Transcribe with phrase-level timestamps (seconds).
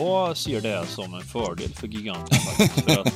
[0.00, 2.84] jag ser det som en fördel för giganten faktiskt.
[2.84, 3.12] För att,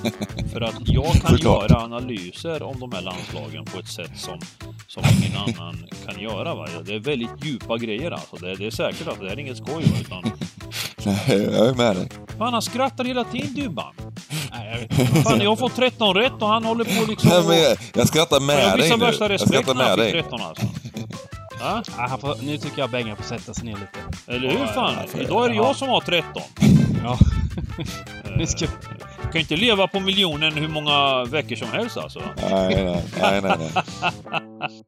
[0.53, 1.71] för att jag kan Såklart.
[1.71, 4.39] göra analyser om de här landslagen på ett sätt som,
[4.87, 6.55] som ingen annan kan göra.
[6.55, 6.67] Va?
[6.87, 8.37] Det är väldigt djupa grejer alltså.
[8.37, 9.85] Det, det är säkert att det här är inget skoj.
[9.85, 9.97] Va?
[10.01, 10.23] Utan,
[11.05, 12.09] Nej, jag är med dig.
[12.39, 13.95] fan, han skrattar hela tiden Dybban.
[14.51, 15.23] Nej, jag vet.
[15.23, 17.31] Fan, jag har fått 13 rätt och han håller på liksom...
[17.31, 19.05] Nej, men jag, jag skrattar med jag dig visar nu.
[19.21, 20.13] Jag respekt skrattar med dig.
[20.13, 20.67] 13 alltså.
[21.61, 21.83] Ja?
[21.97, 24.33] Ja, han får, nu tycker jag Bengan får sätta sig ner lite.
[24.37, 25.09] Eller hur fan?
[25.09, 26.43] för- Idag är det jag som har 13.
[27.05, 27.19] Ja.
[28.37, 28.65] Nu ska...
[29.23, 32.23] Jag kan inte leva på miljonen hur många veckor som helst alltså.
[32.51, 34.83] Nej, nej, nej, nej, nej.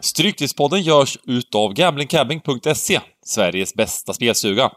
[0.00, 4.70] Stryktipspodden görs utav gamblingcabbing.se, Sveriges bästa spelstuga.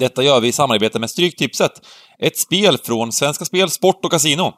[0.00, 1.72] Detta gör vi i samarbete med Stryktipset,
[2.18, 4.52] ett spel från Svenska Spel, Sport och Casino.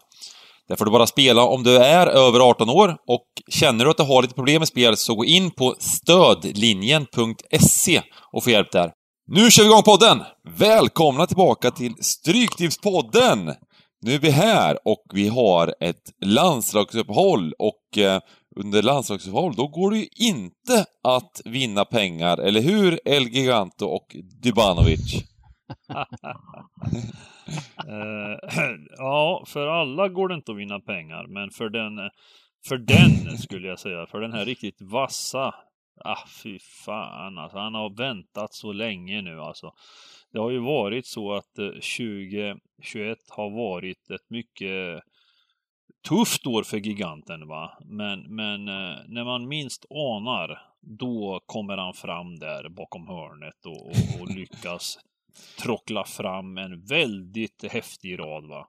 [0.68, 3.96] Där får du bara spela om du är över 18 år och känner du att
[3.96, 8.92] du har lite problem med spel så gå in på stödlinjen.se och få hjälp där.
[9.26, 10.22] Nu kör vi igång podden!
[10.58, 13.54] Välkomna tillbaka till Stryktipspodden!
[14.02, 18.20] Nu är vi här och vi har ett landslagsuppehåll och eh,
[18.56, 24.16] under landslagsuppehåll då går det ju inte att vinna pengar, eller hur El Giganto och
[24.42, 25.24] Dybanovic?
[27.88, 28.38] Eh,
[28.98, 32.10] ja, för alla går det inte att vinna pengar, men för den,
[32.68, 35.54] för den skulle jag säga, för den här riktigt vassa,
[36.04, 39.72] ah fy fan alltså, han har väntat så länge nu alltså.
[40.32, 45.02] Det har ju varit så att eh, 2021 har varit ett mycket
[46.08, 47.78] tufft år för giganten va.
[47.84, 50.58] Men, men eh, när man minst anar,
[50.98, 54.98] då kommer han fram där bakom hörnet och, och, och lyckas
[55.62, 58.66] trockla fram en väldigt häftig rad va.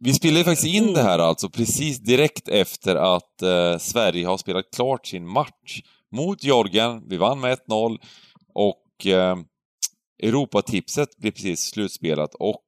[0.00, 4.38] Vi spelar ju faktiskt in det här alltså precis direkt efter att eh, Sverige har
[4.38, 5.80] spelat klart sin match
[6.12, 7.08] mot Georgien.
[7.08, 7.98] Vi vann med 1-0
[8.54, 9.36] och eh,
[10.22, 12.62] Europatipset blev precis slutspelat och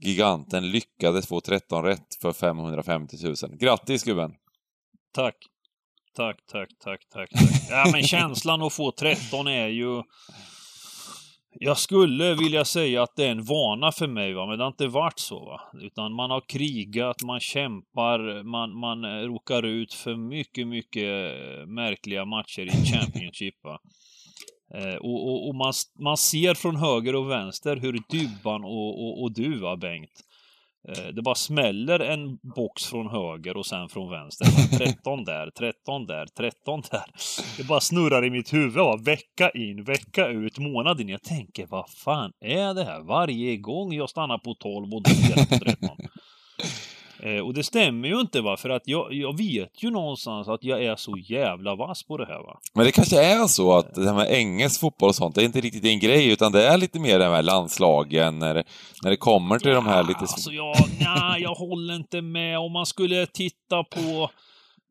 [0.00, 3.34] giganten lyckades få 13 rätt för 550 000.
[3.58, 4.34] Grattis gubben!
[5.14, 5.36] Tack.
[6.16, 7.42] Tack, tack, tack, tack, tack.
[7.70, 10.02] Ja, men känslan att få 13 är ju...
[11.52, 14.46] Jag skulle vilja säga att det är en vana för mig, va?
[14.46, 15.44] men det har inte varit så.
[15.44, 15.60] Va?
[15.80, 21.66] Utan man har krigat, man kämpar, man, man eh, råkar ut för mycket, mycket eh,
[21.66, 23.54] märkliga matcher i Championship.
[23.62, 23.78] Va?
[24.74, 29.32] Eh, och och, och man, man ser från höger och vänster hur Dybban och, och,
[29.32, 30.24] du, va, Bengt,
[30.88, 34.46] Eh, Det bara smäller en box från höger och sen från vänster.
[34.78, 37.04] 13 där, 13 där, 13 där.
[37.56, 38.72] Det bara snurrar i mitt huvud.
[38.72, 38.96] Va?
[38.96, 41.08] Vecka in, vecka ut, månad in.
[41.08, 43.00] Jag tänker, vad fan är det här?
[43.00, 45.88] Varje gång jag stannar på 12 och du på 13.
[47.22, 50.64] Eh, Och det stämmer ju inte va, för att jag, jag vet ju någonstans att
[50.64, 52.58] jag är så jävla vass på det här va.
[52.74, 55.44] Men det kanske är så att det här med engelsk fotboll och sånt, det är
[55.44, 58.64] inte riktigt din grej, utan det är lite mer det här med landslagen, när det,
[59.02, 60.20] när det kommer till de här lite...
[60.20, 62.58] Alltså jag, nej, jag håller inte med.
[62.58, 64.30] Om man skulle titta på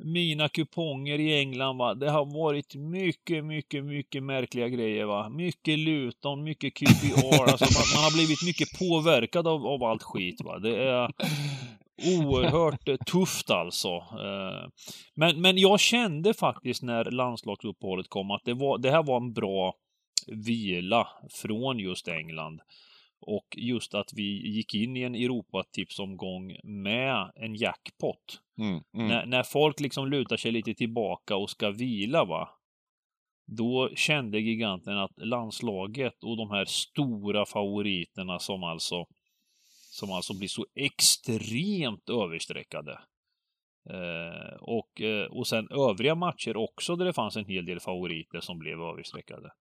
[0.03, 1.93] mina kuponger i England, va.
[1.93, 5.29] Det har varit mycket, mycket, mycket märkliga grejer, va.
[5.29, 7.41] Mycket Luton, mycket QPR.
[7.41, 10.59] Alltså man, man har blivit mycket påverkad av, av allt skit, va.
[10.59, 11.11] Det är
[12.17, 13.89] oerhört eh, tufft alltså.
[13.97, 14.69] Eh,
[15.15, 19.33] Men, men jag kände faktiskt när landslagsuppehållet kom att det, var, det här var en
[19.33, 19.73] bra
[20.27, 21.07] vila
[21.41, 22.61] från just England.
[23.21, 28.41] Och just att vi gick in i en Europatipsomgång med en jackpot.
[28.59, 29.07] Mm, mm.
[29.07, 32.49] När, när folk liksom lutar sig lite tillbaka och ska vila va.
[33.57, 39.05] Då kände giganten att landslaget och de här stora favoriterna som alltså
[39.99, 42.99] som alltså blir så extremt överstreckade.
[43.89, 48.39] Eh, och, eh, och sen övriga matcher också där det fanns en hel del favoriter
[48.39, 49.51] som blev överstreckade.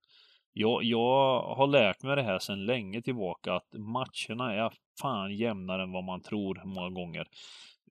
[0.53, 5.83] Jag, jag har lärt mig det här sedan länge tillbaka att matcherna är fan jämnare
[5.83, 7.27] än vad man tror många gånger.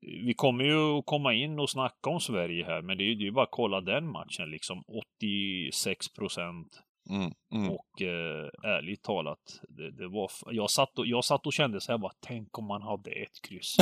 [0.02, 3.16] Vi kommer ju att komma in och snacka om Sverige här, men det är ju
[3.16, 4.84] det är ju bara att kolla den matchen liksom.
[4.88, 6.68] 86 procent.
[7.10, 7.72] Mm, mm.
[7.72, 9.40] Och eh, ärligt talat,
[9.70, 12.66] det, det var, jag, satt och, jag satt och kände så här bara, tänk om
[12.66, 13.76] man hade ett kryss.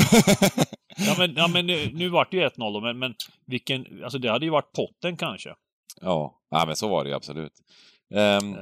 [0.97, 4.17] ja men, ja, men nu, nu vart det ju 1-0 då, men, men vilken, alltså
[4.17, 5.55] det hade ju varit potten kanske.
[6.01, 7.53] Ja, ja, men så var det ju absolut.
[8.13, 8.55] Ehm,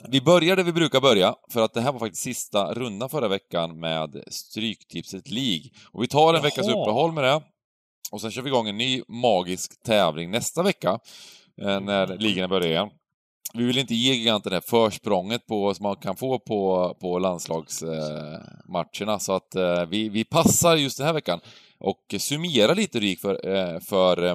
[0.00, 3.10] Eh, vi börjar där vi brukar börja, för att det här var faktiskt sista rundan
[3.10, 5.70] förra veckan med Stryktipset League.
[5.92, 6.42] Och vi tar en Jaha.
[6.42, 7.42] veckas uppehåll med det.
[8.12, 10.98] Och sen kör vi igång en ny magisk tävling nästa vecka,
[11.62, 12.90] eh, när ligorna börjar igen.
[13.54, 17.18] Vi vill inte ge giganten det här försprånget på, som man kan få på, på
[17.18, 21.40] landslagsmatcherna, eh, så att eh, vi, vi passar just den här veckan.
[21.78, 24.26] och summera lite hur det gick för, eh, för,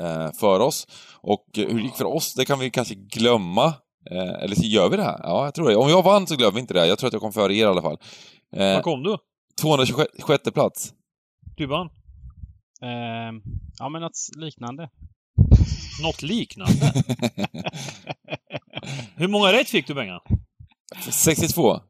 [0.00, 0.86] eh, för oss.
[1.20, 3.66] Och hur det gick för oss, det kan vi kanske glömma.
[4.10, 5.20] Eh, eller så gör vi det här?
[5.22, 5.76] Ja, jag tror det.
[5.76, 6.86] Om jag vann så glömmer vi inte det.
[6.86, 7.98] Jag tror att jag kom före er i alla fall.
[8.56, 9.16] Eh, Var kom du?
[9.60, 10.92] 226 plats.
[11.56, 11.86] Du vann?
[12.82, 13.32] Eh,
[13.78, 14.90] ja, men något liknande.
[16.02, 16.92] Något liknande?
[19.16, 20.20] Hur många rätt fick du, Bengan?
[21.10, 21.80] 62.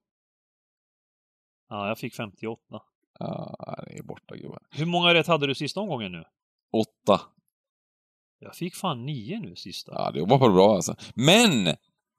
[1.69, 2.63] Ja, jag fick 58.
[3.19, 4.61] Ja, det är borta gubben.
[4.71, 6.25] Hur många rätt hade du sista omgången nu?
[6.73, 7.21] Åtta.
[8.39, 9.93] Jag fick fan nio nu sista.
[9.95, 10.97] Ja, det var på bra alltså.
[11.15, 11.77] Men!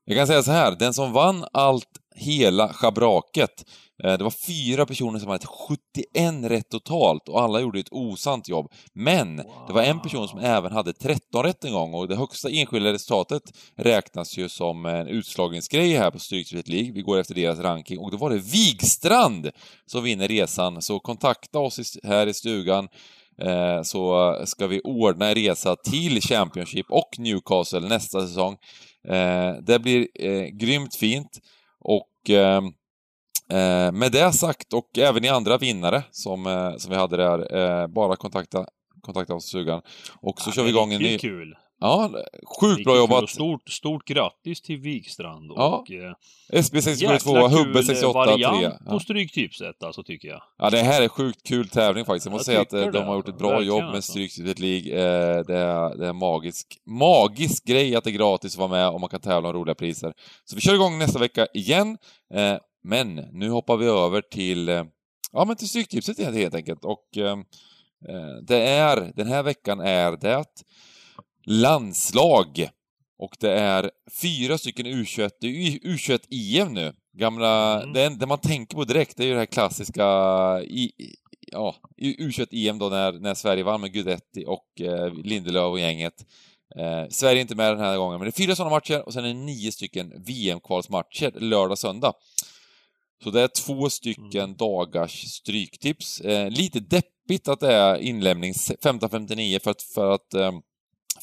[0.10, 3.64] Jag kan säga så här, den som vann allt, hela schabraket,
[4.04, 8.50] Eh, det var fyra personer som hade 71 rätt totalt och alla gjorde ett osant
[8.50, 8.72] jobb.
[8.94, 9.46] Men wow.
[9.68, 12.94] det var en person som även hade 13 rätt en gång och det högsta enskilda
[12.94, 13.44] resultatet
[13.76, 16.92] räknas ju som en utslagningsgrej här på Stryktipset League.
[16.92, 19.50] Vi går efter deras ranking och då var det Wigstrand
[19.86, 20.82] som vinner resan.
[20.82, 22.88] Så kontakta oss här i stugan
[23.42, 28.58] eh, så ska vi ordna en resa till Championship och Newcastle nästa säsong.
[29.08, 30.08] Eh, det blir
[30.52, 31.40] grymt fint
[31.80, 32.74] och ehm,
[33.52, 37.56] Eh, med det sagt, och även ni andra vinnare som, eh, som vi hade där,
[37.56, 38.66] eh, bara kontakta,
[39.02, 39.82] kontakta oss sugan.
[40.22, 41.18] Och så ja, kör vi igång en ny...
[41.18, 41.56] kul!
[41.80, 42.12] Ja,
[42.60, 43.30] sjukt bra jobbat!
[43.30, 45.58] Stort, stort grattis till Wikstrand och...
[45.58, 46.16] Ja.
[46.54, 48.36] SB672, Hubbe 68 3.
[48.38, 48.72] Ja.
[48.90, 50.42] på Stryktipset alltså, tycker jag.
[50.58, 52.26] Ja, det här är sjukt kul tävling faktiskt.
[52.26, 54.12] Jag måste jag säga att de har gjort ett bra Verkligen jobb med alltså.
[54.12, 54.96] Stryktipset League.
[55.44, 59.00] Det är, det är magisk, magisk grej att det är gratis att vara med och
[59.00, 60.14] man kan tävla om roliga priser.
[60.46, 61.98] Så vi kör igång nästa vecka igen.
[62.84, 64.84] Men nu hoppar vi över till, eh,
[65.32, 67.38] ja men till Stryktipset helt enkelt och eh,
[68.10, 70.46] eh, det är, den här veckan är det
[71.50, 72.70] landslag
[73.20, 73.92] och det är
[74.22, 75.30] fyra stycken U21,
[75.84, 76.94] U21-EM nu.
[77.18, 77.94] Gamla, mm.
[77.94, 80.04] det, det man tänker på direkt det är ju det här klassiska
[80.64, 80.92] i,
[81.52, 86.14] ja, U21-EM då när, när Sverige vann med Gudetti och eh, Lindelöf och gänget.
[86.76, 89.14] Eh, Sverige är inte med den här gången, men det är fyra sådana matcher och
[89.14, 92.14] sen är det nio stycken VM-kvalsmatcher lördag, söndag.
[93.24, 94.56] Så det är två stycken mm.
[94.56, 96.22] dagars stryktips.
[96.22, 100.52] Eh, lite deppigt att det är inlämning 15.59 för att, för att eh,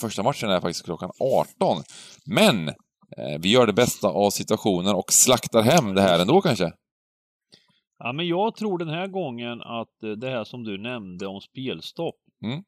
[0.00, 1.82] första matchen är faktiskt klockan 18.
[2.26, 6.72] Men eh, vi gör det bästa av situationen och slaktar hem det här ändå kanske.
[7.98, 11.40] Ja, men jag tror den här gången att eh, det här som du nämnde om
[11.40, 12.64] spelstopp, mm.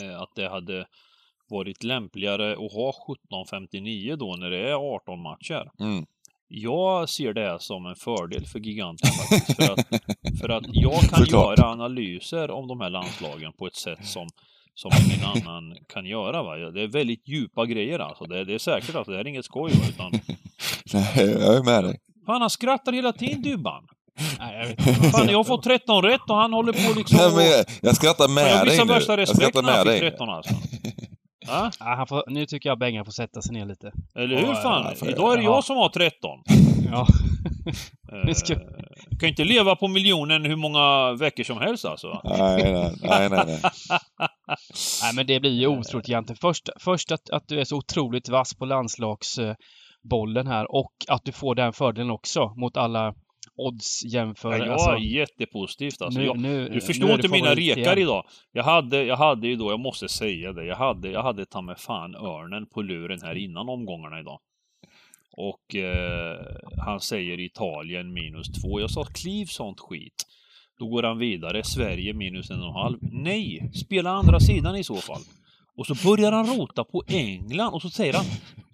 [0.00, 0.86] Eh, att det hade
[1.48, 2.92] varit lämpligare att ha
[3.30, 5.70] 17.59 då när det är 18 matcher.
[5.80, 6.06] Mm.
[6.48, 9.56] Jag ser det som en fördel för giganten faktiskt.
[9.56, 9.86] För att,
[10.40, 14.28] för att jag kan göra analyser om de här landslagen på ett sätt som,
[14.74, 16.42] som ingen annan kan göra.
[16.42, 16.56] Va?
[16.56, 18.24] Det är väldigt djupa grejer alltså.
[18.24, 19.10] Det, det är säkert alltså.
[19.10, 19.72] Det här är inget skoj.
[19.72, 19.84] Va?
[19.88, 20.12] Utan...
[20.92, 21.98] Nej, jag är med dig.
[22.26, 23.84] Fan, han skrattar hela tiden Dybban.
[24.38, 25.10] Nej, jag vet inte.
[25.10, 27.18] Fan, jag har fått 13 rätt och han håller på liksom...
[27.18, 28.74] Nej, men jag, jag skrattar med dig nu.
[28.74, 30.54] Jag värsta respekt när han fick 13 alltså.
[31.46, 33.92] Ja, han får, nu tycker jag Bengan får sätta sig ner lite.
[34.14, 34.94] Eller hur fan?
[35.00, 36.38] Ja, Idag är det jag som har 13.
[36.90, 37.06] Ja.
[38.26, 38.54] Vi ska...
[39.20, 42.20] kan inte leva på miljonen hur många veckor som helst alltså.
[42.24, 42.72] Nej,
[43.02, 43.30] nej, nej.
[43.30, 43.60] nej,
[45.02, 45.14] nej.
[45.14, 46.38] men det blir ju otroligt egentligen.
[46.40, 51.32] Först, först att, att du är så otroligt vass på landslagsbollen här och att du
[51.32, 53.14] får den fördelen också mot alla
[53.56, 54.52] odds jämför...
[54.52, 56.20] Ja, jag alltså, jättepositivt alltså.
[56.20, 58.24] Nu, jag, nu, du förstår inte mina rekar idag.
[58.52, 61.60] Jag hade, jag hade ju då, jag måste säga det, jag hade, jag hade ta
[61.60, 64.40] med fan örnen på luren här innan omgångarna idag.
[65.36, 66.40] Och eh,
[66.86, 68.80] han säger Italien minus två.
[68.80, 70.26] Jag sa kliv sånt skit.
[70.82, 71.64] Då går han vidare.
[71.64, 72.98] Sverige minus en och en halv.
[73.00, 75.20] Nej, spela andra sidan i så fall.
[75.76, 78.24] Och så börjar han rota på England och så säger han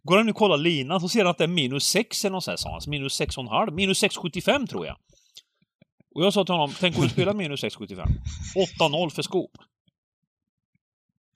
[0.02, 2.32] Går han nu och kollar linan så ser han att det är minus 6 eller
[2.32, 2.80] något sånt, sa han.
[2.86, 3.70] Minus 6,5.
[3.70, 4.96] Minus 6,75 tror jag.
[6.14, 8.06] Och jag sa till honom, tänk om du spelar minus 6,75?
[8.80, 9.50] 8-0 för skop.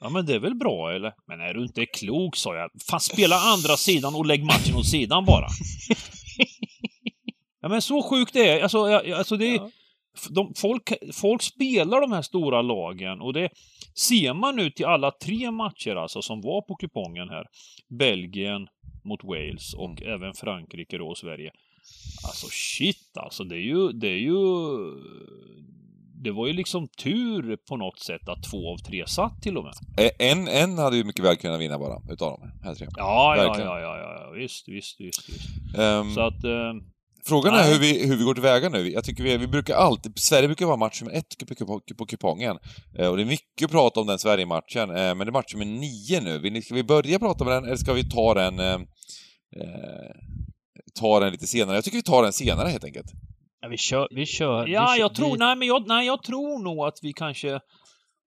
[0.00, 1.14] Ja men det är väl bra eller?
[1.26, 2.71] Men är du inte klok sa jag.
[2.91, 5.49] Fan spela andra sidan och lägg matchen åt sidan bara.
[7.61, 8.62] Ja men så sjukt det är.
[8.62, 8.85] Alltså,
[9.17, 9.57] alltså det är...
[9.57, 9.71] Ja.
[10.31, 13.50] De, folk, folk spelar de här stora lagen och det
[13.95, 17.47] ser man nu till alla tre matcher alltså som var på kupongen här.
[17.88, 18.69] Belgien
[19.04, 20.14] mot Wales och mm.
[20.14, 21.50] även Frankrike då och Sverige.
[22.26, 24.37] Alltså shit alltså det är ju, det är ju
[26.23, 29.64] det var ju liksom tur på något sätt att två av tre satt till och
[29.64, 29.75] med.
[30.19, 32.87] En, en hade ju mycket väl kunnat vinna bara, utav de här tre.
[32.97, 35.28] Ja, ja, ja, ja, ja, visst, visst, visst.
[35.28, 35.78] visst.
[35.78, 36.45] Um, så att...
[36.45, 36.91] Um,
[37.26, 38.93] Frågan är hur vi, hur vi går tillväga nu.
[38.93, 42.59] Jag tycker vi, vi brukar alltid, Sverige brukar vara match nummer ett på, på kupongen.
[42.99, 45.67] Eh, och det är mycket prat om den Sverige-matchen, eh, men det är match nummer
[45.67, 46.62] nio nu.
[46.62, 48.75] Ska vi börja prata med den, eller ska vi ta den, eh,
[49.57, 50.11] eh,
[51.00, 51.76] ta den lite senare?
[51.76, 53.12] Jag tycker vi tar den senare helt enkelt.
[53.61, 54.67] Ja, vi kör, vi kör.
[54.67, 57.61] Ja, vi, jag tror, vi, nej men jag, nej, jag tror nog att vi kanske,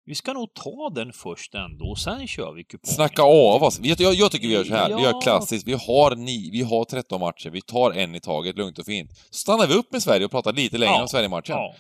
[0.06, 2.96] vi ska nog ta den först ändå, och sen kör vi kupongen.
[2.96, 3.80] Snacka av oss.
[3.80, 4.88] Vi- Jag, jag tycker vi gör så här.
[4.88, 5.02] Vi Ja.
[5.02, 5.68] gör klassiskt.
[5.68, 7.50] Vi har, ni, vi har 13 matcher.
[7.50, 9.12] Vi tar en i taget, lugnt och fint.
[9.30, 11.02] Så stannar vi upp med Sverige och pratar lite längre Ja.
[11.02, 11.56] om Sverige-matchen.
[11.56, 11.74] Ja.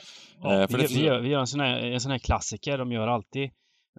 [0.52, 0.68] Eh, ja.
[0.68, 2.78] för vi, det- vi, gör, vi gör en sån, här, en sån här klassiker.
[2.78, 3.50] De gör alltid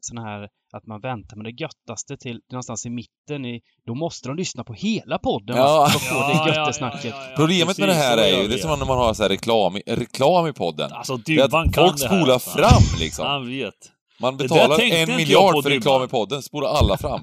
[0.00, 3.44] sån här att man väntar med det göttaste till någonstans i mitten.
[3.46, 5.88] I, då måste de lyssna på hela podden Ja.
[5.90, 7.14] för att få det göttesnacket.
[7.36, 8.58] Problemet med det precis, här är ju, det är vi.
[8.58, 10.92] som när man har så här reklam, i- reklam i podden.
[10.92, 12.50] Alltså Det är att folk spolar alltså.
[12.50, 13.26] fram liksom.
[13.26, 13.74] Han vet.
[14.20, 17.20] Man betalar en miljard för reklam i podden, spolar alla fram.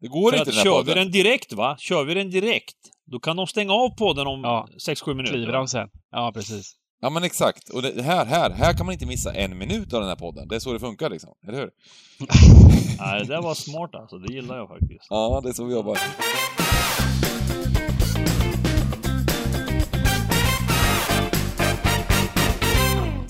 [0.00, 0.96] Det går För inte i att den här kör vi podden.
[1.04, 2.76] den direkt va, kör vi den direkt,
[3.12, 4.68] då kan de stänga av podden om Ja.
[4.88, 5.32] 6-7 minuter.
[5.34, 5.88] Kliver de sen.
[6.10, 6.72] Ja, precis.
[7.00, 7.68] Ja men exakt.
[7.68, 10.48] Och det här, här, här kan man inte missa en minut av den här podden.
[10.48, 11.30] Det är så det funkar liksom.
[11.48, 11.70] Eller hur?
[12.98, 15.06] Nej, det där var smart alltså, det gillar jag faktiskt.
[15.10, 15.98] Ja, det är så vi jobbar.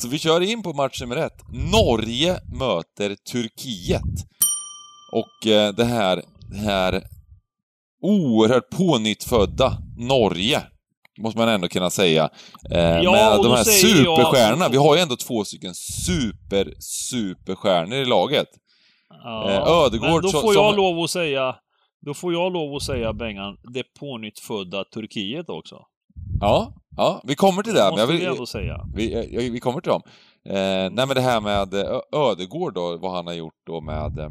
[0.03, 1.43] Så vi kör in på match nummer ett.
[1.73, 4.03] Norge möter Turkiet.
[5.13, 7.03] Och eh, det här, det här
[8.03, 10.63] oerhört pånyttfödda Norge,
[11.21, 12.29] måste man ändå kunna säga.
[12.71, 14.69] Eh, Ja, med de här säger jag- superstjärnorna.
[14.69, 18.49] Vi har ju ändå två stycken super, superstjärnor i laget.
[19.25, 21.55] Ja, Eh, Ödegård men då får jag som- lov att säga,
[22.07, 25.77] då får jag lov att säga Bengan, det pånyttfödda Turkiet också.
[26.43, 27.81] Ja, ja, vi kommer till det.
[27.81, 28.87] Men måste jag vi vill, ändå säga.
[28.95, 29.15] vi,
[29.47, 30.03] eh, vi kommer till dem.
[30.45, 34.19] Eh, nej men det här med eh, Ödegård då, vad han har gjort då med
[34.19, 34.31] eh,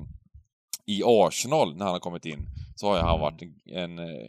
[0.85, 4.27] i Arsenal när han har kommit in, så har ju han varit en, en eh,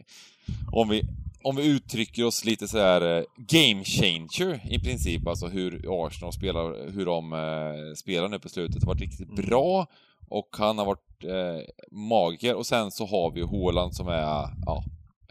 [0.71, 1.01] om vi
[1.45, 6.91] om vi uttrycker oss lite så här game changer i princip, alltså hur Arsenal spelar,
[6.91, 8.81] hur de eh, spelar nu på slutet.
[8.81, 9.45] Det har varit riktigt Mm.
[9.45, 9.87] bra
[10.29, 14.21] och han har varit eh, magiker och sen så har vi ju Haaland som är,
[14.65, 14.83] ja,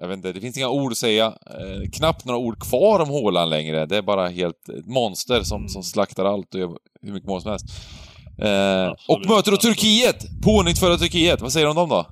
[0.03, 1.27] jag vet inte, det finns inga ord att säga.
[1.27, 3.87] Eh, knappt några ord kvar om Haaland längre.
[3.87, 5.69] Det är bara helt ett monster som, Mm.
[5.69, 6.71] som slaktar allt och gör
[7.03, 7.67] hur mycket mål som helst.
[8.39, 9.57] Eh, och möter då.
[9.57, 10.27] Turkiet!
[10.45, 11.41] Pånyttfödda Turkiet.
[11.41, 12.07] Vad säger du om dem då?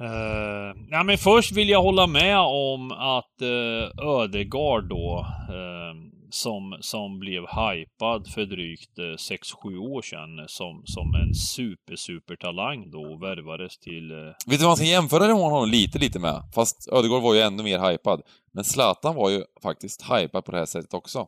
[0.00, 5.94] Uh, ja, men först vill jag hålla med om att uh, Ödegard då, eh,
[6.32, 12.36] som, som blev hypad för drygt uh, 6-7 år sedan som, som en super, super
[12.36, 14.10] talang då värvades till...
[14.10, 16.42] eh, Vet du vad man ska jämföra honom lite, lite med?
[16.54, 18.22] Fast Ödegård var ju ännu mer hypad.
[18.52, 21.26] Men Zlatan var ju faktiskt hypad på det här sättet också.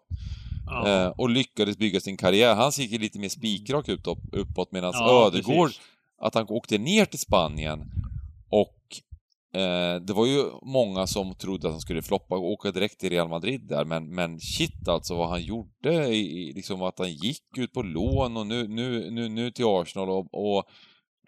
[0.66, 2.54] ja, Eh, och lyckades bygga sin karriär.
[2.54, 3.88] Han gick ju lite mer spikrak
[4.32, 5.82] uppåt medan ja, Ödegård, precis.
[6.20, 7.80] att han åkte ner till Spanien
[8.50, 8.76] och
[9.54, 13.10] eh, det var ju många som trodde att han skulle floppa och åka direkt till
[13.10, 17.58] Real Madrid där, men, men shit alltså vad han gjorde, i, liksom att han gick
[17.58, 20.64] ut på lån och nu, nu, nu, nu till Arsenal och, och,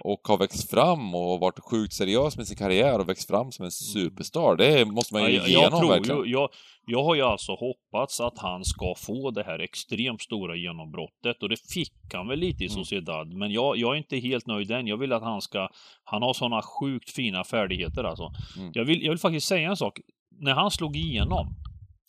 [0.01, 3.65] och har växt fram och varit sjukt seriös med sin karriär och växt fram som
[3.65, 4.57] en superstar.
[4.57, 6.25] Det måste man ju Ja, jag, ge jag tror verkligen.
[6.25, 6.49] ju, jag,
[6.87, 11.49] jag har ju alltså hoppats att han ska få det här extremt stora genombrottet och
[11.49, 12.75] det fick han väl lite i Mm.
[12.85, 13.29] Sociedad.
[13.35, 14.87] Men jag, jag är inte helt nöjd än.
[14.87, 15.69] Jag vill att han ska,
[16.05, 18.31] han har sådana sjukt fina färdigheter alltså.
[18.59, 18.71] Mm.
[18.75, 19.99] Jag, vill, jag vill faktiskt säga en sak.
[20.41, 21.47] När han slog igenom,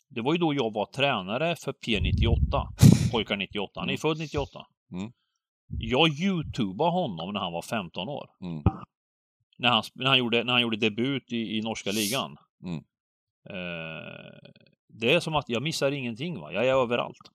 [0.10, 2.68] det var ju då jag var tränare för P98,
[3.12, 3.72] pojkar 98.
[3.76, 3.98] Han är Mm.
[3.98, 4.60] född 98.
[4.92, 5.12] Mm.
[5.68, 8.30] Jag youtubade honom när han var 15 år.
[8.42, 8.64] Mm.
[9.58, 12.38] När han, när han, gjorde, när han gjorde debut i, i norska ligan.
[12.64, 12.84] Mm.
[13.50, 14.50] Eh,
[14.88, 17.32] det är som att jag missar ingenting va, jag är överallt.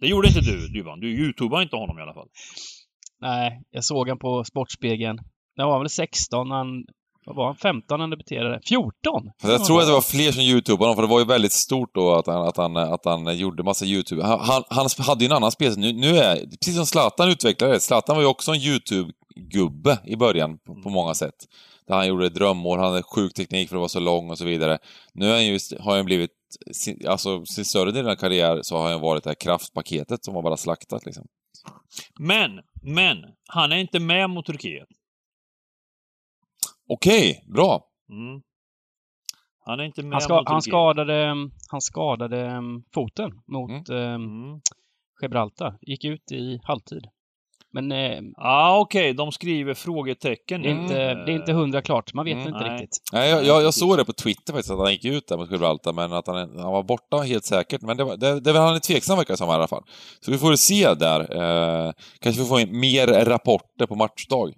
[0.00, 1.00] Det gjorde inte du, Dyvan.
[1.00, 2.28] Du youtubade inte honom i alla fall.
[3.18, 5.18] Nej, jag såg han på Sportspegeln.
[5.56, 6.50] När var väl 16?
[6.50, 6.84] Han,
[7.26, 7.56] vad var han?
[7.56, 8.60] 15 när han debuterade?
[8.68, 8.92] 14?
[9.40, 11.52] Fast jag tror att det var fler som youtubade honom, för det var ju väldigt
[11.52, 14.22] stort då att han, att han, att han gjorde massa youtube.
[14.22, 15.78] Han, han, han hade ju en annan spel.
[15.78, 17.80] Nu, nu är, precis som Zlatan utvecklade det.
[17.80, 21.34] Zlatan var ju också en youtube-gubbe i början på, på många sätt.
[21.88, 24.44] Där han gjorde drömmål, han hade sjuk teknik för att vara så lång och så
[24.44, 24.78] vidare.
[25.14, 26.30] Nu är han ju, har han blivit,
[27.08, 30.42] alltså sin större del av karriär så har han varit det här kraftpaketet som har
[30.42, 31.24] bara slaktat liksom.
[32.18, 32.50] Men,
[32.82, 33.16] men,
[33.48, 34.88] han är inte med mot Turkiet.
[36.92, 37.84] Okej, bra.
[38.10, 38.42] Mm.
[39.64, 41.34] Han är inte med Han, ska, han, skadade,
[41.70, 44.60] han skadade um, foten mot Mm.
[45.22, 45.78] Gibraltar.
[45.82, 47.06] Gick ut i halvtid.
[47.74, 52.14] Men eh, ah, okej, de skriver frågetecken det, är inte, det är inte hundra klart.
[52.14, 52.46] Man vet Mm.
[52.48, 52.72] inte Nej.
[52.72, 52.96] riktigt.
[53.12, 55.50] Nej, jag, jag, jag såg det på Twitter faktiskt, att han gick ut där mot
[55.50, 57.82] Gibraltar, men att han, han var borta helt säkert.
[57.82, 59.82] Men det, var, det, det han är tveksam verkar som i alla fall.
[60.20, 61.20] Så vi får se där.
[61.20, 64.52] Eh, kanske vi får in mer rapporter på matchdag.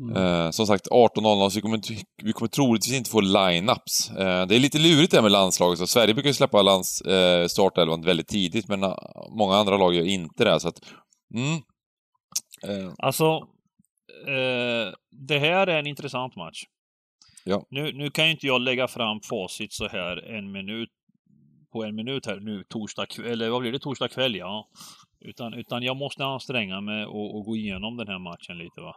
[0.00, 0.16] Mm.
[0.16, 1.80] Eh, som sagt, 18.00, så vi kommer,
[2.22, 4.18] vi kommer troligtvis inte få line-ups.
[4.18, 7.00] Eh, det är lite lurigt det här med landslaget, så Sverige brukar ju släppa lands,
[7.00, 8.94] eh, startelvan väldigt tidigt, men eh,
[9.38, 10.80] många andra lag gör inte det, så att...
[11.34, 11.62] Mm.
[12.98, 13.40] Alltså,
[15.28, 16.62] det här är en intressant match.
[17.44, 17.66] Ja.
[17.70, 20.88] Nu, nu kan ju inte jag lägga fram facit så här en minut
[21.72, 24.68] på en minut här nu torsdag kväll, eller vad blir det, torsdag kväll ja.
[25.20, 28.94] Utan, utan jag måste anstränga mig och, och gå igenom den här matchen lite va.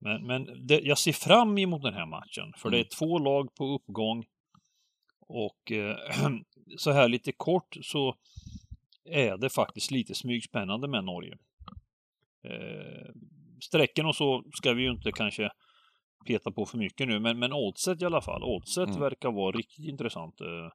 [0.00, 3.54] Men, men det, jag ser fram emot den här matchen, för det är två lag
[3.54, 4.24] på uppgång.
[5.20, 5.96] Och eh,
[6.78, 8.14] så här lite kort så
[9.04, 11.36] är det faktiskt lite smygspännande med Norge.
[12.44, 13.12] Eh,
[13.60, 15.50] strecken och så ska vi ju inte kanske
[16.26, 18.42] peta på för mycket nu, men, men oddset i alla fall.
[18.42, 19.00] Oddset Mm.
[19.00, 20.40] verkar vara riktigt intressant.
[20.40, 20.66] Eh,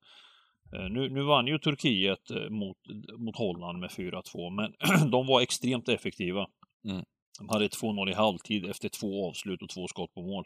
[0.80, 2.78] eh, nu, nu vann ju Turkiet eh, mot,
[3.18, 4.74] mot Holland med 4-2, men
[5.12, 6.48] de var extremt effektiva.
[6.86, 7.06] Mm.
[7.40, 10.46] De hade 2-0 i halvtid efter två avslut och två skott på mål.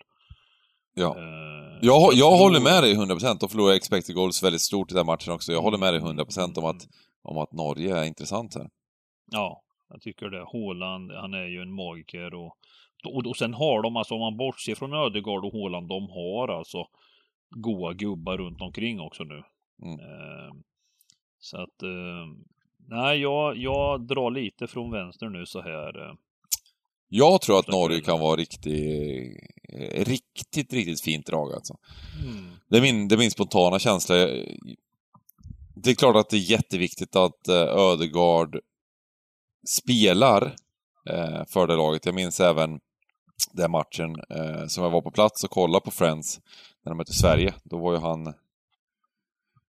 [0.93, 1.17] Ja.
[1.17, 5.05] Eh, Jag, jag håller med dig 100% och förlorar expected goals väldigt stort i den
[5.05, 5.51] matchen också.
[5.51, 6.87] Jag håller med dig 100% om att,
[7.21, 8.69] om att Norge är intressant här.
[9.31, 10.43] Ja, jag tycker det.
[10.43, 12.57] Håland, han är ju en magiker och,
[13.05, 16.47] och, och sen har de alltså, om man bortser från Ödegaard och Håland, de har
[16.47, 16.85] alltså
[17.49, 19.43] goa gubbar runt omkring också nu.
[19.83, 19.99] Mm.
[19.99, 20.53] Eh,
[21.39, 22.25] så att, eh,
[22.87, 26.15] nej, jag, jag drar lite från vänster nu så här.
[27.09, 28.65] Jag tror att Norge kan vara riktigt,
[29.73, 31.77] eh, riktigt, riktigt fint drag alltså.
[32.23, 32.51] mm.
[32.69, 34.15] Det är min, det är min spontana känsla.
[35.75, 38.59] Det är klart att det är jätteviktigt att eh, Ödegaard
[39.67, 40.55] spelar
[41.09, 42.05] eh, för det laget.
[42.05, 42.79] Jag minns även
[43.53, 44.15] den matchen
[44.67, 46.39] som jag var på plats och kollade på Friends
[46.83, 47.53] när de mötte Sverige.
[47.63, 48.33] Då var ju han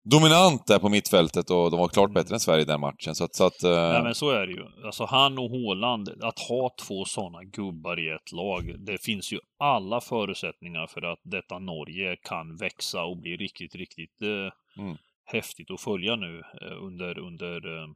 [0.04, 3.16] dominant där på mittfältet och de var klart bättre än Sverige i den matchen.
[3.16, 4.66] Så att, så att eh, Nej men så är det ju.
[4.86, 9.40] Alltså han och Håland, att ha två sådana gubbar i ett lag, det finns ju
[9.60, 14.98] alla förutsättningar för att detta Norge kan växa och bli riktigt, riktigt eh, Mm.
[15.26, 17.88] häftigt att följa nu eh, under, under eh,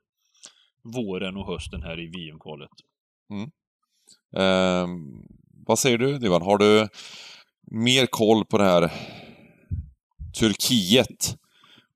[0.83, 2.69] våren och hösten här i VM-kvalet.
[4.37, 4.87] eh,
[5.67, 6.41] vad säger du Divan?
[6.41, 6.87] Har du
[7.71, 8.91] mer koll på det här
[10.39, 11.35] Turkiet?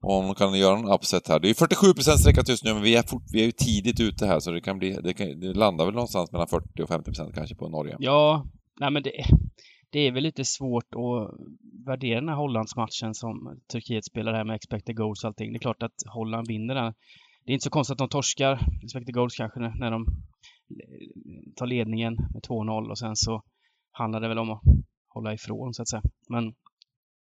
[0.01, 1.39] Om de kan göra en upset här.
[1.39, 4.25] Det är 47% sträckat just nu, men vi är, fort, vi är ju tidigt ute
[4.25, 7.33] här så det kan bli, det, kan, det landar väl någonstans mellan 40 och 50%
[7.33, 7.95] kanske på Norge.
[7.99, 8.45] Ja,
[8.79, 9.11] nej men det,
[9.89, 11.39] det är väl lite svårt att
[11.85, 15.53] värdera den här Hollandsmatchen som Turkiet spelar här med expected goals och allting.
[15.53, 16.93] Det är klart att Holland vinner den.
[17.45, 20.05] Det är inte så konstigt att de torskar expected goals kanske när de
[21.55, 23.43] tar ledningen med 2-0 och sen så
[23.91, 24.61] handlar det väl om att
[25.07, 26.01] hålla ifrån så att säga.
[26.29, 26.53] Men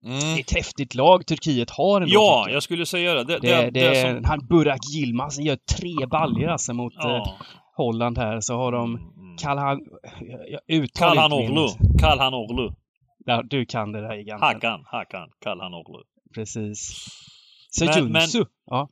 [0.03, 0.41] det är Mm.
[0.41, 2.15] ett häftigt lag Turkiet har ändå.
[2.15, 2.63] Ja, jag.
[2.63, 3.25] skulle säga det.
[3.25, 4.25] Det, det, det, det, som...
[4.25, 7.37] han Burak Yilmaz gör tre baljor alltså mot eh, Ja.
[7.77, 8.41] Holland här.
[8.41, 9.37] Så har de Mm.
[9.39, 9.79] Kalhan...
[10.69, 11.55] Inte Kalhanoglu.
[11.81, 12.71] min- Kalhanoglu.
[13.27, 14.49] Ja, du kan det där giganten.
[14.49, 14.83] Hakan.
[14.87, 15.29] Hakan.
[15.45, 15.99] Kalhanoglu.
[16.35, 17.07] Precis.
[17.81, 18.51] Men- men- Sejunsu.
[18.67, 18.89] Ja.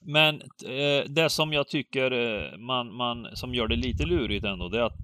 [0.00, 0.34] Men
[0.66, 4.78] eh, det som jag tycker eh, man, man, som gör det lite lurigt ändå, det
[4.78, 4.96] är att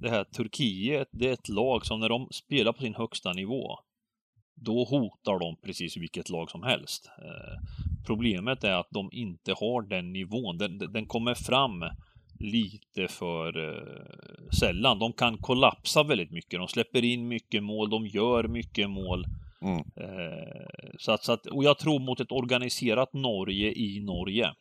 [0.00, 3.78] det här Turkiet, det är ett lag som när de spelar på sin högsta nivå,
[4.60, 7.10] då hotar de precis vilket lag som helst.
[7.18, 7.68] Eh,
[8.06, 10.58] problemet är att de inte har den nivån.
[10.58, 11.84] Den, den- kommer fram
[12.38, 14.98] lite för eh, sällan.
[14.98, 16.60] De kan kollapsa väldigt mycket.
[16.60, 19.24] De släpper in mycket mål, de gör mycket mål.
[19.62, 19.78] Mm.
[19.78, 24.52] Eh, så att, så att, och jag tror mot ett organiserat Norge i Norge.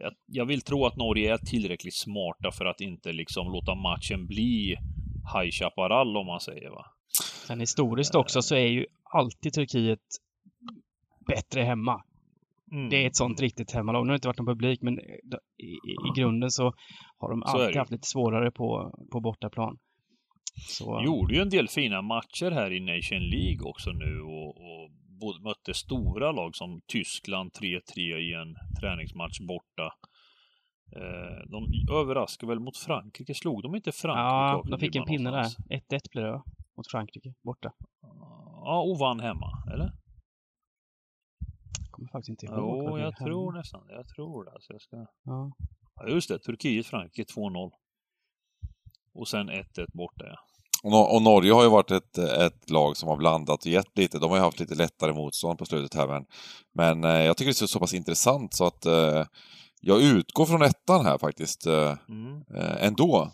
[0.00, 4.26] Jag, jag vill tro att Norge är tillräckligt smarta för att inte liksom låta matchen
[4.26, 4.76] bli
[5.34, 6.86] High Chaparral om man säger va.
[7.48, 10.00] Sen historiskt också så är ju alltid Turkiet
[11.26, 12.02] bättre hemma.
[12.72, 12.88] Mm.
[12.90, 14.06] Det är ett sånt riktigt hemmalag.
[14.06, 16.74] Nu har det inte varit någon publik, men i, i, grunden så
[17.18, 19.78] har de alltid haft lite svårare på, på bortaplan.
[20.68, 24.90] Så, Gjorde ju en del fina matcher här i Nation League också nu och, och
[25.20, 29.92] både mötte stora lag som Tyskland 3-3 i en träningsmatch borta.
[30.96, 33.34] Eh, de överraskade väl mot Frankrike.
[33.34, 34.22] Slog de inte Frankrike?
[34.22, 35.36] ja, de fick en pinne där.
[35.36, 35.68] någonstans?
[35.90, 36.44] 1-1 blev det va?
[36.78, 37.72] Mot Frankrike, borta.
[38.64, 39.92] Ja, och vann hemma, eller?
[41.90, 42.58] Kommer faktiskt inte ihåg.
[42.58, 43.16] Jo, jag hemma.
[43.26, 44.50] tror nästan Jag tror det.
[44.52, 44.96] Alltså jag ska...
[45.24, 45.52] Ja.
[45.94, 46.38] ja, just det.
[46.38, 47.70] Turkiet-Frankrike 2-0.
[49.14, 50.36] Och sen 1-1 borta, ja.
[50.82, 53.98] Och, Nor- och Norge har ju varit ett, ett lag som har blandat och gett
[53.98, 54.18] lite.
[54.18, 56.26] De har ju haft lite lättare motstånd på slutet här men,
[56.74, 59.24] men eh, jag tycker det är så, pass intressant så att eh,
[59.80, 63.30] jag utgår från ettan här faktiskt eh, Mm, eh, ändå.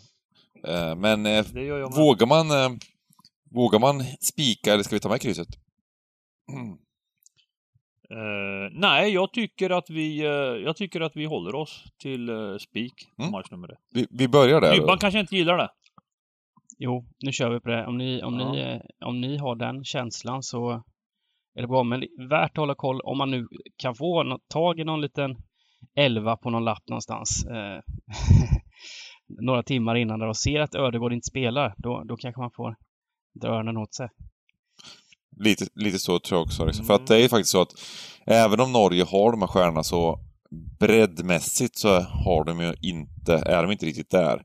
[0.67, 2.77] Eh, men eh, jag vågar man eh,
[3.55, 5.47] Vågar man spika eller ska vi ta med krysset?
[6.51, 6.71] Mm.
[8.09, 10.29] Eh, nej, jag tycker att vi, eh,
[10.65, 13.31] jag tycker att vi håller oss till uh, spik på Mm.
[13.31, 13.79] match nummer ett.
[13.93, 14.75] Vi, vi börjar där.
[14.75, 15.69] Dybban kanske inte gillar det.
[16.77, 17.85] Jo, nu kör vi på det.
[17.85, 18.51] Om ni, om, Ja.
[18.51, 20.71] ni, om ni har den känslan så
[21.57, 21.83] är det bra.
[21.83, 25.35] Men värt att hålla koll om man nu kan få tag i någon liten
[25.95, 27.45] elva på någon lapp någonstans.
[27.45, 27.79] Eh,
[29.41, 31.73] några timmar innan där och ser att Ödegård inte spelar.
[31.77, 32.75] Då, då kanske man får
[33.41, 34.09] dra öronen åt sig.
[35.37, 36.65] lite, lite så tror jag också.
[36.65, 36.85] Liksom.
[36.85, 36.87] Mm.
[36.87, 37.73] För att det är ju faktiskt så att
[38.25, 40.19] även om Norge har de här stjärnorna så
[40.79, 44.43] breddmässigt så har de ju inte, är de inte riktigt där.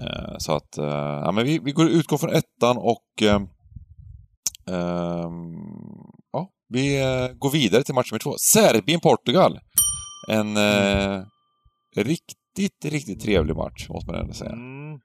[0.00, 3.34] Eh, så att, eh, ja men vi, vi går, utgår från ettan och eh,
[4.66, 5.54] ehm,
[6.32, 8.34] ja, vi eh, går vidare till match nummer två.
[8.38, 9.58] Serbien-Portugal.
[10.28, 11.22] En eh,
[11.96, 14.52] riktigt, riktigt trevlig match, måste man ändå säga.
[14.52, 15.00] Mm.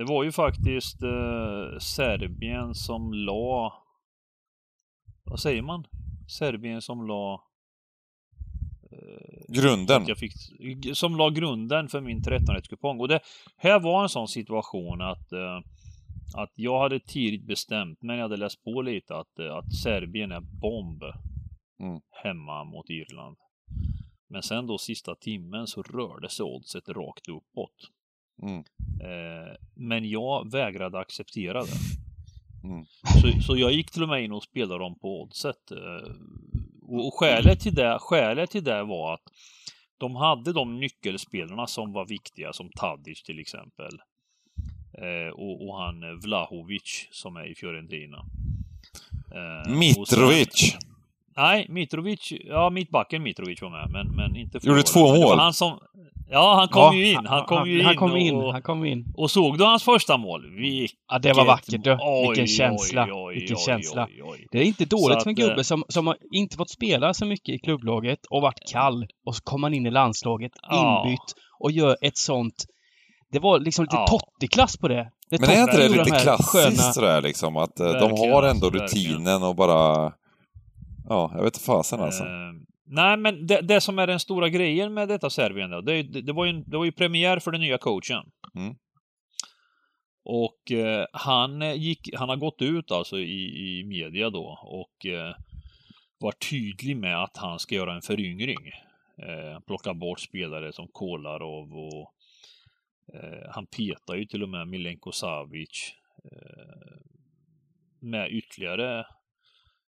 [0.00, 3.82] Det var ju faktiskt eh, Serbien som la...
[5.24, 5.86] Vad säger man?
[6.28, 7.44] Serbien som la...
[9.48, 10.02] Grunden.
[10.02, 10.32] att jag fick,
[10.96, 13.00] som la grunden för min 13-rättskupong.
[13.00, 13.20] Och det
[13.56, 15.58] här var en sån situation att, eh,
[16.36, 20.32] att jag hade tidigt bestämt, men jag hade läst på lite, att, eh, att Serbien
[20.32, 21.02] är bomb
[21.80, 22.00] Mm.
[22.10, 23.36] hemma mot Irland.
[24.28, 27.90] Men sen då sista timmen så rörde sig oddset rakt uppåt.
[28.42, 28.58] Mm.
[29.02, 31.78] Eh, men jag vägrade acceptera det.
[32.64, 32.84] Mm.
[33.22, 35.70] Så, så jag gick till och med in och spelade dem på oddset.
[35.70, 36.12] Eh,
[36.82, 39.22] och, och skälet, till det, skälet till det var att
[39.98, 43.92] de hade de nyckelspelarna som var viktiga, som Tadic till exempel.
[44.98, 48.18] Eh, och, och han eh, Vlahovic som är i Fiorentina.
[49.34, 50.76] Eh, och sen- Mitrovic.
[51.36, 55.28] Nej, Mitrovic, ja mittbacken Mitrovic var med, men, men inte Gjorde två Men det var
[55.30, 55.38] mål.
[55.38, 55.78] Han som,
[56.30, 57.26] ja, han kom ju in.
[57.26, 57.84] Han kom ju in.
[57.86, 59.04] Han kom och, in, han kom in.
[59.16, 60.50] och såg du hans första mål?
[60.56, 61.90] Vilket Ja, det var vackert du.
[62.26, 63.08] Vilken oj, känsla.
[63.12, 64.06] oj, Vilken oj, känsla.
[64.10, 64.46] oj, oj.
[64.52, 67.26] Det är inte dåligt för en gubbe eh, som, som har inte fått spela så
[67.26, 69.06] mycket i klubblaget och varit kall.
[69.26, 71.04] Och så kommer han in i landslaget, Ja.
[71.06, 72.54] inbytt och gör ett sånt...
[73.32, 74.06] Det var liksom lite Ja.
[74.06, 75.10] Totti-klass på det.
[75.30, 77.56] det Men är inte det lite de klassiskt sköna- sådär liksom?
[77.56, 79.12] Att eh, de Verkligen, har ändå alltså, verkligen.
[79.12, 80.12] rutinen och bara...
[81.08, 82.22] Ja, jag vet inte fasen alltså.
[82.22, 82.28] Eh,
[82.90, 86.20] nej, men det, det som är den stora grejen med detta Serbien då, det, det,
[86.20, 88.30] det, var ju, det var ju premiär för den nya coachen.
[88.54, 88.74] Mm.
[90.24, 95.06] Och eh, han eh, gick, han har gått ut alltså i, i media då och
[95.06, 95.34] eh,
[96.18, 98.70] var tydlig med att han ska göra en föryngring.
[99.22, 102.14] Eh, plocka bort spelare som Kolarov och
[103.14, 105.92] eh, han petar ju till och med Milenko Savic
[106.24, 106.98] eh,
[108.00, 109.06] med ytterligare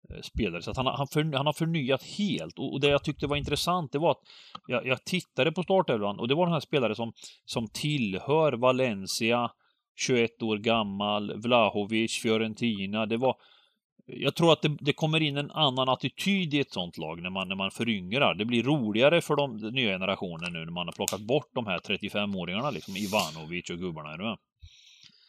[0.10, 0.62] Eh, spelare.
[0.62, 2.60] Så att han, har- han, för, han har förnyat helt.
[2.60, 4.22] Och, och det jag tyckte var intressant, det var att
[4.68, 7.14] jag, jag tittade på startelvan och det var den här spelare som,
[7.46, 9.52] som tillhör Valencia,
[10.00, 13.06] 21 år gammal, Vlahovic, Fiorentina.
[13.06, 13.36] Det var
[14.06, 17.30] jag tror att det, det kommer in en annan attityd i ett sånt lag när
[17.30, 18.34] man, när man föryngrar.
[18.36, 21.66] Det blir roligare för de, den nya generationen nu när man har plockat bort de
[21.66, 24.14] här 35-åringarna, liksom Ivanovic och gubbarna.
[24.14, 24.38] Är du med?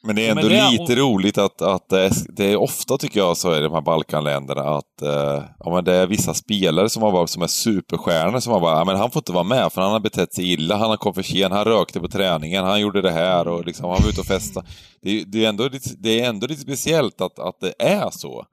[0.05, 3.21] Men det är ändå det lite roligt att, att det, är, det är ofta, tycker
[3.21, 7.03] jag, så i de här Balkanländerna att eh, ja, men det är vissa spelare som,
[7.03, 9.73] har varit, som är superstjärnor som har bara, ja, men han får inte vara med
[9.73, 12.65] för han har betett sig illa, han har kommit för sent, han rökte på träningen,
[12.65, 14.67] han gjorde det här och liksom, han var ute och festade.
[15.03, 18.11] Det, är- det, är ändå lite, det är ändå lite speciellt att, att det är
[18.11, 18.47] så.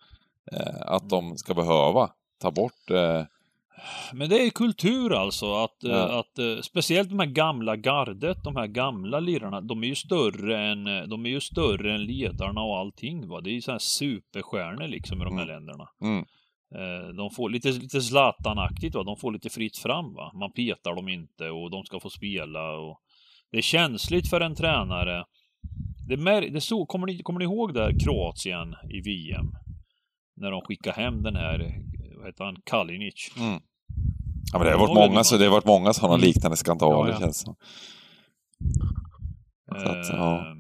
[0.52, 2.10] Eh, att de ska behöva
[2.42, 3.22] ta bort eh,
[4.13, 6.20] Men det är kultur alltså, att, eh, Ja.
[6.20, 10.68] att eh, speciellt de här gamla gardet, de här gamla lirarna, de är ju större
[10.72, 13.42] än, eh, de är ju större än ledarna och allting va.
[13.42, 15.56] Det är ju sådana här superstjärnor liksom i de här Mm.
[15.56, 15.88] länderna.
[16.04, 16.26] Mm.
[16.76, 20.32] Eh, De får lite, lite Zlatan-aktigt va, de får lite fritt fram va.
[20.39, 23.00] Man petar dem inte och de ska få spela och
[23.52, 25.26] det är känsligt för en tränare.
[26.08, 29.46] Det, mär, det så, kommer, ni, kommer ni ihåg där Kroatien i VM?
[30.36, 31.76] När de skickade hem den här,
[32.19, 33.32] vad heter han, Kalinic.
[33.38, 33.60] Mm.
[34.51, 36.25] Ja, men det har varit många, så det har varit många sådana Mm.
[36.27, 37.19] liknande skandaler, Ja, ja.
[37.19, 37.55] känns som.
[39.67, 40.55] Så att, Eh, ja.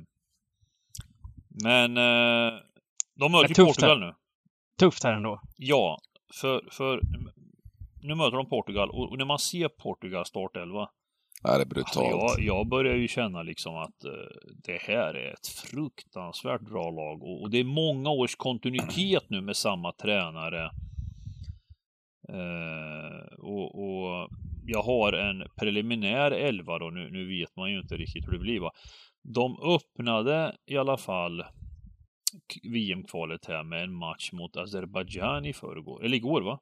[1.63, 2.53] Men eh,
[3.19, 4.13] de möter ju Portugal nu.
[4.79, 5.41] Tufft här ändå.
[5.57, 5.99] Ja,
[6.41, 7.01] för, för
[8.01, 10.89] nu möter de Portugal och, och när man ser Portugal startelva,
[11.43, 12.37] Ja, det är alltså brutalt.
[12.37, 14.11] jag, jag börjar ju känna liksom att eh,
[14.63, 19.41] det här är ett fruktansvärt bra lag och, och det är många års kontinuitet nu
[19.41, 20.71] med samma tränare.
[22.33, 24.29] Eh, och, och
[24.65, 28.39] jag har en preliminär elva då, nu, nu vet man ju inte riktigt hur det
[28.39, 28.71] blir va.
[29.23, 31.43] De öppnade i alla fall
[32.63, 36.59] VM-kvalet här med en match mot Azerbajdzjan i förrgår, eller igår va?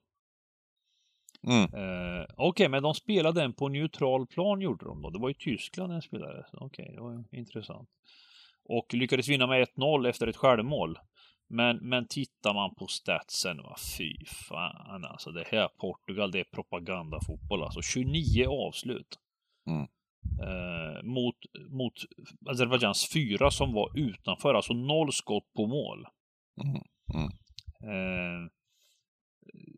[1.47, 1.63] Mm.
[1.73, 5.09] Eh, Okej, men de spelade den på neutral plan gjorde de då.
[5.09, 6.45] Det var ju Tyskland den spelade.
[6.51, 7.89] Så Okej, det var intressant.
[8.69, 10.99] Och lyckades vinna med 1-0 efter ett självmål.
[11.49, 15.31] Men, men tittar man på statsen, va, fy fan alltså.
[15.31, 17.81] Det här Portugal, det är propagandafotboll alltså.
[17.81, 19.19] 29 avslut.
[19.67, 19.87] Mm.
[20.41, 21.35] Eh, mot,
[21.69, 21.93] mot
[22.49, 26.07] Azerbajdzjans fyra som var utanför, alltså noll skott på mål.
[26.63, 26.81] Mm.
[27.13, 27.31] Mm.
[27.83, 28.49] Eh,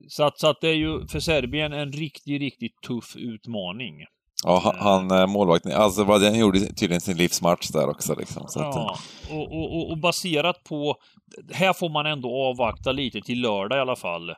[0.07, 4.05] så att, så att det är ju för Serbien en riktigt, riktigt tuff utmaning.
[4.45, 4.75] Ja, han,
[5.09, 8.43] han eh, målvakten, alltså vad han gjorde tydligen sin livsmatch där också liksom.
[8.47, 8.97] Så att, Ja,
[9.31, 10.95] och, och, och- och baserat på...
[11.53, 14.29] Här får man ändå avvakta lite till lördag i alla fall.
[14.29, 14.35] Eh,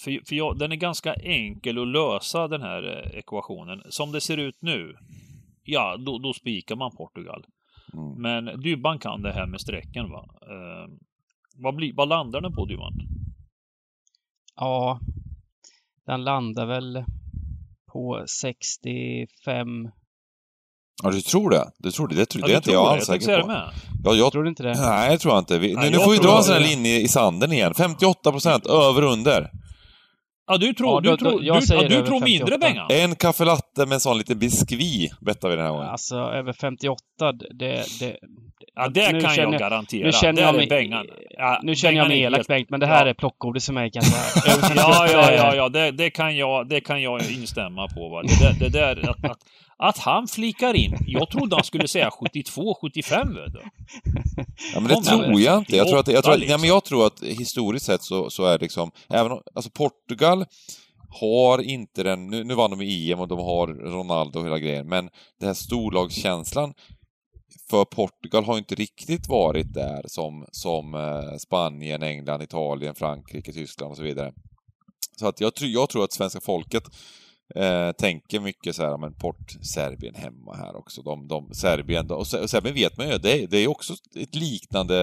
[0.00, 3.82] För, för jag, den är ganska enkel att lösa den här eh, ekvationen.
[3.88, 4.94] Som det ser ut nu,
[5.62, 7.44] ja, då, då spikar man Portugal.
[7.94, 8.22] mm.
[8.22, 10.24] Men Dybban kan det här med strecken va.
[10.42, 10.92] Eh,
[11.56, 12.92] vad, blir, vad landar den på Dybban?
[14.56, 15.00] Ja,
[16.06, 17.04] den landar väl
[17.92, 19.66] på 65.
[21.02, 21.70] Ja, du tror det?
[21.78, 22.14] Du tror det?
[22.14, 23.40] Det, tror, Ja, det är inte jag alls säker på.
[23.40, 23.70] det med.
[24.04, 24.74] Ja, jag, Tror du inte det?
[24.80, 25.58] nej, det tror jag inte.
[25.58, 27.74] Vi, Nej, nu, nu jag får vi dra en sån här linje i sanden igen.
[27.74, 29.50] 58 procent, över under.
[30.52, 32.58] Ja, du tror, Ja, du då- tror, då- jag du, säger ja, du tror mindre
[32.60, 32.86] 58.
[32.88, 33.10] Bengan?
[33.10, 35.88] En kaffelatte med en sån liten biskvi bettar vi den här gången.
[35.88, 36.98] Alltså över 58,
[37.58, 37.84] det...
[38.00, 38.16] det
[38.74, 40.06] Ja, det Nu kan känner- jag garantera.
[40.06, 41.06] nu känner jag mig, Bengan.
[41.30, 43.10] Ja, nu känner jag mig elak Bengt, men det här Ja.
[43.10, 44.54] är plockgodis för mig kan jag säga.
[44.54, 48.08] Över 58 Ja, ja, ja, ja det, det, kan jag, det kan jag instämma på.
[48.08, 48.22] Va?
[48.22, 49.38] Det, där, det där att, att,
[49.82, 50.98] att han flikar in.
[51.06, 53.34] Jag trodde han skulle säga 72, 75.
[53.34, 53.62] Vet du.
[54.74, 55.76] Ja, men det Kom tror jag inte.
[55.76, 56.52] Jag tror att, jag tror, att, Liksom.
[56.52, 59.70] ja, men jag tror att historiskt sett så, så är det liksom, även om, alltså
[59.70, 60.44] Portugal
[61.20, 64.58] har inte den, nu, nu vann de i EM och de har Ronaldo och hela
[64.58, 66.74] grejen, men den här storlagskänslan
[67.70, 73.90] för Portugal har inte riktigt varit där som, som eh, Spanien, England, Italien, Frankrike, Tyskland
[73.90, 74.32] och så vidare.
[75.18, 76.82] Så att jag, jag tror att svenska folket
[77.56, 81.02] eh, tänker mycket så här, men Port, Serbien hemma här också.
[81.02, 83.94] De, de, Serbien, och, Se- och Serbien vet man ju, det, är- det är också
[84.16, 85.02] ett liknande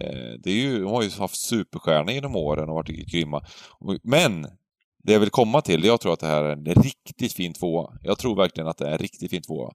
[0.00, 3.44] eh, det är ju, de har ju haft superstjärnor genom åren och varit grymma.
[4.02, 4.42] Men
[5.02, 7.92] det jag vill komma till, jag tror att det här är en riktigt fin tvåa.
[8.02, 9.72] Jag tror verkligen att det är en riktigt fin tvåa.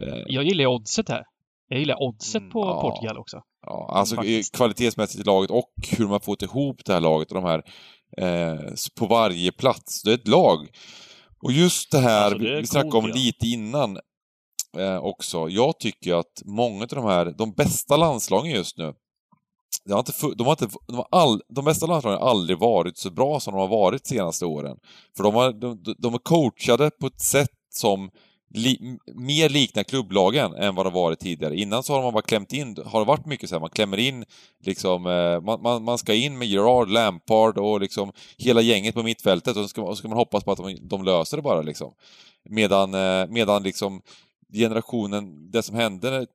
[0.00, 1.22] Eh, Jag gillar oddset här.
[1.68, 2.80] Jag gillar oddset Mm, på ja.
[2.80, 3.40] Portugal också.
[3.66, 4.56] Ja, alltså Faktiskt.
[4.56, 7.62] kvalitetsmässigt i laget och hur har fått ihop det här laget och de här
[8.18, 8.60] eh,
[8.98, 10.02] på varje plats.
[10.02, 10.58] Det är ett lag.
[11.42, 13.14] Och just det här, Alltså, det vi, snackade om ja.
[13.14, 13.98] lite innan
[14.78, 15.48] eh, också.
[15.48, 18.94] Jag tycker att många av de här, de bästa landslagen just nu,
[19.84, 22.98] det har inte, de, har inte, de, har all, de bästa landslagen har aldrig varit
[22.98, 24.76] så bra som de har varit de senaste åren.
[25.16, 28.10] För de, har, de, de är coachade på ett sätt som
[28.54, 31.56] li, mer liknar klubblagen än vad det varit tidigare.
[31.56, 33.98] Innan så har man bara klämt in, har det varit mycket så här, man klämmer
[33.98, 34.24] in
[34.64, 39.02] liksom, eh, man, man, man ska in med Gerard, Lampard och liksom hela gänget på
[39.02, 41.42] mittfältet och så ska, och så ska man hoppas på att de, de löser det
[41.42, 41.94] bara liksom.
[42.44, 44.02] Medan, eh, medan liksom
[44.52, 46.26] generationen, det som hände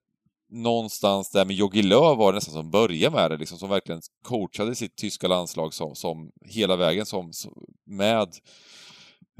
[0.49, 4.01] någonstans där med Jogi Löw var det nästan som började med det, liksom, som verkligen
[4.23, 7.53] coachade sitt tyska landslag som, som hela vägen som, som
[7.85, 8.27] med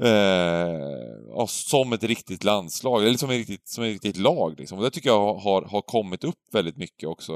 [0.02, 4.54] eh, ja, som ett riktigt landslag, eller som ett riktigt, som ett riktigt lag.
[4.58, 4.78] Liksom.
[4.78, 7.32] Och det tycker jag har, har kommit upp väldigt mycket också.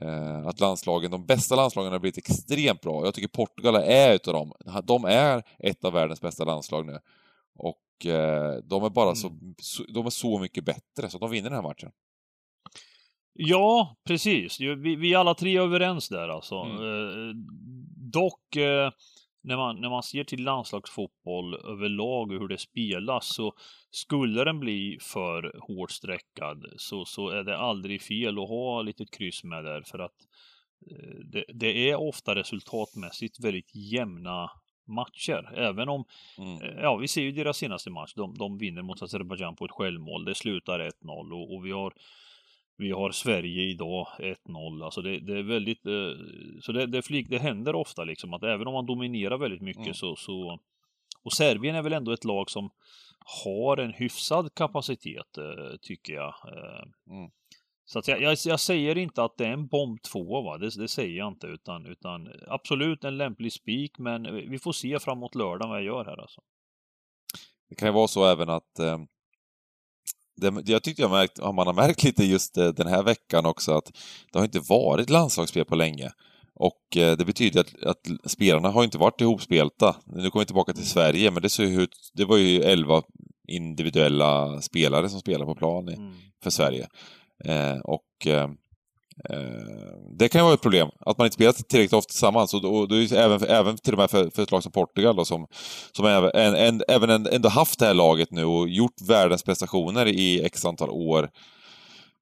[0.00, 3.04] Eh, att landslagen, de bästa landslagen har blivit extremt bra.
[3.04, 4.52] Jag tycker Portugal är utav dem.
[4.84, 6.98] De är ett av världens bästa landslag nu.
[7.58, 11.50] Och eh, de är bara så, så, de är så mycket bättre, så de vinner
[11.50, 11.90] den här matchen.
[13.40, 14.60] Ja, precis.
[14.60, 16.54] Vi, vi är alla tre överens där alltså.
[16.54, 16.78] Mm.
[16.78, 17.34] Eh,
[18.12, 18.90] dock, eh,
[19.48, 23.52] när, man, när man ser till landslagsfotboll överlag och hur det spelas så
[23.90, 29.04] skulle den bli för hårt sträckad så, så är det aldrig fel att ha lite
[29.04, 30.16] kryss med där för att
[30.90, 34.50] eh, det, det är ofta resultatmässigt väldigt jämna
[34.86, 35.52] matcher.
[35.56, 36.04] Även om
[36.38, 36.62] Mm.
[36.62, 38.12] Eh, Ja, vi ser ju deras senaste match.
[38.14, 40.24] De, de vinner mot Azerbajdzjan på ett självmål.
[40.24, 41.92] Det slutar 1-0 och, och vi har
[42.78, 44.84] vi har Sverige idag 1-0.
[44.84, 46.12] Alltså det, det är väldigt, eh,
[46.60, 49.82] så det, det, flik, det händer ofta liksom att även om man dominerar väldigt mycket
[49.82, 49.94] Mm.
[49.94, 50.60] så, så
[51.22, 52.70] och Serbien är väl ändå ett lag som
[53.44, 56.34] har en hyfsad kapacitet eh, tycker jag.
[56.44, 57.30] Eh, Mm.
[57.84, 60.58] Så att jag, jag, jag säger inte att det är en bomb 2, va?
[60.58, 64.98] Det, det säger jag inte, utan, utan absolut en lämplig spik, men vi får se
[64.98, 66.40] framåt lördagen vad jag gör här alltså.
[67.68, 68.98] Det kan ju vara så även att eh,
[70.40, 73.72] det, jag tyckte jag märkt, man har märkt lite just eh, den här veckan också
[73.72, 73.92] att
[74.32, 76.10] det har inte varit landslagsspel på länge.
[76.54, 79.96] Och eh, det betyder att, att spelarna har inte varit ihopspelta.
[80.06, 83.02] Nu kommer vi tillbaka till Sverige, men det ju ut, det var ju 11
[83.48, 86.14] individuella spelare som spelar på plan i, Mm.
[86.42, 86.88] för Sverige.
[87.44, 88.48] Eh, och eh,
[90.18, 92.54] det kan ju vara ett problem, att man inte spelar tillräckligt ofta tillsammans.
[92.54, 94.72] Och, och då är det även, även till och med för, för ett lag som
[94.72, 95.46] Portugal då, som,
[95.92, 99.42] som även, en, en, även en, ändå haft det här laget nu och gjort världens
[99.42, 101.30] prestationer i x antal år.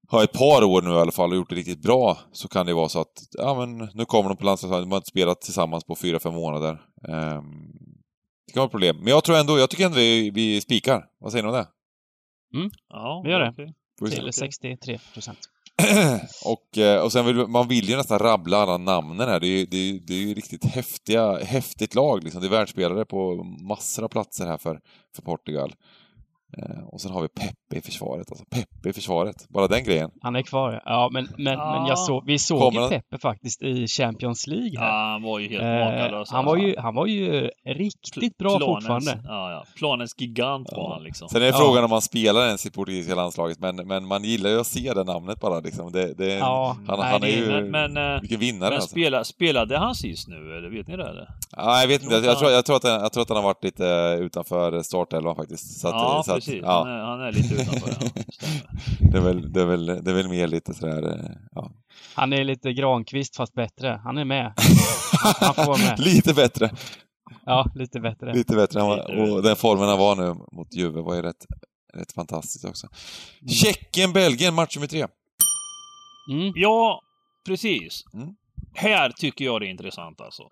[0.09, 2.65] Har ett par år nu i alla fall och gjort det riktigt bra, så kan
[2.65, 5.41] det vara så att ja, men, nu kommer de på landslaget, de har inte spelat
[5.41, 6.81] tillsammans på fyra fem månader.
[7.07, 7.43] Ehm,
[8.47, 8.97] det kan vara ett problem.
[8.97, 11.05] Men jag tror ändå, jag tycker ändå vi, vi spikar.
[11.19, 11.67] Vad säger ni om det?
[12.89, 13.55] Ja, Vi gör det.
[14.09, 15.39] Till 63 procent.
[16.45, 19.39] och, eh, och sen vill man vill ju nästan rabbla alla namnen här.
[19.39, 22.41] Det är ju det är, det är ju riktigt häftiga, häftigt lag liksom.
[22.41, 24.79] Det är världsspelare på massor av platser här för,
[25.15, 25.75] för Portugal.
[26.57, 28.31] Eh, och sen har vi Peppe i försvaret.
[28.31, 29.45] Alltså Peppe i försvaret.
[29.49, 30.11] Bara den grejen.
[30.21, 31.09] Han är kvar, ja.
[31.13, 31.77] Men, men, Ja.
[31.79, 34.87] men jag så, vi såg Kommer ju han- Peppe faktiskt i Champions League här.
[34.87, 35.69] Ja, han var ju helt Eh,
[36.01, 36.31] makalös.
[36.31, 39.19] han, var ju, han var ju riktigt bra Planens- fortfarande.
[39.23, 39.63] Ja, ja.
[39.77, 41.29] Planens gigant var han liksom.
[41.29, 44.59] Sen är frågan om man spelar ens i portugisiska landslaget, men, men man gillar ju
[44.59, 45.91] att se det namnet bara liksom.
[45.91, 47.47] Det, det, Ja, han, nej, han är ju...
[47.47, 48.89] Men, men, eh, vilken vinnare men alltså.
[48.89, 51.03] spela, spelade han sist nu, eller vet ni det?
[51.09, 51.27] Eller?
[51.51, 53.29] Ja, jag vet inte, jag, Tror jag, tror, jag, tror att, han- jag tror att
[53.29, 55.79] han har varit lite utanför startelvan faktiskt.
[55.79, 56.61] Så att, ja, så att, precis.
[56.63, 58.09] ja, Han, är, han är lite utanför, ja.
[59.11, 61.71] Det, är väl, det, är väl, det är väl mer lite sådär, eh, ja.
[62.15, 64.01] Han är lite Granqvist fast bättre.
[64.03, 64.53] Han är med.
[65.41, 65.99] Han får med.
[66.05, 66.69] lite bättre.
[67.45, 68.33] Ja, lite bättre.
[68.33, 68.79] Lite bättre.
[68.79, 71.45] Han var, och den formen han var nu mot Juve var ju rätt,
[71.93, 72.87] rätt fantastisk också.
[73.49, 75.07] Tjeckien-Belgien, match nummer tre.
[76.31, 76.51] Mm.
[76.55, 77.01] Ja,
[77.45, 78.03] precis.
[78.13, 78.29] Mm.
[78.73, 80.43] Här tycker jag det är intressant alltså.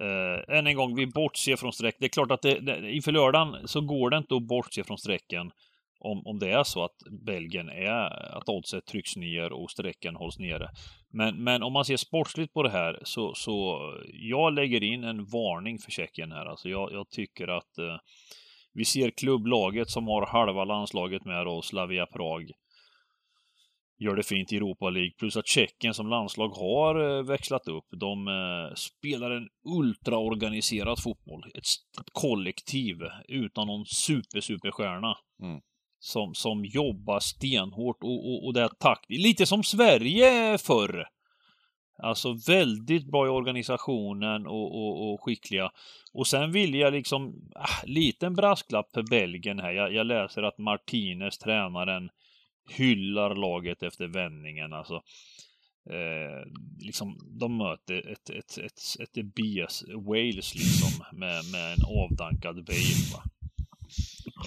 [0.00, 1.96] Uh, än en gång, vi bortser från streck.
[1.98, 4.98] Det är klart att det, det, inför lördagen så går det inte att bortse från
[4.98, 5.50] strecken
[5.98, 10.38] om, om det är så att Belgien är, att oddset trycks ner och strecken hålls
[10.38, 10.70] nere.
[11.10, 13.78] Men, men om man ser sportsligt på det här så, så
[14.12, 16.46] jag lägger in en varning för Tjeckien här.
[16.46, 17.96] Alltså jag, jag tycker att eh,
[18.72, 22.50] vi ser klubblaget som har halva landslaget med och Slavia Prag
[23.98, 25.10] gör det fint i Europa League.
[25.18, 27.84] Plus att Tjeckien som landslag har eh, växlat upp.
[27.90, 31.44] De eh, spelar en ultraorganiserad fotboll.
[31.54, 31.64] Ett,
[32.12, 32.96] kollektiv
[33.28, 35.14] utan någon super, superstjärna.
[35.42, 35.60] Mm.
[35.98, 39.04] Som, som jobbar stenhårt och, och, och det är takt.
[39.08, 41.06] Lite som Sverige förr.
[41.98, 45.70] Alltså väldigt bra i organisationen och, och, och skickliga.
[46.12, 49.72] Och sen vill jag liksom, ah, liten brasklapp för Belgien här.
[49.72, 52.10] Jag, jag läser att Martinez, tränaren,
[52.68, 54.72] hyllar laget efter vändningen.
[54.72, 54.94] Alltså,
[55.90, 56.46] eh,
[56.78, 63.12] liksom, de möter ett, ett, ett, ett BS Wales liksom med, med en avdankad Bale.
[63.14, 63.22] Va?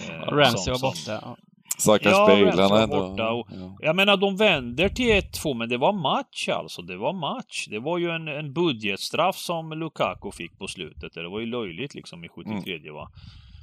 [0.09, 1.19] Eh, Ramsey som- var som- borta.
[1.25, 1.37] Ja.
[1.77, 3.09] Stackars Ja, Bale, han ändå...
[3.09, 3.77] borta och- ja.
[3.81, 6.81] Jag menar, de vänder till 1-2, men det var match alltså.
[6.81, 7.67] Det var match.
[7.69, 11.13] Det var ju en, en budgetstraff som Lukaku fick på slutet.
[11.13, 13.11] Det var ju löjligt liksom i 73 va.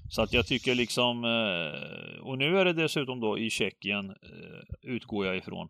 [0.09, 4.93] Så att jag tycker liksom, eh, och nu är det dessutom då i Tjeckien, eh,
[4.93, 5.69] utgår jag ifrån.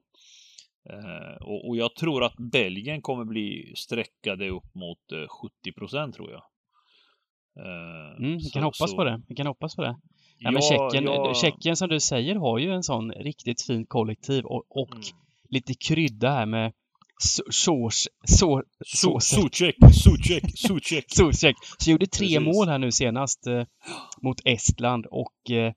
[0.90, 6.30] Eh, och, jag tror att Belgien kommer bli sträckade upp mot eh, 70 procent tror
[6.30, 6.42] jag.
[8.18, 9.22] Mm, vi så- kan hoppas så- på det.
[9.28, 9.96] Vi kan hoppas på det.
[10.38, 13.86] Ja, men Ja, Tjeckien, ja, Tjeckien som du säger har ju en sån riktigt fin
[13.86, 15.02] kollektiv och, och mm.
[15.48, 16.72] lite krydda här med
[17.24, 17.88] so-
[18.28, 19.20] Su- såser.
[19.20, 21.04] Sucek, Sucek, Sucek.
[21.16, 21.56] Zuzek.
[21.78, 22.40] Så gjorde tre Precis.
[22.40, 23.64] mål här nu senast eh,
[24.22, 25.72] mot Estland och eh,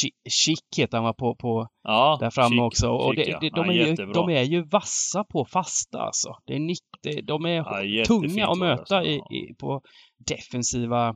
[0.00, 2.88] Schick Schick heter han va på, på Ja, där framme chic, också.
[2.88, 3.38] Och chic, det, ja.
[3.40, 6.28] det, Ja, de, är ju, de är ju vassa på fasta alltså.
[6.46, 9.10] Det är nick, det, de är Ja, tunga att möta alltså.
[9.10, 9.36] i, Ja.
[9.36, 9.80] i, på
[10.26, 11.14] defensiva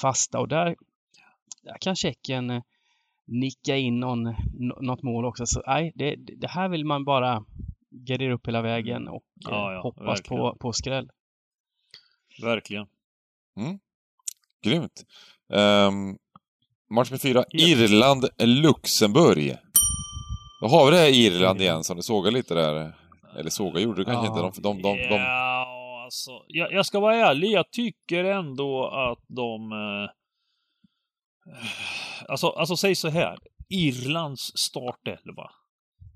[0.00, 0.66] fasta och där,
[1.62, 2.62] där kan Tjeckien eh,
[3.26, 4.22] nicka in någon,
[4.58, 5.46] nå- något mål också.
[5.46, 7.42] Så nej, det, det här vill man bara
[8.04, 10.40] gardera upp hela vägen och eh, Ja, ja, hoppas verkligen.
[10.40, 11.10] på, på skräll.
[12.42, 12.86] Verkligen.
[14.64, 15.04] Grymt.
[15.48, 16.18] Um,
[16.90, 17.44] match med fyra.
[17.48, 17.66] Ja.
[17.66, 19.56] Irland-Luxemburg.
[20.60, 21.60] Då har vi det här Irland Irland.
[21.60, 22.94] igen som du sågar lite där.
[23.38, 24.46] Eller såga gjorde du kanske Ja.
[24.46, 24.60] inte.
[24.60, 27.50] De, de, de, de, Ja, alltså, jag, jag ska vara ärlig.
[27.50, 29.72] Jag tycker ändå att de...
[29.72, 30.10] Eh,
[32.28, 33.38] alltså, alltså, säg så här.
[33.68, 35.50] Irlands startelva.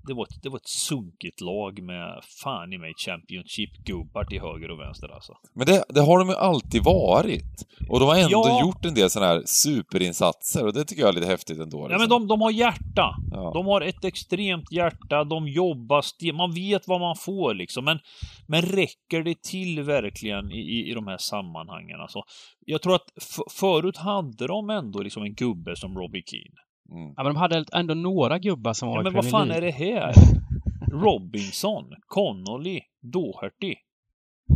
[0.07, 4.71] Det var, ett, det var ett sunkigt lag med fan i mig Championship-gubbar till höger
[4.71, 5.33] och vänster alltså.
[5.53, 7.65] Men det, det har de ju alltid varit.
[7.89, 8.61] Och de har ändå Ja.
[8.61, 11.77] gjort en del sådana här superinsatser och det tycker jag är lite häftigt ändå.
[11.77, 11.99] Ja, liksom.
[12.01, 13.15] men de, de har hjärta.
[13.31, 13.51] Ja.
[13.53, 17.85] De har ett extremt hjärta, de jobbar sten, man vet vad man får liksom.
[17.85, 17.99] Men,
[18.47, 21.99] men räcker det till verkligen i, i, i de här sammanhangen?
[22.01, 22.21] Alltså,
[22.65, 23.09] jag tror att
[23.51, 26.55] förut hade de ändå liksom en gubbe som Robbie Keane.
[26.91, 27.13] Mm.
[27.17, 29.71] Ja, men de hade ändå några gubbar som var Ja, men vad fan är det
[29.71, 30.13] här?
[30.91, 33.75] Robinson, Connolly, Doherty,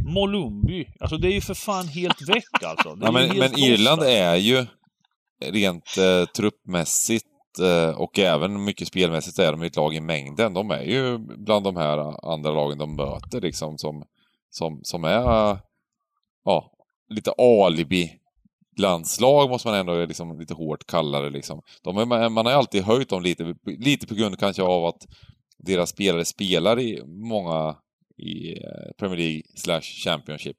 [0.05, 0.85] Molumby.
[0.99, 2.95] Alltså det är ju för fan helt väck alltså.
[2.95, 4.65] Det är Ja, men, men Irland är ju
[5.45, 7.25] rent eh, truppmässigt
[7.61, 10.53] eh, och även mycket spelmässigt är de ett lag i mängden.
[10.53, 14.03] De är ju bland de här andra lagen de möter liksom som,
[14.49, 15.57] som, som är
[16.45, 16.71] ja,
[17.09, 18.11] lite alibi
[18.79, 21.61] landslag måste man ändå liksom lite hårt kalla det liksom.
[21.83, 25.07] De är, man har ju alltid höjt dem lite, lite på grund kanske av att
[25.57, 27.75] deras spelare spelar i många
[28.17, 30.57] i eh, Premier League slash Championship.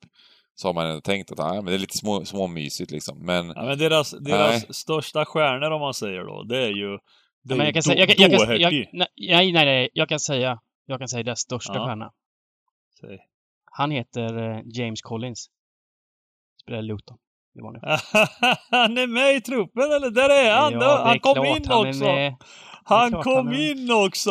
[0.54, 3.18] Så har man ändå tänkt att ah, men det är lite små, småmysigt liksom.
[3.26, 6.98] Men Ja, men deras, deras största stjärnor om man säger då, det är ju...
[7.42, 8.88] Det Ja, är men ju jag kan säga, jag, kan- jag, kan- jag, Doherty.
[8.92, 11.86] nej, nej, nej, nej, jag kan säga, jag kan säga deras största Ja.
[11.86, 12.12] stjärna.
[13.00, 13.18] Säg.
[13.64, 15.46] Han heter eh, James Collins.
[16.62, 16.82] Spelar
[17.56, 17.60] i
[18.70, 20.10] han är med i truppen eller?
[20.10, 20.72] Där är han!
[20.72, 22.04] Ja, är han kom in han också!
[22.84, 24.30] Han kom han in också!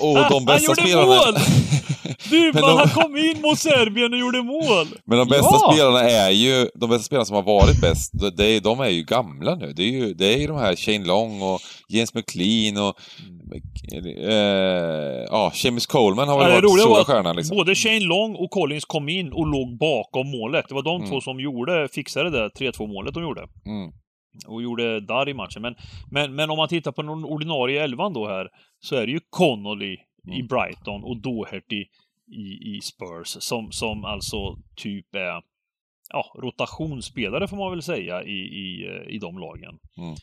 [0.00, 1.06] Och, och de Han bästa gjorde spelarna...
[1.06, 1.34] mål!
[2.30, 4.86] Du, Men man, de- han kom in mot Serbien och gjorde mål!
[5.06, 5.72] Men de bästa Ja!
[5.72, 9.54] spelarna är ju, de bästa spelarna som har varit bäst, är, de är ju gamla
[9.54, 9.72] nu.
[9.76, 12.94] Det är ju, det är ju de här Shane Long och James McLean och...
[14.16, 17.56] Eh, ja, Seamus Coleman har väl Ja, varit stora var stjärnan liksom.
[17.56, 20.64] både Shane Long och Collins kom in och låg bakom målet.
[20.68, 21.10] Det var de Mm.
[21.10, 23.40] två som gjorde, fixade det 3-2 målet de gjorde.
[23.66, 23.90] Mm.
[24.46, 25.62] och gjorde darr i matchen.
[25.62, 25.74] Men,
[26.10, 28.48] men, men om man tittar på den ordinarie elvan då här,
[28.84, 29.96] så är det ju Connolly
[30.26, 30.46] i Mm.
[30.46, 31.86] Brighton och Doherty
[32.26, 35.42] i, i Spurs, som, som alltså typ är
[36.08, 39.78] ja, rotationsspelare får man väl säga i, i, i de lagen.
[39.96, 40.14] Mm.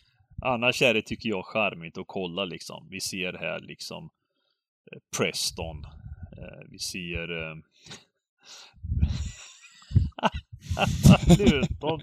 [0.43, 2.87] Annars är det, tycker jag, charmigt att kolla liksom.
[2.89, 4.09] Vi ser här liksom
[4.91, 5.77] eh, Preston.
[6.37, 7.49] Eh, Vi ser...
[7.49, 7.55] eh,
[11.37, 12.01] Luton.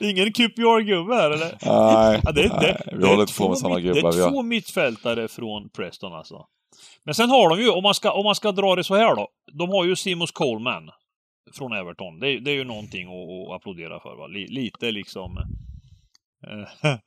[0.00, 1.58] Ingen QPR-gubbe här eller?
[1.62, 4.12] Nej, Ja, det, det, nej, det vi är håller inte på med sådana gubbar.
[4.12, 6.46] Det är två mittfältare från Preston alltså.
[7.08, 9.16] Men sen har de ju, om man ska, om man ska dra det så här
[9.16, 9.28] då.
[9.58, 10.90] De har ju Simons Coleman
[11.58, 12.18] från Everton.
[12.20, 14.26] Det, är- det är ju någonting att, att applådera för va.
[14.48, 15.30] Lite liksom...
[16.48, 16.90] Eh,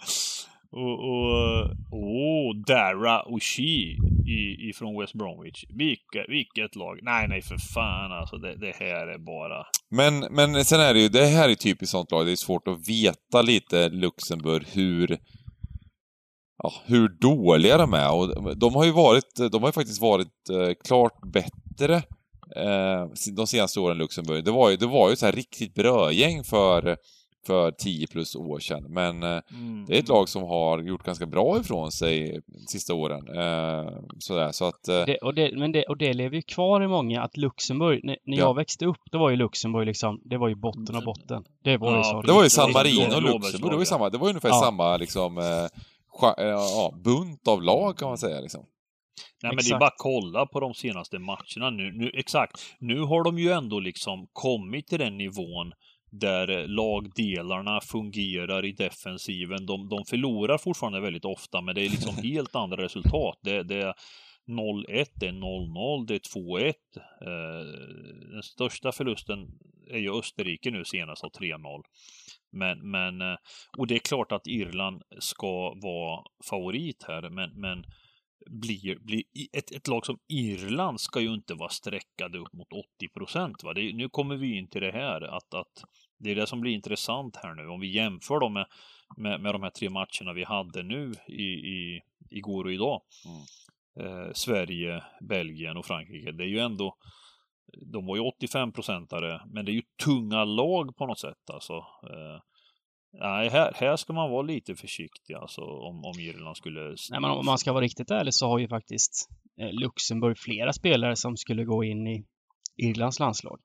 [0.71, 1.61] och, och,
[2.01, 3.97] och Dara Oshie
[4.27, 5.63] i, ifrån West Bromwich.
[5.69, 6.99] Vilket, vilket lag.
[7.01, 8.37] Nej, nej för fan alltså.
[8.37, 9.65] Det, det här är bara...
[9.89, 12.67] men, men sen är det ju, det här är typiskt sånt lag, det är svårt
[12.67, 15.17] att veta lite Luxemburg hur
[16.63, 18.13] ja, hur dåliga de är.
[18.13, 21.95] Och de har ju varit, de har ju faktiskt varit eh, klart bättre
[22.55, 23.05] eh,
[23.35, 24.45] de senaste åren Luxemburg.
[24.45, 26.97] Det var ju, det var ju så här riktigt brödgäng för,
[27.47, 28.83] för 10 plus år sedan.
[28.89, 32.59] Men eh, Mm, det är ett lag som har gjort ganska bra ifrån sig de
[32.67, 33.27] sista åren.
[33.27, 34.87] Eh, sådär, så att...
[34.87, 37.99] Eh, Det, och, det, men det, och det lever ju kvar i många att Luxemburg,
[38.03, 38.43] när, när Ja.
[38.43, 41.43] jag växte upp, då var ju Luxemburg liksom, det var ju botten av botten.
[41.63, 42.21] Det var ju Ja, så.
[42.21, 44.29] det var ju det San Marino och Luxemburg, det var ju samma, det var ju
[44.29, 44.61] ungefär Ja.
[44.65, 45.43] samma liksom eh,
[46.37, 48.65] ja, bunt av lag kan man säga liksom.
[49.43, 49.79] Nej men det är Exakt.
[49.79, 51.91] bara att kolla på de senaste matcherna nu.
[51.91, 52.11] nu.
[52.13, 52.75] Exakt.
[52.79, 55.71] Nu har de ju ändå liksom kommit till den nivån
[56.11, 59.65] där eh, lagdelarna fungerar i defensiven.
[59.65, 63.39] De, de förlorar fortfarande väldigt ofta, men det är liksom helt andra resultat.
[63.41, 63.93] Det, det är
[64.47, 66.73] 0-1, det är 0-0, det är 2-1.
[67.21, 67.65] Eh,
[68.31, 69.39] den största förlusten
[69.91, 71.81] är ju Österrike nu senast av 3-0.
[72.51, 73.37] Men, men, eh,
[73.77, 77.85] och det är klart att Irland ska vara favorit här, men, men
[78.49, 79.23] blir, blir
[79.57, 83.63] ett, ett lag som Irland ska ju inte vara streckade upp mot 80 procent.
[83.93, 85.83] Nu kommer vi in till det här att, att
[86.19, 87.67] det är det som blir intressant här nu.
[87.67, 88.65] Om vi jämför dem med,
[89.17, 93.01] med, med de här tre matcherna vi hade nu i, i, igår och idag.
[93.25, 93.41] Mm.
[93.99, 96.31] Eh, Sverige, Belgien och Frankrike.
[96.31, 96.97] Det är ju ändå
[97.93, 101.73] de var ju 85-procentare, men det är ju tunga lag på något sätt alltså.
[101.73, 102.41] Eh,
[103.19, 106.81] nej, här, här ska man vara lite försiktig alltså om, om Irland skulle...
[107.11, 109.29] Nej, men om man ska vara riktigt ärlig så har ju faktiskt
[109.61, 112.25] eh, Luxemburg flera spelare som skulle gå in i
[112.77, 113.59] Irlands landslag.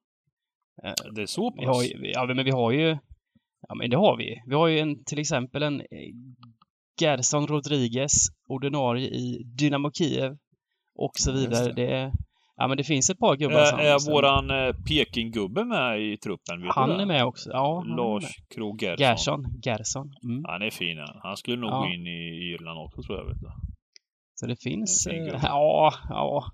[0.84, 1.60] Eh, Det är så pass?
[1.60, 2.98] Vi har ju, ja, men vi har ju,
[3.68, 4.42] ja men det har vi.
[4.46, 5.86] Vi har ju en, till exempel en eh,
[7.00, 8.12] Gerson Rodriguez,
[8.48, 10.36] ordinarie i Dynamo Kiev
[10.94, 11.64] och så vidare.
[11.64, 11.72] det.
[11.72, 11.92] Det.
[11.92, 12.12] är,
[12.56, 16.62] ja men det finns ett par gubbar Är, är våran eh, Peking-gubbe med i truppen?
[16.62, 17.50] Vet Han är med också.
[17.50, 18.24] Ja, han Lars.
[18.54, 19.06] Krogh Gerson.
[19.06, 19.44] Gerson.
[19.64, 20.10] Gerson.
[20.24, 20.44] Mm.
[20.44, 21.20] Han är fin han.
[21.22, 21.78] Han skulle nog Ja.
[21.78, 23.24] gå in i Irland också tror jag.
[23.24, 23.50] Vet du.
[24.40, 25.06] Så det finns...
[25.06, 25.38] Eh.
[25.42, 26.44] Ja, ja.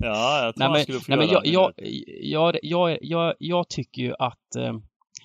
[0.00, 1.84] Ja, jag tror Nej han men, skulle få nej, men göra jag, det.
[1.88, 4.72] jag, jag, jag, jag, jag tycker ju att eh,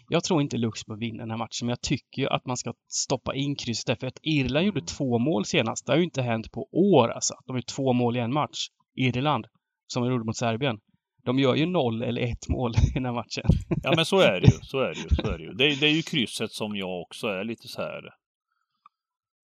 [0.09, 2.73] jag tror inte Luxemburg vinner den här matchen, men jag tycker ju att man ska
[2.87, 5.85] stoppa in krysset där, för att Irland gjorde två mål senast.
[5.85, 7.33] Det har ju inte hänt på år alltså.
[7.47, 8.67] De gjorde två mål i en match.
[8.95, 9.45] Irland,
[9.87, 10.77] som de gjorde mot Serbien.
[11.25, 13.43] De gör ju noll eller ett mål i den här matchen.
[13.83, 14.57] Ja men så är det ju.
[14.61, 15.09] Så är det ju.
[15.15, 15.53] Så är det, ju.
[15.53, 18.01] Det, är- det är ju krysset som jag också är lite så här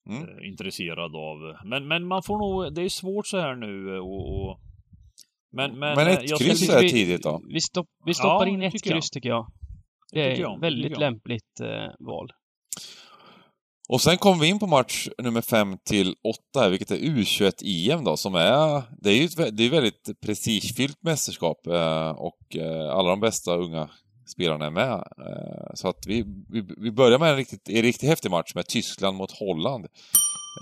[0.09, 0.23] Mm.
[0.23, 1.37] eh, intresserad av.
[1.65, 4.59] Men, men man får nog, det är svårt så här nu eh, och, och
[5.51, 7.41] men, men, Men eh, ett jag kryss är tidigt då.
[7.53, 8.95] Vi, stopp, vi stoppar Ja, in ett tycker jag.
[8.95, 9.47] kryss tycker jag.
[10.11, 12.31] Det Det är det väldigt lämpligt eh, val.
[13.89, 16.15] Och sen kom vi in på match nummer 5 till
[16.53, 18.83] 8, vilket är U21-EM då, som är...
[19.01, 23.19] Det är ju ett, det är ett väldigt prestigefyllt mästerskap eh, och eh, alla de
[23.19, 23.89] bästa unga
[24.27, 24.93] spelarna är med.
[24.93, 28.67] Eh, så att vi, vi, vi börjar med en riktigt, en riktigt häftig match med
[28.67, 29.85] Tyskland mot Holland.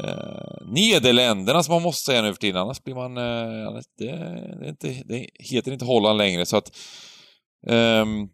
[0.03, 3.17] Eh, Nederländerna som man måste säga nu för tiden, annars blir man...
[3.17, 4.05] Eh, det,
[4.59, 6.77] det, är inte, det heter inte Holland längre, så att...
[7.67, 8.29] ehm,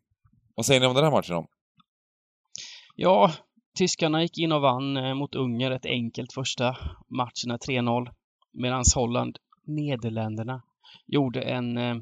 [0.56, 1.48] vad säger ni om den här matchen då?
[2.96, 3.32] Ja,
[3.78, 6.78] tyskarna gick in och vann eh, mot Ungern ett enkelt första
[7.10, 8.12] matcherna 3-0.
[8.54, 9.38] Medan Holland,
[9.68, 10.64] Nederländerna,
[11.08, 11.96] gjorde en, eh,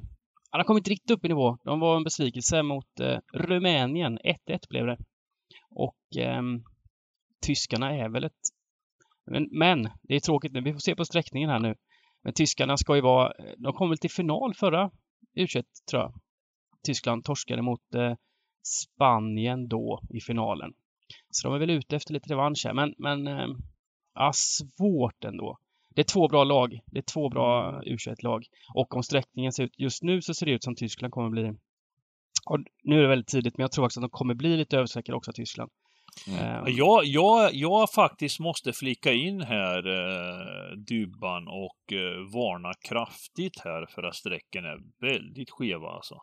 [0.51, 1.57] han har kommit riktigt upp i nivå.
[1.63, 4.19] De var en besvikelse mot eh, Rumänien.
[4.19, 4.97] 1-1 blev det.
[5.69, 6.41] Och eh,
[7.45, 8.41] tyskarna är väl ett...
[9.25, 10.61] Men, men, det är tråkigt nu.
[10.61, 11.75] Vi får se på sträckningen här nu.
[12.23, 13.27] Men tyskarna ska ju vara...
[13.27, 14.91] Eh, de kom väl till final förra
[15.35, 16.13] u tror jag.
[16.83, 18.13] Tyskland torskade mot eh,
[18.63, 20.73] Spanien då i finalen.
[21.29, 22.73] Så de är väl ute efter lite revansch här.
[22.73, 23.47] Men, men eh,
[24.15, 25.57] ja, svårt ändå.
[25.89, 26.79] Det är två bra lag.
[26.85, 30.45] Det är två bra u lag Och om sträckningen ser ut just nu så ser
[30.45, 31.53] det ut som Tyskland kommer bli
[32.45, 34.77] och nu är det väldigt tidigt, men jag tror också att de kommer bli lite
[34.77, 35.71] överstreckade också, Tyskland.
[36.27, 36.65] Mm.
[36.65, 43.59] Um, jag, jag, jag faktiskt måste flika in här, eh, Dybban, och eh, varna kraftigt
[43.63, 46.15] här för att sträcken är väldigt skeva alltså.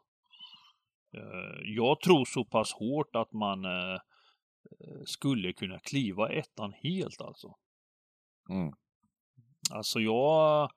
[1.14, 4.00] Eh, jag tror så pass hårt att man eh,
[5.04, 7.54] skulle kunna kliva ettan helt alltså.
[8.50, 8.72] Mm.
[9.72, 10.70] Alltså jag...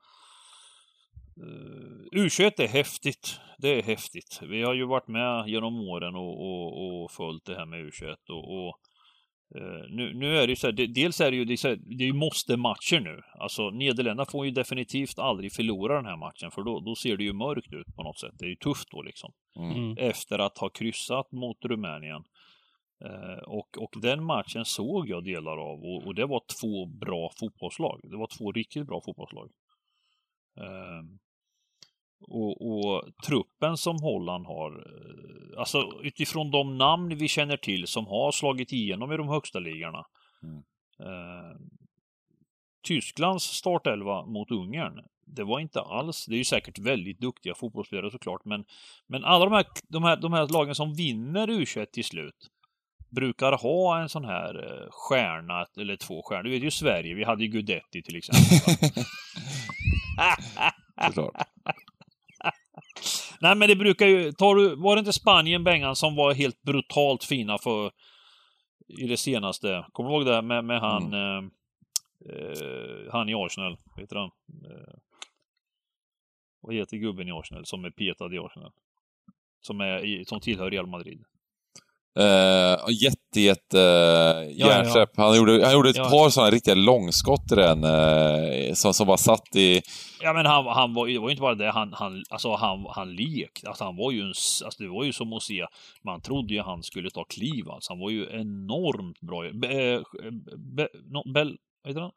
[1.38, 3.40] Uh, U21 är häftigt.
[3.58, 4.40] Det är häftigt.
[4.42, 8.30] Vi har ju varit med genom åren och, och, och följt det här med U21
[8.30, 8.80] och, och
[9.90, 11.80] nu, nu, är det ju så här, det, dels är det ju, det är, här,
[11.98, 13.22] det är måste-matcher nu.
[13.40, 17.24] Alltså Nederländerna får ju definitivt aldrig förlora den här matchen för då, då ser det
[17.24, 18.34] ju mörkt ut på något sätt.
[18.40, 19.34] Det är ju tufft då liksom.
[19.56, 19.98] Mm.
[19.98, 22.24] Efter att ha kryssat mot Rumänien.
[23.06, 27.32] Uh, och, och den matchen såg jag delar av och, och, det var två bra
[27.40, 28.00] fotbollslag.
[28.04, 29.50] Det var två riktigt bra fotbollslag.
[30.60, 31.04] Uh,
[32.22, 38.08] och, och, truppen som Holland har, eh, alltså utifrån de namn vi känner till som
[38.08, 40.06] har slagit igenom i de högsta ligorna.
[40.44, 40.64] Mm.
[41.00, 41.58] Eh,
[42.84, 48.12] Tysklands startelva mot Ungern, det var inte alls, det är ju säkert väldigt duktiga fotbollsspelare
[48.12, 48.66] såklart, men,
[49.08, 52.50] men alla de här, de, här, de här lagen som vinner U21 till slut
[53.10, 56.44] brukar ha en sån här eh, stjärna, eller två stjärnor.
[56.44, 58.78] Du vet ju Sverige, vi hade ju Gudetti till exempel.
[61.06, 61.48] Såklart.
[63.42, 66.62] Nej men det brukar ju, tar du, var det inte Spanien, Bengan, som var helt
[66.62, 67.92] brutalt fina för
[68.88, 69.86] i det senaste?
[69.92, 71.52] Kommer du ihåg det med, med han, mm.
[72.30, 74.32] eh, han i Arsenal, heter han?
[74.72, 74.94] Eh,
[76.62, 78.72] vad heter gubben i Arsenal som är petad i Arsenal?
[79.62, 81.24] Som, är, som tillhör Real Madrid.
[82.20, 84.52] Uh, jätte, jätte uh.
[84.52, 85.08] Ja, ja.
[85.18, 86.10] Han gjorde, han gjorde ett ja.
[86.10, 89.82] par sådana riktiga långskott i den, uh, som, som bara satt i...
[90.22, 92.86] Ja men han, han var, det var ju inte bara det, han, han, alltså, han,
[92.90, 93.68] han lekte.
[93.68, 95.66] Alltså, han var ju en, alltså, det var ju som att se,
[96.06, 97.94] man trodde ju han skulle ta kliv alltså.
[97.94, 99.42] Han var ju enormt bra.
[99.54, 100.04] Be,
[100.58, 102.12] be, no, Bell, vad heter han?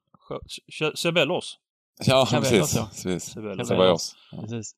[0.94, 1.58] Sebellos?
[2.06, 2.76] Ja, precis.
[2.76, 2.88] Ja.
[2.92, 3.24] precis.
[3.24, 4.16] Sebellos.
[4.40, 4.74] Precis.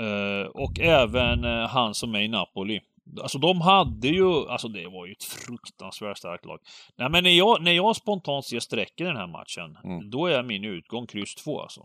[0.00, 2.80] Uh, och även uh, han som är i Napoli.
[3.22, 6.58] Alltså de hade ju, alltså det var ju ett fruktansvärt starkt lag.
[6.98, 10.10] Nej men när jag, när jag spontant ser strecken i den här matchen, mm.
[10.10, 11.80] då är min utgång kryss 2 alltså.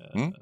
[0.00, 0.32] Eh, mm.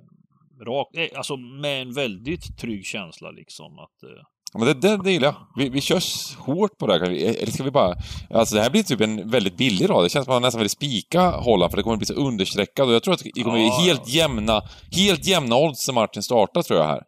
[0.67, 4.03] Rakt, eh, alltså med en väldigt trygg känsla liksom att...
[4.03, 4.25] Eh...
[4.53, 5.37] Ja, men det, det, det gillar jag.
[5.57, 6.01] Vi, vi kör
[6.39, 7.03] hårt på det här.
[7.03, 7.95] Eller ska vi bara...
[8.31, 10.05] Alltså det här blir typ en väldigt billig rad.
[10.05, 12.87] Det känns som att man nästan vill spika Holland för det kommer bli så understreckat
[12.87, 16.63] och jag tror att det kommer bli helt jämna, helt jämna odds när matchen startar
[16.63, 17.03] tror jag här.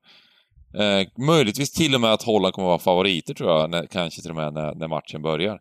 [0.74, 4.22] Eh, möjligtvis till och med att Holland kommer att vara favoriter tror jag, när, kanske
[4.22, 5.60] till och med när, när matchen börjar.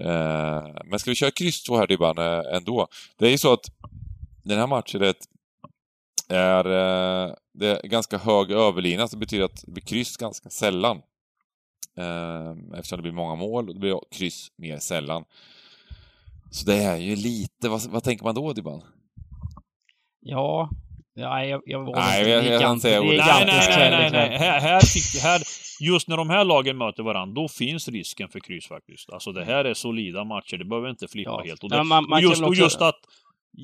[0.00, 2.86] Eh, men ska vi köra kryss två här Dybban eh, ändå?
[3.18, 3.64] Det är ju så att
[4.44, 5.24] den här matchen är, ett,
[6.28, 10.50] är, eh, det är ganska hög överlina, så det betyder att det blir kryss ganska
[10.50, 10.96] sällan.
[11.98, 15.24] Eh, eftersom det blir många mål, och det blir kryss mer sällan.
[16.50, 18.82] Så det är ju lite, vad, vad tänker man då Dybban?
[20.20, 20.70] Ja,
[21.16, 22.30] Nej, jag, jag vågar nej, inte.
[22.30, 24.38] Jag, jag, jag säga nej, nej, nej, nej, nej.
[24.38, 25.42] Här, här, fick, här,
[25.80, 29.10] just när de här lagen möter varandra, då finns risken för kryss faktiskt.
[29.10, 31.42] Alltså det här är solida matcher, det behöver inte flippa ja.
[31.44, 31.64] helt.
[31.64, 33.00] Och, det, man, man just, och just att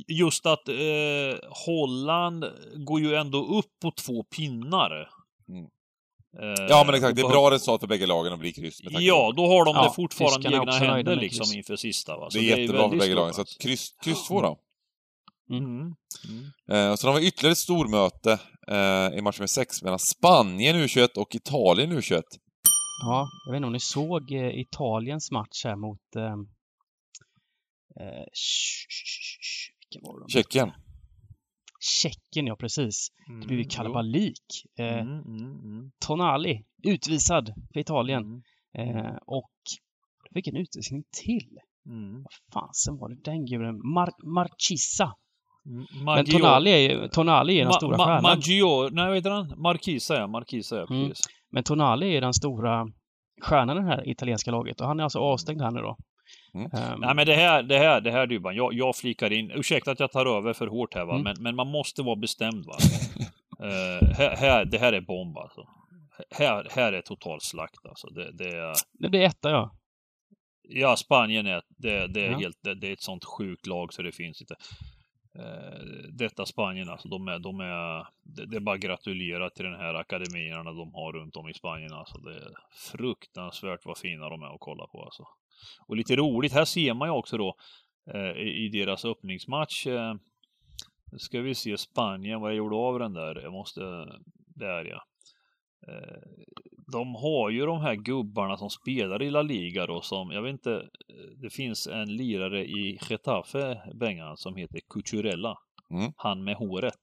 [0.09, 0.75] just att eh,
[1.67, 2.45] Holland
[2.75, 5.09] går ju ändå upp på två pinnar.
[5.49, 5.65] Mm.
[6.39, 8.81] Eh, ja men exakt, det är bra resultat för bägge lagen att bli kryss.
[8.83, 12.17] Ja, då har de ja, det fortfarande i egna händer liksom inför sista.
[12.17, 12.31] Va?
[12.31, 14.59] Så det är det jättebra är för bägge lagen, så att kryss, kryss två då.
[15.51, 15.65] Mm.
[15.65, 15.95] Mm.
[16.69, 16.97] Mm.
[16.97, 21.35] sen har vi ytterligare ett stormöte eh, i match med sex mellan Spanien U21 och
[21.35, 22.23] Italien U21.
[23.03, 26.17] Ja, jag vet inte om ni såg eh, Italiens match här mot...
[26.17, 26.33] Eh,
[28.01, 28.25] eh?
[30.29, 30.73] Tjeckien.
[31.81, 33.09] Tjeckien, ja precis.
[33.27, 34.45] Det blev ju mm, kalabalik.
[34.79, 38.43] Eh, mm, mm, Tonali, utvisad för Italien.
[38.79, 39.53] Eh, och
[40.35, 41.59] fick en utvisning till.
[41.87, 42.23] Mm.
[42.23, 43.81] Vad fasen var det den gulen?
[43.95, 45.15] Mar Marchissa.
[46.05, 48.23] Men Tonali är ju Tonali är den Ma stora Ma stjärnan.
[48.23, 49.55] Maggior, nej vad heter han?
[49.57, 51.13] Marquisa ja, Marquisa ja, mm.
[51.53, 52.87] Men Tonali är den stora
[53.43, 55.97] stjärnan i det här italienska laget och han är alltså avstängd här nu då.
[56.55, 56.67] Mm.
[56.67, 59.91] Um, Nej men det här, det här, det här Dybban, jag, jag flikar in, ursäkta
[59.91, 61.23] att jag tar över för hårt här va, mm.
[61.23, 62.77] men, men man måste vara bestämd va.
[63.67, 65.61] uh, här, här, det här är bomb alltså.
[66.31, 68.07] här, här är total slakt alltså.
[68.07, 68.75] Det, det är...
[68.93, 69.71] Det blir etta, ja.
[70.69, 72.39] Ja, Spanien är, det, det är Ja.
[72.39, 74.55] helt, det, det är ett sånt sjukt lag så det finns inte.
[75.35, 75.81] Eh,
[76.13, 79.95] detta Spanien alltså, de är, de är, det, är bara att gratulera till den här
[79.95, 82.19] akademierna de har runt om i Spanien alltså.
[82.19, 85.29] Det är fruktansvärt vad fina de är att kolla på alltså.
[85.87, 87.57] Och lite roligt, här ser man ju också då
[88.15, 89.87] eh, i, deras öppningsmatch,
[91.13, 93.81] nu ska vi se Spanien, vad jag gjorde av den där, jag måste,
[94.55, 95.07] där ja.
[96.91, 100.43] Eh, de har ju de här gubbarna som spelar i La Liga då som, jag
[100.43, 105.59] vet inte, eh, det finns en lirare i Getafe, Bengan, som heter Cucurella.
[105.91, 106.13] Mm.
[106.17, 106.95] Han med håret.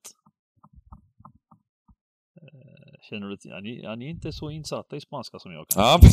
[2.41, 2.77] Eh,
[3.09, 5.65] Känner du till, ni, ja, ni är inte så insatta i spanska som jag.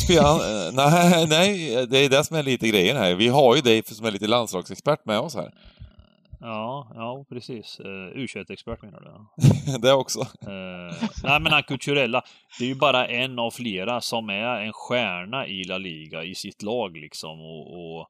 [0.09, 3.15] Ja, eh, nej, nej, det är det som är lite grejen här.
[3.15, 5.51] Vi har ju dig som är lite landslagsexpert med oss här.
[6.45, 7.79] Ja, ja precis.
[7.79, 7.85] Uh,
[8.17, 9.07] U21-expert menar du?
[9.07, 9.77] ja.
[9.81, 10.19] Det också.
[10.21, 12.21] Eh, nej men han Cucurella,
[12.59, 16.35] det är ju bara en av flera som är en stjärna i La Liga i
[16.35, 18.07] sitt lag liksom och, och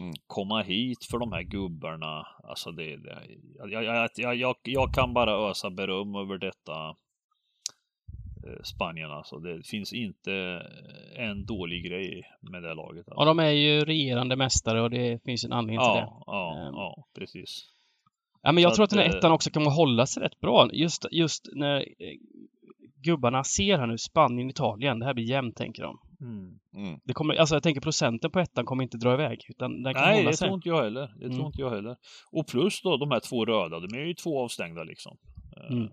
[0.00, 0.14] Mm.
[0.26, 2.26] komma hit för de här gubbarna.
[2.44, 3.18] Alltså det, det
[3.58, 6.88] jag, jag, jag, jag, jag kan bara ösa beröm över detta
[8.46, 9.38] eh, Spanien alltså.
[9.38, 10.62] Det finns inte
[11.16, 13.04] en dålig grej med det laget.
[13.06, 13.24] Ja, Alltså.
[13.24, 16.08] de är ju regerande mästare och det finns en anledning till det.
[16.08, 16.74] ja, ja, Ehm.
[16.74, 17.64] ja, precis.
[18.46, 20.40] Ja, men jag tror att att, den här eh, ettan också kommer hålla sig rätt
[20.40, 20.68] bra.
[20.72, 21.84] Just, just när eh,
[23.02, 24.98] gubbarna ser här nu Spanien, Italien.
[24.98, 25.98] Det här blir jämnt, tänker de.
[26.20, 26.58] Mm.
[26.76, 27.00] Mm.
[27.04, 30.02] Det kommer, alltså jag tänker procenten på ettan kommer inte dra iväg, utan den kan
[30.02, 30.46] Nej, hålla det sig.
[30.46, 31.14] tror inte jag heller.
[31.18, 31.36] Det Mm.
[31.36, 31.96] tror inte jag heller.
[32.32, 35.16] Och plus då de här två röda, de är ju två avstängda liksom.
[35.56, 35.88] Eh, Mm.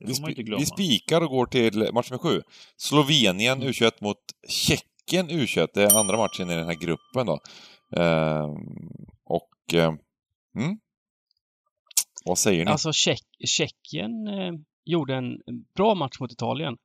[0.00, 0.60] Det Vi, glömma.
[0.60, 2.40] vi spikar och går till match med sju.
[2.76, 3.68] Slovenien Mm.
[3.68, 4.16] U21 mot
[4.48, 5.68] Tjeckien U21.
[5.74, 7.38] Det är andra matchen i den här gruppen då.
[8.00, 8.56] Ehm,
[9.24, 9.74] och...
[9.74, 9.94] Eh,
[10.56, 10.78] mm.
[12.24, 12.70] Vad säger ni?
[12.70, 14.52] Alltså Tjeck, Tjeckien eh,
[14.84, 15.40] gjorde en
[15.74, 16.76] bra match mot Italien.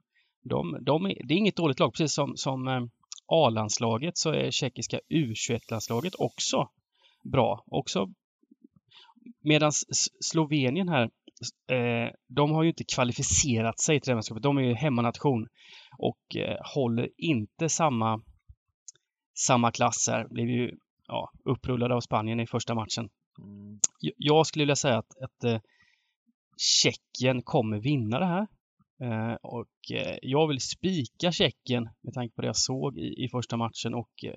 [0.41, 2.83] De, de är, det är inget dåligt lag, precis som, som eh,
[3.27, 6.69] A-landslaget så är tjeckiska U21-landslaget också
[7.23, 7.63] bra.
[7.67, 8.09] Också
[9.41, 9.71] Medan
[10.19, 11.03] Slovenien här,
[11.67, 14.43] eh, de har ju inte kvalificerat sig till det här mästerskapet.
[14.43, 15.47] De är ju hemmanation
[15.97, 18.21] och eh, håller inte samma,
[19.33, 20.27] samma klass här.
[20.29, 20.71] Blev ju
[21.07, 23.09] ja, upprullade av Spanien i första matchen.
[23.39, 23.79] Mm.
[24.17, 25.59] Jag skulle vilja säga att, att eh,
[26.57, 28.47] Tjeckien kommer vinna det här.
[29.01, 33.29] Eh, och eh, jag vill spika Tjeckien med tanke på det jag såg i, i
[33.29, 34.35] första matchen och eh,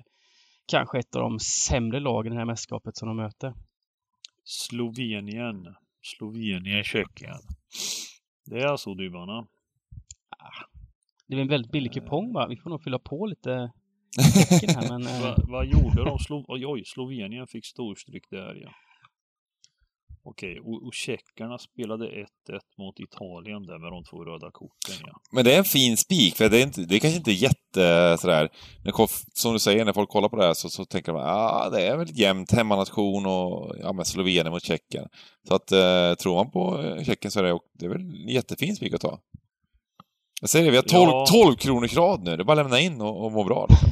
[0.65, 3.53] kanske ett av de sämre lagen i det här mästerskapet som de möter.
[4.43, 5.75] Slovenien.
[6.01, 7.39] Slovenien, Tjeckien.
[8.45, 9.47] Det är alltså Dybarna.
[11.27, 12.47] Det är en väldigt billig kupong va?
[12.47, 13.71] Vi får nog fylla på lite
[14.49, 16.19] Tjeckien här men eh, Va, vad gjorde de?
[16.19, 18.69] Slo oj, oj, Slovenien fick storstryk där ja.
[20.29, 22.25] Okej, och, och tjeckerna spelade 1-1
[22.77, 25.21] mot Italien där med de två röda korten ja.
[25.31, 28.17] Men det är en fin spik, för det är, inte, det är kanske inte jätte
[28.19, 28.49] sådär...
[28.83, 28.93] När,
[29.39, 31.87] som du säger, när folk kollar på det här så, så tänker de ah, det
[31.87, 35.07] är väl jämnt hemmanation och ja, men Slovenien mot Tjeckien.
[35.47, 38.27] Så att eh, tror man på eh, Tjeckien så är det, det är väl en
[38.27, 39.19] jättefin spik att ta.
[40.41, 41.25] Jag säger det, vi har 12, Ja.
[41.45, 42.35] 12 kronors rad nu.
[42.35, 43.67] Det är bara att lämna in och, och må bra.
[43.69, 43.91] Liksom.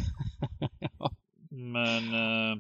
[1.73, 2.13] Men...
[2.13, 2.57] Eh,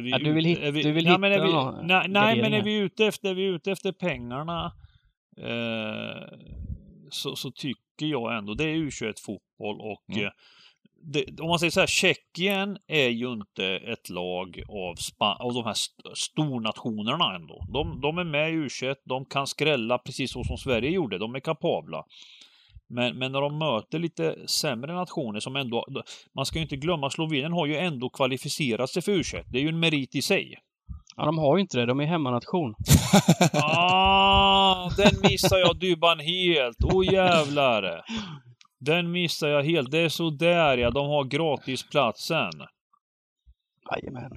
[0.00, 2.42] vi Ja, du vill hit- är vi, du vill men hitta vi, någon nej, nej,
[2.42, 4.72] men är vi ute efter, är vi ute efter pengarna
[5.38, 6.38] eh,
[7.10, 10.24] så, så tycker jag ändå, det är U21-fotboll och Mm.
[10.24, 10.30] eh,
[11.04, 15.54] det, om man säger så här, Tjeckien är ju inte ett lag av, spa, av
[15.54, 17.66] de här st- stornationerna ändå.
[17.72, 21.34] De, de är med i U21, de kan skrälla precis så som Sverige gjorde, de
[21.34, 22.04] är kapabla.
[22.92, 25.86] Men, men när de möter lite sämre nationer som ändå...
[26.34, 29.44] Man ska ju inte glömma, Slovenien har ju ändå kvalificerat sig för U21.
[29.48, 30.58] Det är ju en merit i sig.
[31.16, 31.86] ja, de har ju inte det.
[31.86, 32.74] De är hemmanation.
[33.52, 36.76] Ah, den missar jag Dybban helt.
[36.84, 38.02] Åh oh, jävlar.
[38.80, 39.90] Den missar jag helt.
[39.90, 42.52] Det är så där ja, de har gratisplatsen.
[43.90, 44.32] Jajamän.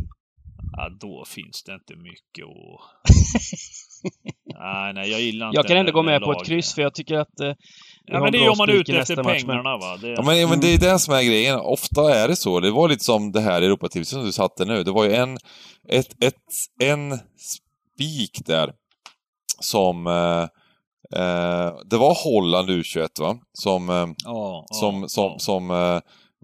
[0.77, 3.09] Ja, då finns det inte mycket att...
[4.59, 6.93] nej, nej, jag gillar inte Jag kan ändå gå med på ett kryss för jag
[6.93, 7.53] tycker att eh,
[8.07, 9.97] Ja, men en det är om man är ute efter nästa match, men- pengarna va.
[10.01, 11.59] Det, Ja, men, men det är det som är grejen.
[11.59, 12.59] Ofta är det så.
[12.59, 14.83] Det var lite som det här Europatipset som du satte nu.
[14.83, 15.37] Det var ju en,
[15.89, 16.35] ett, ett,
[16.83, 18.71] en spik där
[19.59, 20.07] som...
[20.07, 20.41] Eh,
[21.21, 23.37] eh, det var Holland U21 va?
[23.53, 25.39] Som, eh, ja, som, ja, som, ja.
[25.39, 25.99] som eh,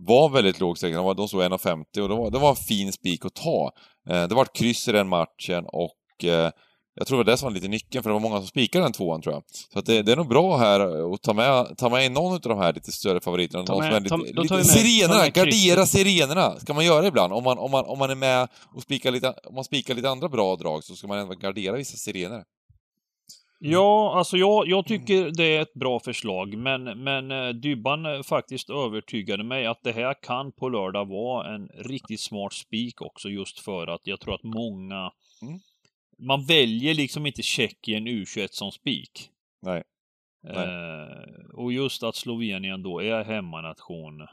[0.07, 0.59] var väldigt.
[0.59, 3.71] De var- De stod 1,50 och det var, det var en fin spik att ta.
[4.09, 6.51] Eh, det var ett kryss i den matchen och eh,
[6.95, 8.85] jag tror det var det som var lite nyckeln, för det var många som spikade
[8.85, 9.43] den tvåan tror jag.
[9.73, 12.39] Så att det, det är nog bra här att ta med, ta med någon av
[12.39, 13.63] de här lite större favoriterna.
[13.63, 16.59] Ta Någon med- som är ta- lite, tar lite med- sirenerna, ta gardera sirenerna!
[16.59, 17.33] Ska man göra ibland.
[17.33, 20.09] Om man, om man, om man är med och spikar lite, om man spikar lite
[20.09, 22.43] andra bra drag så ska man ändå gardera vissa sirener.
[23.63, 28.21] Ja, alltså jag, jag tycker det är ett bra förslag, men, men eh, Dybban eh,
[28.23, 33.29] faktiskt övertygade mig att det här kan på lördag vara en riktigt smart spik också,
[33.29, 35.11] just för att jag tror att många...
[35.41, 35.59] Mm.
[36.21, 39.29] Man väljer liksom inte Tjeckien U21 som spik.
[39.61, 39.83] Nej.
[40.43, 40.67] Nej.
[40.67, 44.27] Eh, och just att Slovenien då är hemmanation.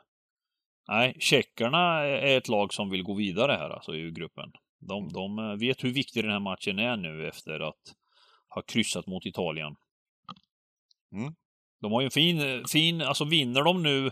[0.89, 4.53] Nej, tjeckerna är ett lag som vill gå vidare här alltså i gruppen.
[4.80, 5.12] De, Mm.
[5.12, 7.95] de eh, vet hur viktig den här matchen är nu efter att
[8.49, 9.76] ha kryssat mot Italien.
[11.12, 11.34] Mm.
[11.80, 14.07] De har ju en fin, fin, alltså vinner de nu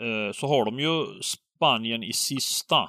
[0.00, 2.88] eh, så har de ju Spanien i sista.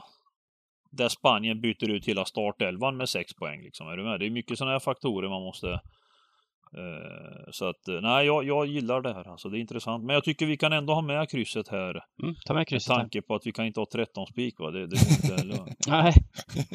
[0.98, 3.88] Där Spanien byter ut hela startelvan med sex poäng liksom.
[3.88, 4.20] Är du med?
[4.20, 5.80] Det är mycket sådana här faktorer man måste
[6.78, 9.32] eh, så att, eh, nej, jag, jag gillar det här.
[9.32, 10.04] Alltså, det är intressant.
[10.04, 11.90] Men jag tycker vi kan ändå ha med krysset här.
[12.24, 12.90] Mm, ta med Med krysset.
[12.96, 13.00] här.
[13.02, 14.72] tanke på att vi kan inte ha 13 spik, va?
[14.72, 15.74] Det, det går inte heller.
[15.88, 16.14] Nej,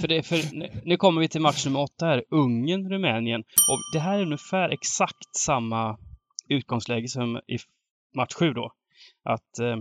[0.00, 2.24] för, det, för nu- nu kommer vi till match nummer åtta här.
[2.30, 3.40] Ungern-Rumänien.
[3.40, 5.98] Och det här är ungefär exakt samma
[6.48, 7.58] utgångsläge som i
[8.16, 8.72] match sju då.
[9.24, 9.76] Att eh,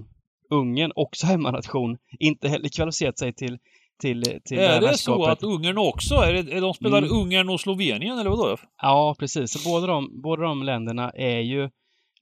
[0.49, 3.57] Ungern, också hemmanation, inte heller kvalificerat sig till,
[4.01, 6.97] till, till det här är det så att Ungern också, är, det, är de spelar
[6.97, 7.11] Mm.
[7.11, 8.57] Ungern och Slovenien eller vadå?
[8.81, 9.51] Ja, precis.
[9.53, 11.69] Så båda de, båda de länderna är ju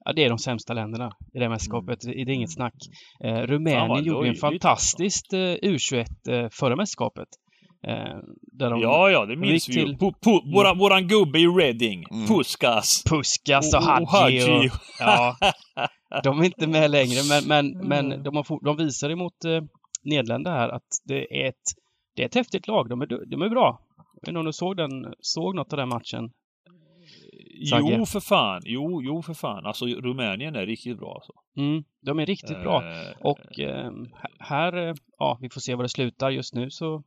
[0.06, 2.00] Ja, det är de sämsta länderna i det här mästerskapet.
[2.02, 2.74] Det är inget snack.
[3.24, 7.28] Eh, Rumänien vad gjorde en fantastiskt eh, U21 eh, förra mästerskapet.
[7.88, 8.18] Eh,
[8.60, 9.86] där de Ja, ja, det minns vi ju.
[9.86, 12.28] till- Pu, pu, våran, våran gubbe i Reading, Mm.
[12.28, 13.04] Puskas.
[13.10, 14.40] Puskas och Och- och Hadji.
[14.40, 14.68] Hadji.
[14.70, 15.36] Och, ja,
[16.24, 17.88] de är inte med längre, men, men, Mm.
[18.10, 19.52] men de, har, de visar emot eh,
[20.02, 21.56] Nederländerna här att det är ett,
[22.16, 22.90] det är ett häftigt lag.
[22.90, 23.82] De är, de är bra.
[23.98, 26.32] Jag vet inte om du såg, den, såg något av den matchen?
[27.70, 27.96] Sagge.
[27.98, 28.62] Jo, för fan.
[28.66, 29.66] Jo, jo, för fan.
[29.66, 31.34] Alltså, Rumänien är riktigt bra alltså.
[31.58, 32.84] Mm, de är riktigt bra.
[32.84, 33.92] Eh, Och eh,
[34.40, 37.04] här, eh, ja, vi får se var det slutar just nu så...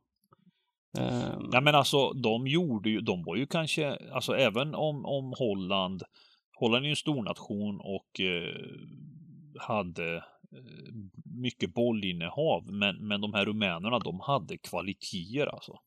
[0.98, 5.34] Eh, Ja men alltså de gjorde ju, de var ju kanske, alltså även om, om
[5.38, 6.02] Holland,
[6.54, 8.56] Holland är ju en stornation och eh,
[9.60, 10.24] hade
[11.24, 15.78] mycket bollinnehav, men, men de här rumänerna de hade kvaliteter alltså.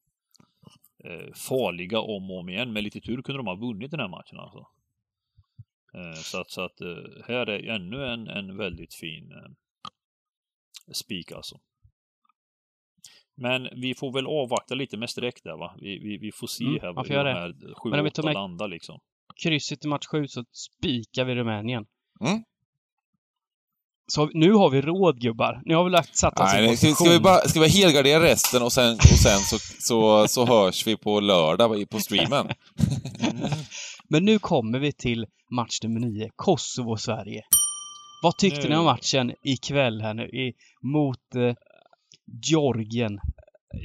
[1.03, 4.07] Eh, farliga om och om igen, med lite tur kunde de ha vunnit den här
[4.07, 4.67] matchen alltså.
[5.93, 6.87] Eh, så att, så att eh,
[7.27, 9.51] här är ännu en, en väldigt fin eh,
[10.93, 11.59] spik alltså.
[13.37, 15.75] Men vi får väl avvakta lite med streck där va?
[15.81, 17.33] Vi, vi, vi får se Mm, här hur de det.
[17.33, 18.99] här sju, Men om vi tar åtta med- landar liksom.
[19.43, 21.85] krysset i match 7 så spikar vi Rumänien.
[22.21, 22.43] Mm.
[24.07, 25.61] Så nu har vi råd gubbar.
[25.65, 27.05] Nu har vi lagt, satt oss i Nej, ska, position.
[27.07, 30.87] ska, vi bara, ska vi helgardera resten och sen, och sen så, så, så hörs
[30.87, 32.47] vi på lördag i- på streamen?
[34.09, 37.41] Men nu kommer vi till match nummer 9, Kosovo-Sverige.
[38.23, 38.69] Vad tyckte Nu.
[38.69, 41.55] ni om matchen ikväll här nu i, mot eh,
[42.51, 43.19] Georgien?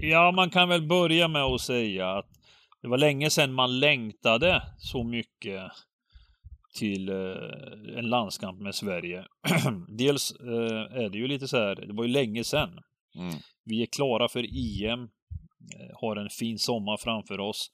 [0.03, 2.27] Ja, man kan väl börja med att säga att
[2.83, 5.62] det var länge sedan man längtade så mycket
[6.73, 9.25] till eh, en landskamp med Sverige.
[9.89, 12.81] Dels eh, är det ju lite så här, det var ju länge sedan.
[13.14, 13.35] Mm.
[13.64, 14.45] Vi är klara för
[14.85, 17.71] EM, eh, har en fin sommar framför oss.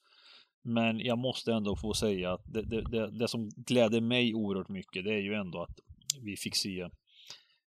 [0.62, 4.68] Men jag måste ändå få säga att det, det, det, det som gläder mig oerhört
[4.68, 5.80] mycket, det är ju ändå att
[6.22, 6.88] vi fick se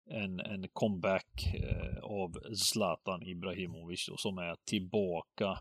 [0.09, 5.59] en, en comeback eh, av Zlatan Ibrahimovic då, som är tillbaka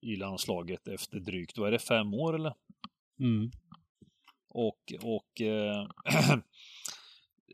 [0.00, 2.54] i landslaget efter drygt, vad är det, fem år eller?
[3.20, 3.50] Mm.
[4.56, 5.86] Och, och eh,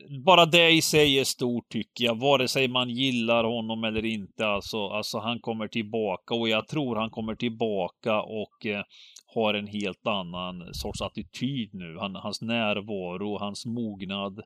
[0.25, 4.47] bara det i sig är stort tycker jag, vare sig man gillar honom eller inte.
[4.47, 8.83] Alltså, alltså han kommer tillbaka och jag tror han kommer tillbaka och eh,
[9.35, 11.97] har en helt annan sorts attityd nu.
[11.99, 14.41] Han, hans närvaro, hans mognad.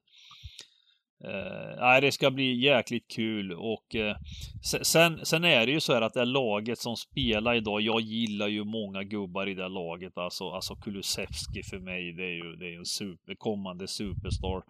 [1.24, 4.16] Eh, nej, det ska bli jäkligt kul och eh,
[4.84, 8.48] sen, sen är det ju så här att det laget som spelar idag, jag gillar
[8.48, 10.18] ju många gubbar i det laget.
[10.18, 14.64] Alltså, alltså Kulusevski för mig, det är ju det är en super, kommande superstar.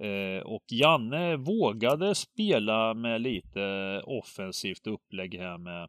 [0.00, 5.88] Eh, och Janne vågade spela med lite offensivt upplägg här med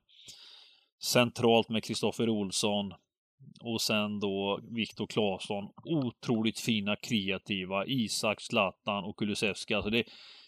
[1.03, 2.93] centralt med Kristoffer Olsson
[3.59, 5.69] och sen då Viktor Claesson.
[5.85, 7.85] Otroligt fina, kreativa.
[7.85, 9.73] Isak, Zlatan och Kulusevski.
[9.73, 10.03] Alltså det,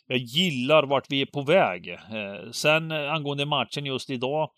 [0.08, 1.90] jag gillar vart vi är på väg.
[1.90, 4.50] Eh, sen eh, angående matchen just idag.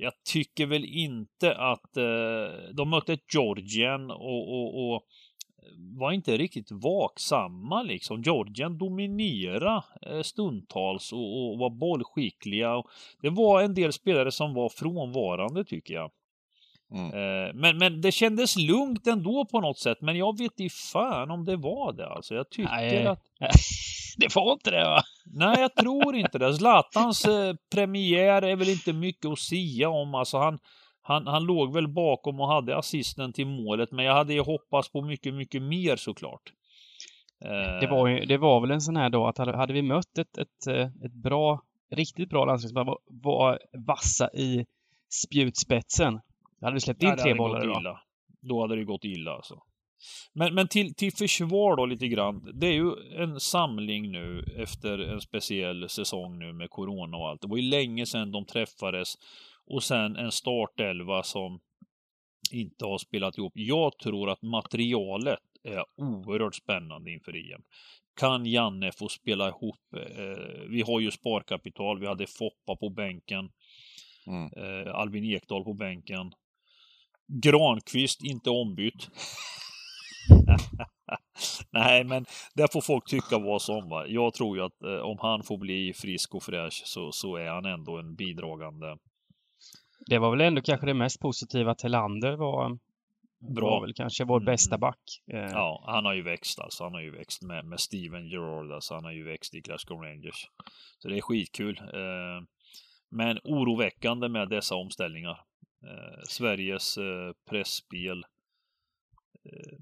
[0.00, 6.12] Jag tycker väl inte att eh, de mötte ett Georgien och, och, och eh, var
[6.12, 8.22] inte riktigt vaksamma liksom.
[8.22, 12.82] Georgien dominerade eh, stundtals och, och var bollskickliga.
[13.22, 16.10] Det var en del spelare som var frånvarande tycker jag.
[16.92, 17.06] Mm.
[17.06, 19.98] Eh, Men, men det kändes lugnt ändå på något sätt.
[20.00, 22.34] Men jag vet inte fan om det var det alltså.
[22.34, 23.06] Jag tycker Nej.
[23.06, 23.22] att...
[24.20, 25.02] Det var inte det va?
[25.26, 26.54] Nej, jag tror inte det.
[26.54, 30.14] Zlatans eh, premiär är väl inte mycket att sia om.
[30.14, 30.58] Alltså han,
[31.02, 34.92] Han, han låg väl bakom och hade assisten till målet, men jag hade ju hoppats
[34.92, 36.52] på mycket, mycket mer såklart.
[37.80, 40.18] Det var, ju, det var väl en sån här då att hade, hade vi mött
[40.18, 40.66] ett, ett,
[41.04, 44.66] ett bra, riktigt bra landslagsspelare, var, var vassa i
[45.24, 46.20] spjutspetsen,
[46.66, 47.80] hade vi släppt in tre bollar idag.
[47.80, 48.00] Illa.
[48.40, 49.62] Då hade det gått illa alltså.
[50.32, 52.50] Men, men till, till försvar då lite grann.
[52.54, 57.40] Det är ju en samling nu efter en speciell säsong nu med Corona och allt.
[57.40, 59.14] Det var ju länge sedan de träffades.
[59.66, 61.60] Och sen en startelva som
[62.52, 63.52] inte har spelat ihop.
[63.56, 67.62] Jag tror att materialet är oerhört spännande inför EM.
[68.20, 69.94] Kan Janne få spela ihop?
[69.96, 72.00] Eh, vi har ju sparkapital.
[72.00, 73.50] Vi hade Foppa på bänken.
[74.26, 74.50] Mm.
[74.56, 76.32] Eh, Albin Ekdal på bänken.
[77.28, 79.08] Granqvist inte ombytt.
[81.70, 83.88] Nej, men det får folk tycka vad som.
[83.88, 84.06] Va?
[84.06, 87.48] Jag tror ju att eh, om han får bli frisk och fräsch så, så är
[87.48, 88.96] han ändå en bidragande.
[90.06, 91.74] Det var väl ändå kanske det mest positiva.
[91.74, 92.78] Telander var,
[93.54, 93.70] Bra.
[93.70, 94.44] var väl kanske vår mm.
[94.44, 95.00] bästa back.
[95.32, 95.38] Eh.
[95.38, 96.84] Ja, han har ju växt alltså.
[96.84, 98.72] Han har ju växt med, med Steven Gerard.
[98.72, 100.48] Alltså, han har ju växt i Glasgow Rangers.
[100.98, 101.78] Så det är skitkul.
[101.78, 102.44] Eh,
[103.10, 105.40] men oroväckande med dessa omställningar.
[105.84, 108.18] Eh, Sveriges eh, pressspel
[109.44, 109.78] eh,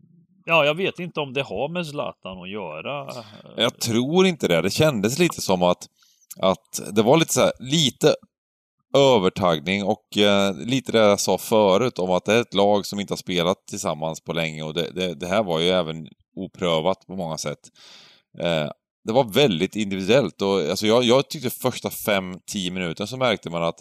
[0.48, 3.08] Ja, jag vet inte om det har med Zlatan att göra.
[3.08, 3.24] Eh,
[3.56, 4.62] jag tror inte det.
[4.62, 5.86] Det kändes lite som att,
[6.40, 8.14] att det var lite så här, lite
[8.96, 13.00] övertagning och eh, lite det jag sa förut om att det är ett lag som
[13.00, 17.06] inte har spelat tillsammans på länge och det, det, det här var ju även oprövat
[17.06, 17.60] på många sätt.
[18.38, 18.70] Eh,
[19.04, 23.62] det var väldigt individuellt och alltså jag, jag tyckte första 5-10 minuter så märkte man
[23.62, 23.80] att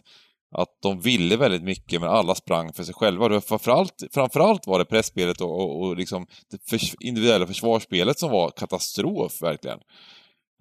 [0.56, 3.42] att de ville väldigt mycket men alla sprang för sig själva.
[3.42, 8.50] Framförallt, framförallt var det pressspelet och, och, och liksom det förs individuella försvarsspelet som var
[8.50, 9.80] katastrof, verkligen.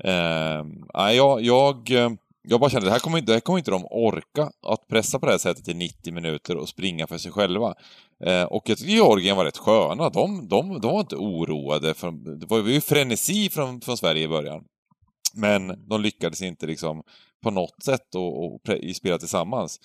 [0.04, 1.90] Eh, jag, jag,
[2.48, 5.26] jag bara kände, det här kommer, det här kommer inte de orka, att pressa på
[5.26, 7.74] det här sättet i 90 minuter och springa för sig själva.
[8.24, 10.10] Eh, och jag tycker Georgien var rätt sköna.
[10.10, 11.94] De, de, de var inte oroade.
[11.94, 14.64] För, det var ju frenesi från, från Sverige i början.
[15.34, 17.02] Men de lyckades inte liksom
[17.44, 18.60] på något sätt och, och
[18.96, 19.80] spela tillsammans.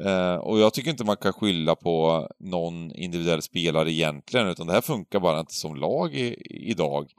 [0.00, 4.72] Eh, och jag tycker inte man kan skylla på någon individuell spelare egentligen, utan det
[4.72, 6.36] här funkar bara inte som lag i,
[6.70, 7.10] idag.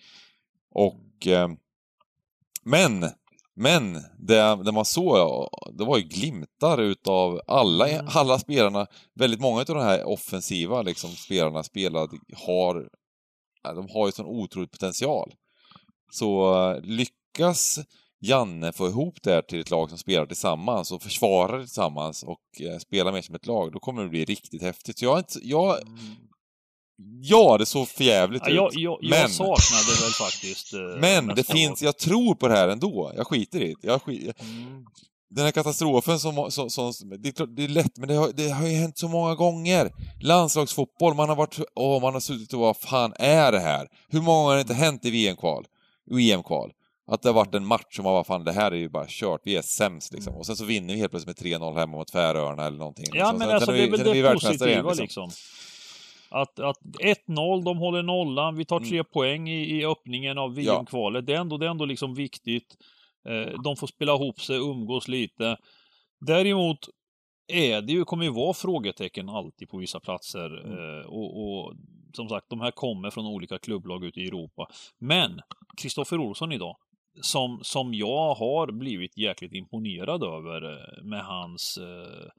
[0.71, 1.27] Och...
[1.27, 1.49] Eh,
[2.63, 3.05] men!
[3.55, 8.05] Men, det, det man såg, det var ju glimtar utav alla, mm.
[8.09, 8.87] alla spelarna.
[9.13, 12.17] Väldigt många av de här offensiva liksom, spelarna spelade,
[12.47, 12.89] har,
[13.63, 15.33] de har ju sån otrolig potential.
[16.11, 17.79] Så lyckas
[18.21, 22.61] Janne få ihop det här till ett lag som spelar tillsammans och försvarar tillsammans och
[22.61, 24.99] eh, spelar mer som ett lag, då kommer det bli riktigt häftigt.
[24.99, 25.81] Så jag inte, jag...
[25.81, 25.97] Mm.
[27.21, 29.09] Ja, det såg förjävligt ja, jag, jag, ut.
[29.09, 29.19] Men...
[29.19, 30.73] Jag saknade väl faktiskt...
[30.73, 31.85] Eh, men det finns, år.
[31.85, 33.11] jag tror på det här ändå.
[33.15, 33.87] Jag skiter i det.
[33.87, 34.41] Jag skit...
[34.41, 34.85] Mm.
[35.29, 38.49] Den här katastrofen som, som, som det, är, det är lätt, men det har, det
[38.49, 39.91] har ju hänt så många gånger.
[40.21, 43.87] Landslagsfotboll, man har varit, åh, man har suttit och vad fan är det här?
[44.07, 45.65] Hur många gånger har det inte hänt i VM-kval?
[46.11, 46.71] EM-kval?
[47.11, 49.41] Att det har varit en match som var, fan det här är ju bara kört,
[49.43, 50.35] vi är sämst liksom.
[50.35, 53.05] Och sen så vinner vi helt plötsligt med 3-0 hemma mot Färöarna eller någonting.
[53.13, 53.37] Ja liksom.
[53.37, 55.03] men sen alltså det är väl det vi positiva igen, liksom.
[55.03, 55.29] liksom.
[56.31, 56.79] Att, att
[57.27, 58.89] 1-0, de håller nollan, vi tar mm.
[58.89, 59.05] tre mm.
[59.13, 61.21] poäng i, i öppningen av VM-kvalet.
[61.21, 61.25] Ja.
[61.25, 62.77] Det, är ändå, det är ändå liksom viktigt.
[63.29, 65.57] Eh, de får spela ihop sig, umgås lite.
[66.19, 66.89] Däremot
[67.47, 70.65] är det ju, kommer ju vara frågetecken alltid på vissa platser.
[70.65, 70.99] Mm.
[70.99, 71.73] Eh, och, och,
[72.13, 74.67] som sagt, de här kommer från olika klubblag ute i Europa.
[74.97, 75.41] Men
[75.77, 76.75] Kristoffer Olsson idag,
[77.21, 82.29] som, som jag har blivit jäkligt imponerad över eh, med hans eh,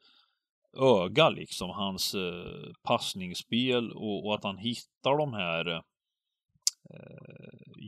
[0.82, 5.82] öga liksom, hans eh, passningsspel och, och, att han hittar de här eh,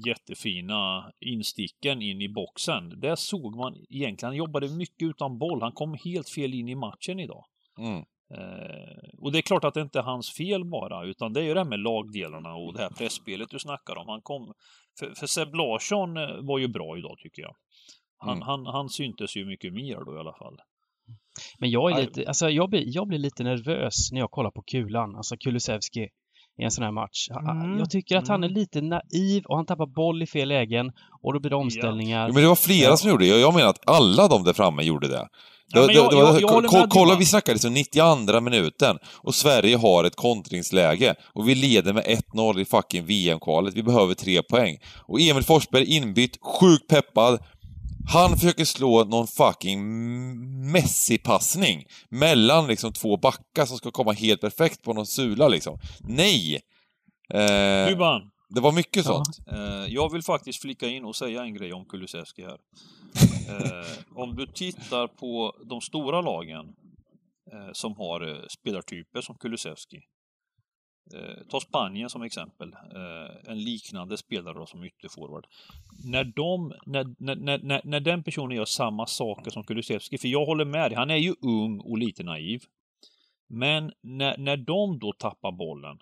[0.07, 3.01] jättefina insticken in i boxen.
[3.01, 5.63] Där såg man egentligen, han jobbade mycket utan boll.
[5.63, 7.45] Han kom helt fel in i matchen idag.
[7.79, 8.05] Mm.
[8.39, 11.45] Eh, och det är klart att det inte är hans fel bara, utan det är
[11.45, 14.09] ju det här med lagdelarna och det här pressspelet du snackar om.
[14.09, 14.53] Han kom,
[14.99, 17.57] för, för Seb Larsson eh, var ju bra idag tycker jag.
[18.19, 18.43] Han, mm.
[18.43, 20.57] han, han syntes ju mycket mer då i alla fall.
[21.59, 24.63] Men jag är lite, alltså jag blir, jag blir lite nervös när jag kollar på
[24.63, 26.09] Kulan, alltså Kulusevski
[26.61, 27.29] i en sån här match.
[27.31, 27.79] Mm.
[27.79, 28.61] Jag tycker att han är mm.
[28.61, 30.93] lite naiv och han tappar boll i fel lägen
[31.23, 32.27] och då blir det omställningar.
[32.27, 32.33] Ja.
[32.33, 32.97] men det var flera ja.
[32.97, 33.41] som gjorde det.
[33.41, 35.29] Jag menar att alla de där framme gjorde det.
[35.75, 39.77] Ja, det, jag, det, var, jag, jag kolla, vi snackade liksom 92 minuten och Sverige
[39.77, 43.75] har ett kontringsläge och vi leder med 1-0 i fucking VM-kvalet.
[43.75, 44.79] Vi behöver tre poäng.
[45.07, 47.39] Och Emil Forsberg inbytt, sjukt peppad.
[48.09, 49.81] Han försöker slå någon fucking
[50.73, 55.79] Messi-passning mellan liksom två backar som ska komma helt perfekt på någon sula liksom.
[56.01, 56.61] Nej!
[57.35, 58.31] Eh, Kuban.
[58.49, 59.03] Det var mycket ja.
[59.03, 59.39] sånt.
[59.53, 62.59] Eh, jag vill faktiskt flika in och säga en grej om Kulusevski här.
[63.49, 66.67] Eh, om du tittar på de stora lagen
[67.53, 70.01] eh, som har eh, spelartyper som Kulusevski.
[71.15, 72.73] Eh, ta Spanien som exempel.
[72.73, 75.47] Eh, en liknande spelare då som ytterforward.
[76.05, 80.47] När, de, när, när, när, när den personen gör samma saker som Kulusevski, för jag
[80.47, 82.63] håller med dig, han är ju ung och lite naiv.
[83.49, 85.99] Men när, när de då tappar bollen,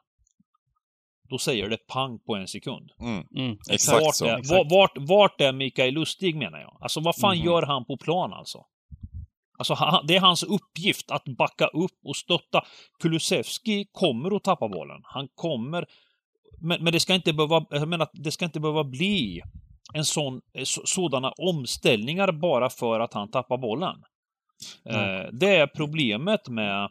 [1.28, 2.92] då säger det pang på en sekund.
[3.00, 3.26] Mm.
[3.36, 4.26] Mm, Exakt vart, så.
[4.26, 4.70] Är, Exakt.
[4.72, 6.78] vart, vart är Mikael Lustig menar jag?
[6.80, 7.46] Alltså vad fan Mhm.
[7.46, 8.64] gör han på plan alltså?
[9.60, 12.64] Alltså det är hans uppgift att backa upp och stötta.
[13.02, 15.00] Kulusevski kommer att tappa bollen.
[15.04, 15.86] Han kommer...
[16.60, 19.42] Men, men det ska inte behöva, jag menar, att det ska inte behöva bli
[19.94, 23.96] en sån, så, sådana omställningar bara för att han tappar bollen.
[24.84, 26.84] Eh, det är problemet med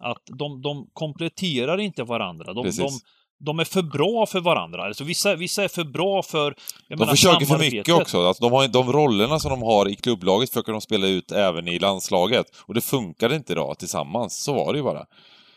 [0.00, 2.52] att de, de kompletterar inte varandra.
[2.52, 3.00] De, Precis.
[3.02, 3.06] de,
[3.40, 4.84] de är för bra för varandra.
[4.84, 6.54] Alltså vissa, vissa är för bra för...
[6.88, 8.26] De menar, försöker för mycket också.
[8.26, 11.68] Alltså, de, har, de rollerna som de har i klubblaget försöker de spela ut även
[11.68, 12.46] i landslaget.
[12.66, 14.42] Och det funkar inte idag tillsammans.
[14.42, 15.04] Så var det ju bara.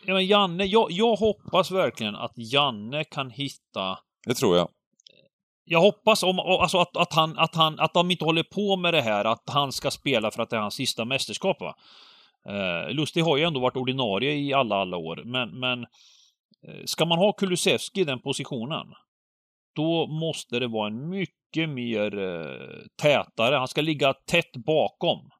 [0.06, 3.98] Ja, men Janne, jag, jag hoppas verkligen att Janne kan hitta...
[4.26, 4.68] Det tror jag.
[5.64, 8.94] Jag hoppas om, alltså att, att, han, att, han, att de inte håller på med
[8.94, 11.60] det här att han ska spela för att det är hans sista mästerskap.
[11.60, 11.74] Va?
[12.48, 15.86] Eh, Lustig har ju ändå varit ordinarie i alla, alla år, men, men
[16.84, 18.86] ska man ha Kulusevski i den positionen,
[19.76, 23.56] då måste det vara en mycket mer eh, tätare.
[23.56, 25.30] Han ska ligga tätt bakom.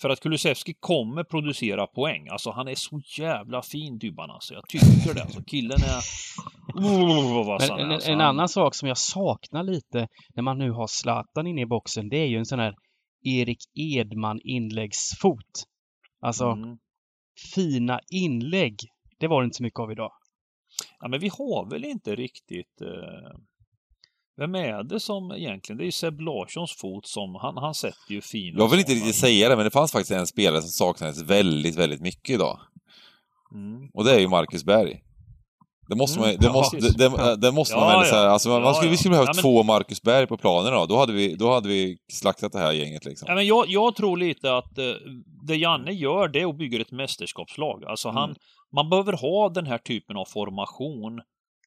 [0.00, 2.28] För att Kulusevski kommer producera poäng.
[2.28, 4.54] Alltså han är så jävla fin Dybban alltså.
[4.54, 5.22] Jag tycker det.
[5.22, 6.00] Alltså killen är...
[6.74, 8.10] Oh, vad Men är, en, alltså.
[8.10, 11.66] en Han- annan sak som jag saknar lite när man nu har Zlatan inne i
[11.66, 12.74] boxen, det är ju en sån här
[13.26, 15.64] Erik Edman inläggsfot.
[16.20, 16.76] Alltså Mm.
[17.54, 18.76] fina inlägg.
[19.18, 20.10] Det var det inte så mycket av idag.
[21.04, 22.80] Ja, men vi har väl inte riktigt...
[22.80, 23.38] Eh...
[24.36, 25.76] Vem är det som egentligen?
[25.76, 27.34] Det är ju Seb Larssons fot som...
[27.34, 28.58] Han, han sätter ju fina...
[28.58, 31.76] Jag vill inte riktigt säga det, men det fanns faktiskt en spelare som saknades väldigt,
[31.76, 32.60] väldigt mycket idag.
[33.54, 33.90] Mm.
[33.94, 35.03] Och det är ju Marcus Berg.
[35.88, 38.30] Det måste man det måste, det, det, det måste man väl säga.
[38.30, 40.86] Alltså, man, Ja, skulle, vi skulle behövt men- två Marcus Berg på planen då.
[40.86, 43.26] Då hade vi, då hade vi slaktat det här gänget liksom.
[43.28, 44.84] Ja, men jag, jag tror lite att eh,
[45.46, 47.84] det Janne gör, det är att bygga ett mästerskapslag.
[47.84, 48.36] Alltså han, Mm.
[48.72, 51.20] man behöver ha den här typen av formation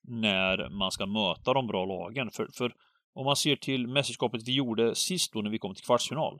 [0.07, 2.29] när man ska möta de bra lagen.
[2.33, 2.71] För, för
[3.17, 6.37] om man ser till mästerskapet vi gjorde sist då när vi kom till kvartsfinal,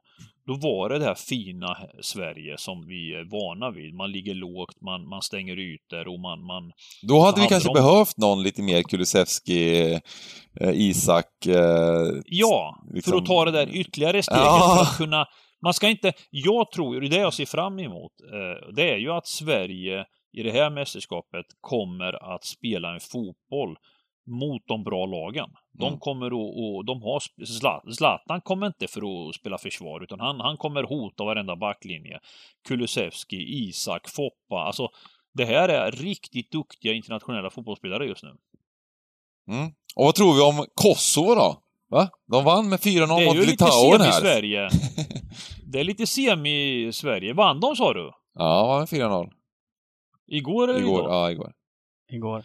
[0.47, 3.93] då var det det här fina Sverige som vi är vana vid.
[3.93, 6.71] Man ligger lågt, man, man stänger ytor och man, man...
[7.07, 9.93] Då hade vi kanske de- behövt någon lite mer Kulusevski,
[10.61, 11.45] eh, Isak...
[11.45, 14.75] Eh, Ja, liksom- för att ta det där ytterligare steget Ja.
[14.75, 15.25] för att kunna...
[15.61, 16.13] Man ska inte...
[16.29, 20.05] Jag tror, är det jag ser fram emot, eh, det är ju att Sverige
[20.37, 23.77] i det här mästerskapet kommer att spela en fotboll
[24.27, 25.49] mot de bra lagen.
[25.73, 25.99] De Mm.
[25.99, 30.39] kommer att, och de har, Zla- Zlatan kommer inte för att spela försvar, utan han,
[30.39, 32.19] han kommer hota varenda backlinje.
[32.67, 34.89] Kulusevski, Isak, Foppa, alltså
[35.33, 38.29] det här är riktigt duktiga internationella fotbollsspelare just nu.
[39.51, 39.67] mm.
[39.95, 41.61] Och vad tror vi om Kosovo då?
[41.89, 42.09] Va?
[42.31, 44.11] De vann med 4-0 Det är ju mot lite Litauen här.
[44.11, 44.69] semi-Sverige.
[45.71, 47.33] Det är lite semi-Sverige.
[47.33, 48.11] Vann de sa du?
[48.33, 49.31] Ja, vann med 4-0.
[50.27, 50.99] Igår eller Igår.
[50.99, 51.11] idag?
[51.13, 51.53] Ja, igår.
[52.11, 52.43] Igår.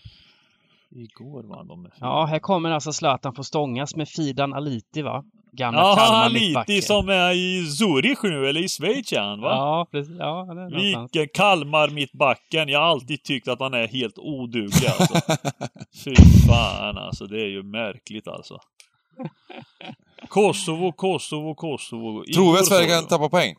[0.94, 5.24] Igår vann de med Ja, här kommer alltså Zlatan få stångas med Fidan Aliti va?
[5.52, 6.82] Gamla Ja, Kalmar mittbacke.
[6.82, 9.48] som är i Zürich nu, eller i Schweiz är han, va?
[9.50, 10.16] Ja, precis.
[10.18, 10.46] Ja.
[10.76, 12.68] Vilken Kalmar mittbacken.
[12.68, 15.14] Jag har alltid tyckt att han är helt oduglig alltså.
[16.04, 16.14] Fy
[16.48, 18.58] fan alltså, det är ju märkligt alltså.
[20.28, 22.24] Kosovo, Kosovo, Kosovo.
[22.34, 23.54] Tror vi att Sverige kan tappa poäng?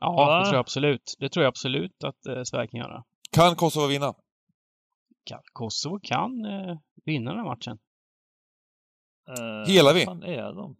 [0.00, 0.38] Ja, Va?
[0.38, 1.16] det tror jag absolut.
[1.20, 3.02] Det tror jag absolut att eh, Sverige kan göra.
[3.32, 4.14] Kan Kosovo vinna?
[5.52, 7.78] Kosovo kan eh, vinna den här matchen.
[9.38, 10.02] Eh, Hela vi.
[10.02, 10.76] är de?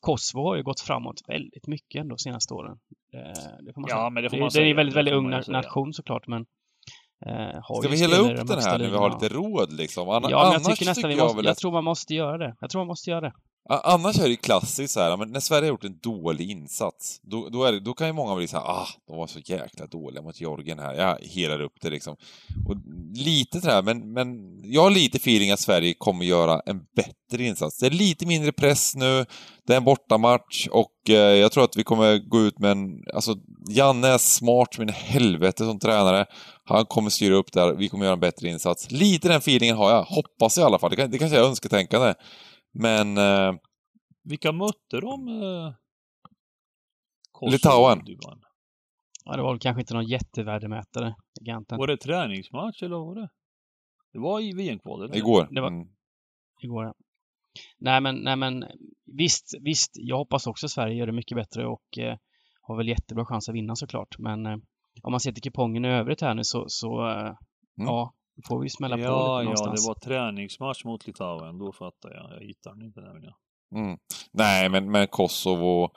[0.00, 2.78] Kosovo har ju gått framåt väldigt mycket ändå de senaste åren.
[3.14, 3.20] Eh,
[3.64, 4.10] det får man Ja, säga.
[4.10, 4.70] men det får det, man det är säga.
[4.70, 5.56] en väldigt, väldigt ung man säga.
[5.60, 6.46] nation såklart, men
[7.26, 7.32] eh,
[7.62, 10.08] har Ska vi hela upp de den här när vi har lite råd liksom?
[10.08, 11.84] Anna, Ja, men jag annars tycker nästan vi jag måste, väl jag att- tror man
[11.84, 12.56] måste göra det.
[12.60, 13.32] Jag tror man måste göra det.
[13.68, 17.20] Annars är det ju klassiskt så här, men när Sverige har gjort en dålig insats,
[17.22, 19.38] då, då, är det, då kan ju många bli så här, ah, de var så
[19.44, 20.94] jäkla dåliga mot Georgien här.
[20.94, 22.16] Jag helar upp det liksom.
[22.68, 22.76] Och
[23.14, 27.78] lite sådär, men, men jag har lite feeling att Sverige kommer göra en bättre insats.
[27.78, 29.26] Det är lite mindre press nu,
[29.66, 33.04] det är en bortamatch och eh, jag tror att vi kommer gå ut med en,
[33.14, 33.34] alltså
[33.70, 36.26] Janne är smart som en helvete som tränare.
[36.64, 38.90] Han kommer styra upp där, vi kommer göra en bättre insats.
[38.90, 40.90] Lite den feelingen har jag, hoppas jag i alla fall.
[40.90, 42.14] Det, kan, det kanske är önsketänkande.
[42.72, 43.54] Men eh,
[44.24, 45.28] Vilka mötte de?
[45.28, 45.74] Eh,
[47.32, 48.00] Kosovo, Litauen.
[49.24, 53.14] Ja, det var väl kanske inte någon jättevärdemätare, giganten, Var det träningsmatch eller vad var
[53.14, 53.28] det?
[54.12, 55.16] Det var i VM-kvalet?
[55.16, 55.48] igår.
[55.50, 55.88] Det var- Mm.
[56.62, 56.84] igår.
[56.84, 56.94] Ja.
[57.78, 58.64] Nej, men, nej, men
[59.06, 62.16] visst, visst, jag hoppas också Sverige gör det mycket bättre och eh,
[62.62, 64.18] har väl jättebra chans att vinna såklart.
[64.18, 64.56] Men eh,
[65.02, 67.32] om man ser till kupongen i övrigt här nu så, så eh,
[67.74, 69.84] ja, då får vi smälla på Ja, lite ja, någonstans.
[69.84, 71.58] det var träningsmatch mot Litauen.
[71.58, 72.40] Då fattar jag.
[72.40, 73.32] Jag hittar den inte nämligen.
[73.74, 73.98] Mm.
[74.32, 75.90] Nej, men, men Kosovo...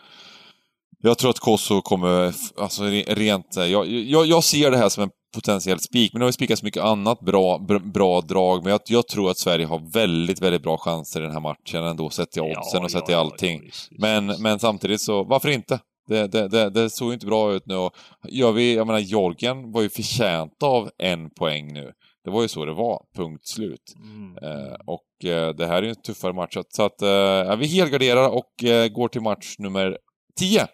[1.01, 3.55] Jag tror att Kosovo kommer, alltså re- rent...
[3.55, 6.63] Jag, jag, jag ser det här som en potentiell spik, men det har ju spikats
[6.63, 10.63] mycket annat bra, br- bra drag, men jag, jag tror att Sverige har väldigt, väldigt
[10.63, 13.61] bra chanser i den här matchen ändå, sett till oddsen och sett till allting.
[13.99, 14.39] Men, visst.
[14.39, 15.79] men samtidigt så, varför inte?
[16.07, 17.95] Det, det, det, det såg ju inte bra ut nu och
[18.29, 21.91] gör vi, jag menar Georgien var ju förtjänt av en poäng nu.
[22.25, 23.93] Det var ju så det var, punkt slut.
[24.03, 24.37] Mm.
[24.37, 26.57] Eh, och eh, det här är ju en tuffare match.
[26.69, 29.97] Så att- eh, vi helgarderar och eh, går till match nummer
[30.39, 30.67] 10.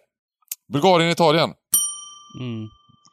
[0.72, 1.50] Bulgarien-Italien.
[2.40, 2.68] Mm.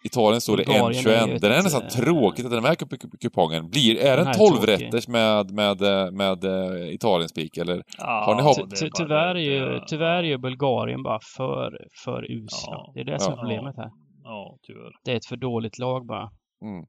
[0.06, 1.40] Italien står det Bulgarien är ju 1-21.
[1.40, 3.98] Det är nästan eh, tråkigt att den här kup- kupongen blir...
[3.98, 7.84] Är Den en här är 12-rätters med, med, eh, med, med Italien-spik, eller?
[7.98, 12.32] Ja, har ni hopp- Ty, tyvärr, är ju, tyvärr är ju Bulgarien bara för, för
[12.32, 12.72] usla.
[12.72, 12.92] Ja.
[12.94, 13.42] Det är det som är Ja.
[13.42, 13.90] problemet här.
[14.24, 14.92] Ja, tyvärr.
[15.06, 16.30] Det är ett för dåligt lag bara.
[16.66, 16.86] Mm.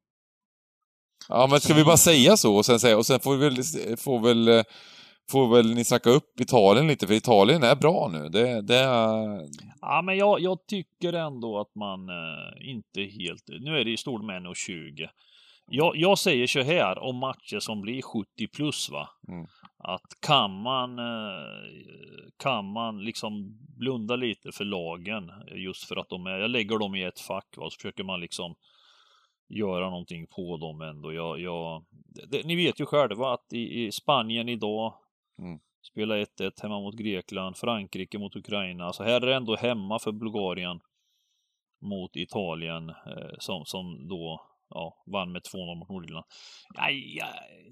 [1.28, 3.96] Ja, men ska vi bara säga så och sen säga, och sen får vi väl,
[3.96, 4.62] får väl, eh,
[5.30, 8.28] får väl ni snacka upp Italien lite, för Italien är bra nu.
[8.28, 9.40] Det, det är...
[9.80, 13.48] Ja, men jag, jag tycker ändå att man eh, inte helt...
[13.60, 15.08] Nu är det ju stort med 1,20.
[15.72, 19.08] Jag, jag säger så här om matcher som blir 70 plus va.
[19.28, 19.46] Mm.
[19.78, 21.70] Att kan man, eh,
[22.36, 26.94] kan man liksom blunda lite för lagen just för att de är, jag lägger dem
[26.94, 28.54] i ett fack va, och så försöker man liksom
[29.51, 31.12] göra någonting på dem ändå.
[31.12, 31.84] Jag, jag,
[32.30, 34.94] det, ni vet ju själva att i, i Spanien idag
[35.40, 35.59] Mm.
[35.82, 38.92] Spela 1-1 hemma mot Grekland, Frankrike mot Ukraina.
[38.92, 40.80] Så här är det ändå hemma för Bulgarien
[41.82, 44.40] mot Italien eh, som, som då
[44.70, 46.26] ja, vann med 2-0 mot Nordirland.
[46.74, 47.26] Ja, ja,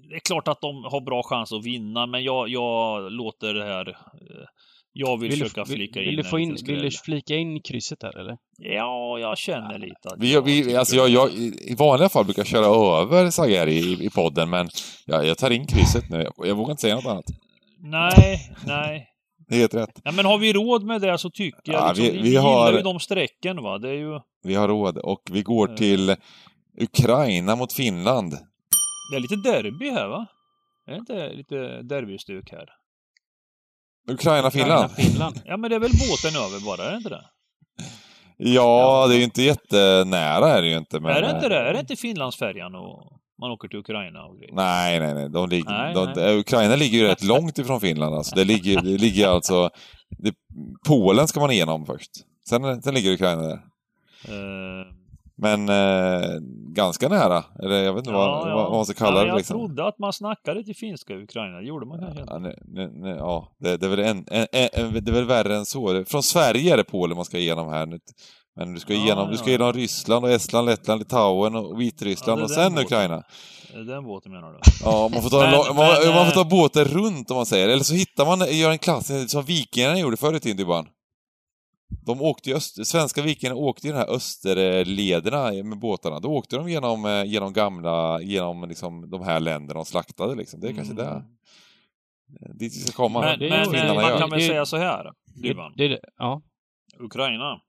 [0.09, 3.63] det är klart att de har bra chans att vinna, men jag, jag låter det
[3.63, 3.89] här...
[3.89, 4.45] Eh,
[4.93, 7.35] jag vill, Vill, försöka du, vill, flika vill, in du få in, vill du flika
[7.35, 8.37] in krysset där eller?
[8.57, 12.39] Ja, jag känner lite att Vi, jag vi, alltså jag, jag, I vanliga fall brukar
[12.39, 14.69] jag köra över Sagari i, i podden, men
[15.05, 16.17] jag, jag tar in krysset nu.
[16.21, 17.25] Jag, jag vågar inte säga något annat.
[17.79, 19.05] Nej, nej.
[19.47, 20.01] Det är helt rätt.
[20.03, 22.23] Ja, men har vi råd med det så tycker jag Ja, liksom, vi- vi, vi
[22.23, 23.77] vi gillar har- ju de strecken va.
[23.77, 24.19] Det är ju...
[24.43, 24.97] Vi har råd.
[24.97, 26.15] Och vi går till
[26.81, 28.31] Ukraina mot Finland.
[29.11, 30.25] Det är lite derby här va?
[30.87, 32.65] Är det inte lite derbystuk här?
[34.09, 34.91] Ukraina-Finland.
[34.91, 35.41] Finland.
[35.45, 37.25] Ja men det är väl båten över bara, är det inte det?
[38.37, 40.99] Ja, det är ju inte jättenära är det ju inte.
[40.99, 41.69] Men, är det inte eh, det?
[41.69, 44.53] Är det inte Finlandsfärjan och man åker till Ukraina och grejer?
[44.53, 45.29] Nej, nej, nej.
[45.29, 46.39] De ligger, Nej, de, nej.
[46.39, 48.15] Ukraina ligger ju rätt långt ifrån Finland.
[48.15, 48.35] Alltså.
[48.35, 49.69] Det, ligger, det ligger alltså...
[50.09, 50.33] Det,
[50.87, 52.11] Polen ska man igenom först.
[52.49, 53.59] Sen, sen ligger Ukraina där.
[54.27, 54.85] Eh,
[55.41, 56.39] Men eh,
[56.73, 57.43] ganska nära.
[57.63, 59.27] Eller jag vet inte vad, vad, vad man ska kalla ja, det.
[59.27, 59.57] Jag Liksom.
[59.57, 61.57] trodde att man snackade till finska i Ukraina.
[61.57, 62.33] Det gjorde man kanske inte.
[62.33, 65.65] Ja, nu, ja det, det, är väl en, en, en, det är väl värre än
[65.65, 66.03] så.
[66.07, 67.85] Från Sverige är det Polen man ska igenom här.
[67.85, 67.99] nu.
[68.55, 69.37] Men du ska Ja, igenom, du ja.
[69.37, 72.85] ska igenom Ryssland och Estland, Lettland, Litauen och Vitryssland Ja, och sen båten.
[72.85, 73.23] Ukraina.
[73.73, 74.59] Är det Den båten menar du?
[74.83, 77.37] Ja, man får ta, en, Men- man, men, man får ta eh, båten runt om
[77.37, 77.69] man säger.
[77.69, 80.85] Eller så hittar man, gör en klass som vikingarna gjorde förr i tiden Dybban.
[82.05, 86.19] De åkte ju öster, svenska vikingarna åkte ju de här österlederna med båtarna.
[86.19, 90.59] Då åkte de genom, eh, genom gamla, genom liksom de här länderna och slaktade liksom.
[90.59, 91.05] Det är kanske Mm.
[91.05, 91.23] där.
[92.53, 93.19] Dit vi ska komma.
[93.21, 94.17] Men, men eh, man gör.
[94.19, 95.73] kan väl säga så här, Det, Dyvan.
[95.77, 96.41] det, det, ja.
[96.99, 97.61] Ukraina.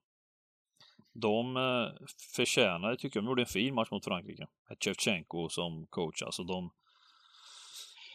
[1.14, 2.06] De eh,
[2.36, 4.46] förtjänar, tycker jag, de gjorde en fin match mot Frankrike.
[4.68, 6.22] Med Shevchenko som coach.
[6.22, 6.70] Alltså de,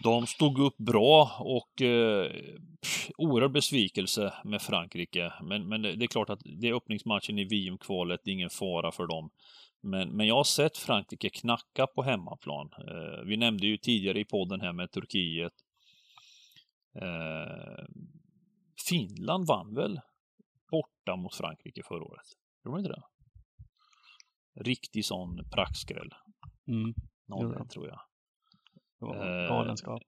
[0.04, 2.32] de stod upp bra och eh,
[3.18, 5.34] oerhörd besvikelse med Frankrike.
[5.44, 8.50] Men, men det, det är klart att det är öppningsmatchen i VM-kvalet, det är ingen
[8.50, 9.30] fara för dem.
[9.82, 12.70] Men, men jag har sett Frankrike knacka på hemmaplan.
[12.78, 15.54] Eh, vi nämnde ju tidigare i podden här med Turkiet.
[17.02, 17.86] Eh,
[18.88, 20.00] Finland vann väl
[20.72, 22.26] borta mot Frankrike förra året?
[22.66, 23.04] Gjorde de inte det?
[24.64, 26.14] Riktig sån praktskräll.
[26.68, 26.94] Mm,
[27.26, 27.68] Någon Gjorde de.
[27.68, 28.00] tror jag.
[29.14, 30.02] Eh, galenskap.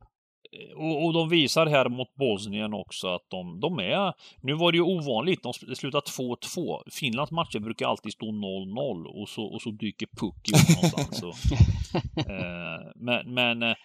[0.76, 4.14] Och, och de visar här mot Bosnien också att de, de är...
[4.42, 6.82] Nu var det ju ovanligt, de sl- slutade 2-2.
[6.92, 11.24] Finlands matcher brukar alltid stå 0-0 och så, och så dyker puck upp någonstans.
[11.24, 11.36] Och,
[12.32, 13.76] eh, men, men eh,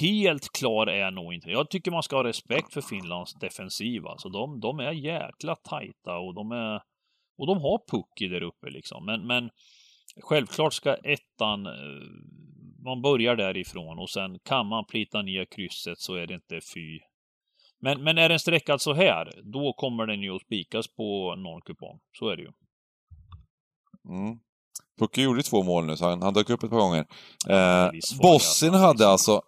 [0.00, 1.50] helt klar är nog inte.
[1.50, 4.06] Jag tycker man ska ha respekt för Finlands defensiv.
[4.06, 6.82] Alltså de, de är jäkla tajta och de är...
[7.38, 9.06] Och de har puck i där uppe liksom.
[9.06, 9.50] Men, men
[10.22, 11.72] självklart ska ettan eh,
[12.84, 17.00] man börjar därifrån och sen kan man plita ner krysset så är det inte fy.
[17.82, 21.60] Men, men är den sträckad så här, då kommer den ju att spikas på någon
[21.60, 21.98] kupong.
[22.18, 22.50] Så är det ju.
[24.08, 24.38] Mm.
[24.98, 27.06] Pucke gjorde två mål nu, så han, han dök upp ett par gånger.
[27.48, 28.70] Eh, alltså.
[28.70, 29.42] hade alltså,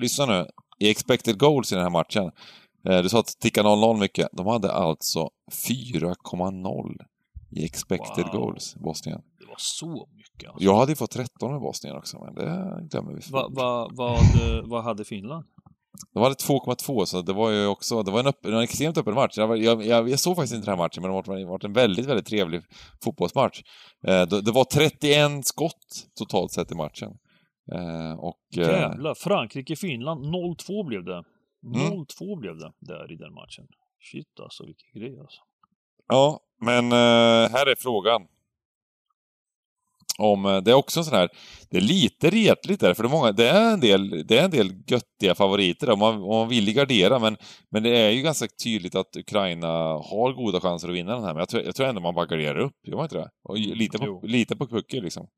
[0.00, 0.46] lyssna nu,
[0.78, 2.30] i expected goals i den här matchen.
[2.88, 4.28] Eh, du sa att det tickade 0-0 mycket.
[4.32, 5.28] De hade alltså
[5.68, 6.96] 4,0
[7.50, 8.40] i expected Wow.
[8.40, 9.20] goals, Bosnien.
[9.38, 10.64] Det var så mycket alltså.
[10.64, 13.20] Jag hade ju fått 13 med Bosnien också, men det glömmer vi.
[13.32, 14.18] Va, va, vad,
[14.64, 15.44] vad hade Finland?
[16.14, 19.14] De hade 2,2 så det var ju också, det var en, öppen, en extremt öppen
[19.14, 19.38] match.
[19.38, 22.06] Jag, jag, jag, såg faktiskt inte den här matchen, men det har varit- en väldigt,
[22.06, 22.62] väldigt trevlig
[23.04, 23.60] fotbollsmatch.
[24.06, 27.08] Eh, det, det var 31 skott totalt sett i matchen.
[27.72, 28.40] Eh, och...
[28.58, 31.22] Eh, Jävlar, Frankrike-Finland 0-2 blev det.
[31.66, 32.40] 0-2 Mm.
[32.40, 33.66] blev det där i den matchen.
[34.12, 35.40] Shit alltså, vilken grej alltså.
[36.08, 36.92] ja, men
[37.52, 38.22] här är frågan.
[40.18, 41.28] Om, eh, det är också en sån här,
[41.70, 44.44] det är lite retligt där, för det är, många, det är en del, det är
[44.44, 47.36] en del göttiga favoriter där, om man, om man vill gardera, men,
[47.70, 51.34] men det är ju ganska tydligt att Ukraina har goda chanser att vinna den här,
[51.34, 53.30] men jag tror, jag tror ändå man bara garderar upp, gör man inte det?
[53.44, 55.28] Och lite på, lite på pucken liksom.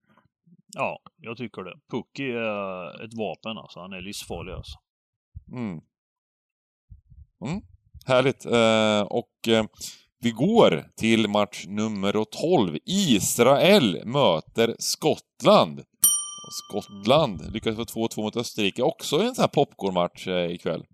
[0.77, 1.75] Ja, jag tycker det.
[1.91, 3.81] Pucki är ett vapen alltså.
[3.81, 4.79] Han är livsfarlig alltså.
[5.53, 5.81] Mm.
[7.47, 7.63] Mm.
[8.07, 8.47] Härligt.
[8.47, 9.65] Eh, och eh,
[10.23, 12.77] vi går till match nummer 12.
[12.87, 15.79] Israel möter Skottland.
[16.47, 18.83] Och Skottland lyckades få 2-2 mot Österrike.
[18.83, 20.85] Också en sån här popcornmatch eh, ikväll.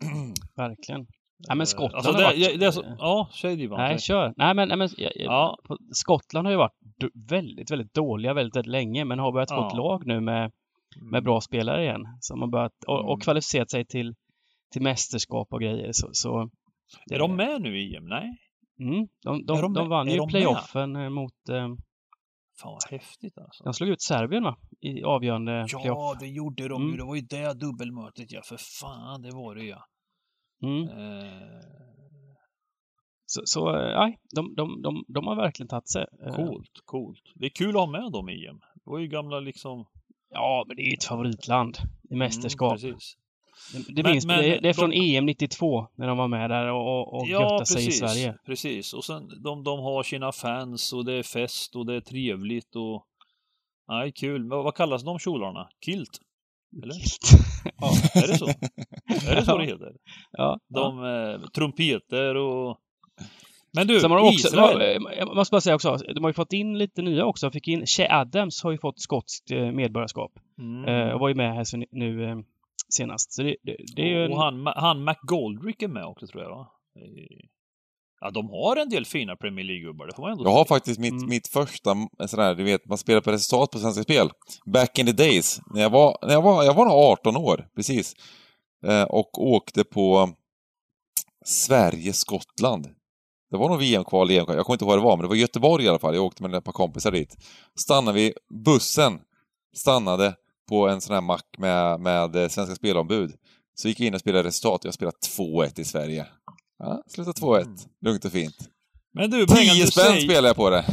[0.56, 1.00] Verkligen.
[1.48, 2.60] Nej, men Eh, Skottland alltså, har det, varit...
[2.60, 3.78] det, det så, Ja, säg Divan.
[3.80, 4.34] Nej, kör.
[4.36, 5.58] Nej, men, nej, men Ja.
[5.64, 6.72] på- Skottland har ju varit
[7.14, 9.68] väldigt, väldigt dåliga väldigt, väldigt länge, men har börjat få Ja.
[9.68, 10.52] ett lag nu med,
[11.02, 12.02] med bra spelare igen.
[12.20, 13.08] Som har börjat, och, Mm.
[13.10, 14.14] och kvalificerat sig till,
[14.72, 15.90] till mästerskap och grejer.
[15.92, 16.50] Så, så,
[17.10, 18.04] Är de med nu i EM?
[18.08, 18.38] Nej?
[18.80, 20.28] Mm, de, de, de de, vann ju de med?
[20.28, 21.48] playoffen eh, mot...
[21.48, 21.68] Eh,
[22.60, 23.64] Fan vad häftigt alltså.
[23.64, 24.56] de slog ut Serbien va?
[24.80, 26.18] I avgörande Ja, playoff.
[26.20, 26.90] det gjorde de Mm.
[26.92, 26.96] ju.
[26.98, 28.40] Det var ju det dubbelmötet ja.
[28.44, 29.84] För fan, det var det ja.
[30.62, 30.88] Mm.
[30.88, 31.60] Eh,
[33.26, 36.06] Så, så eh, nej, de, de, de, de har verkligen tagit sig.
[36.26, 37.22] Eh, coolt, coolt.
[37.34, 38.58] Det är kul att ha med dem i EM.
[38.58, 39.84] Det var ju gamla liksom...
[40.30, 41.76] Ja, men det är ju ett favoritland
[42.10, 42.82] i mästerskap.
[42.82, 43.16] Mm, precis.
[43.72, 46.18] Det, det, Men- minns, men det, är- det är från de- EM 92 när de
[46.18, 48.34] var med där och, och, och göttade sig i Sverige.
[48.46, 48.92] precis.
[48.94, 52.76] Och sen de, de har sina fans och det är fest och det är trevligt
[52.76, 53.06] och...
[53.88, 54.44] Nej, kul.
[54.44, 55.68] Men vad kallas de kjolarna?
[55.84, 56.18] Kilt?
[56.82, 56.94] Eller?
[57.80, 57.92] ja,
[58.22, 58.46] Är det så?
[59.30, 59.92] är det så det heter?
[60.32, 60.80] ja, ja.
[60.80, 61.04] De
[61.44, 62.78] eh, trumpeter och...
[63.74, 65.02] Men du, Sen har de också, Israel.
[65.18, 67.50] jag måste bara säga också, de har ju fått in lite nya också.
[67.50, 70.32] Fick in, Che Adams har ju fått skotskt eh, medborgarskap.
[70.58, 70.84] Mm.
[71.08, 72.36] Eh, och var ju med här så nu eh,
[72.94, 73.32] senast.
[73.32, 76.42] Så det, det, det är ju en, Och han, han McGoldrick är med också tror
[76.42, 76.68] jag va?
[78.20, 81.00] Ja, de har en del fina Premier League-gubbar, det får man ändå Jag har faktiskt
[81.00, 81.28] mitt, Mm.
[81.28, 84.30] mitt första, här, du vet, man spelar på resultat på Svenska Spel.
[84.66, 85.60] Back in the days.
[85.74, 88.14] När jag var, när jag var, jag var nog 18 år, precis.
[88.86, 90.30] Eh, och åkte på
[91.44, 92.86] Sverige-Skottland.
[93.50, 95.36] Det var nog VM-kval, EM-kval, jag kommer inte ihåg vad det var, men det var
[95.36, 96.14] Göteborg i alla fall.
[96.14, 97.36] Jag åkte med ett par kompisar dit.
[97.80, 98.34] Stannade vi,
[98.64, 99.20] bussen
[99.76, 100.34] stannade
[100.72, 103.32] på en sån här mack med, med eh, Svenska Spelombud.
[103.74, 106.26] Så gick vi in och spelade resultat, jag spelade 2-1 i Sverige.
[106.78, 107.62] Ja, slutade 2-1.
[107.62, 107.76] Mm.
[108.04, 108.56] Lugnt och fint.
[109.14, 110.84] Men du, Bengan, 10 du, spänn säger, spelade jag på det.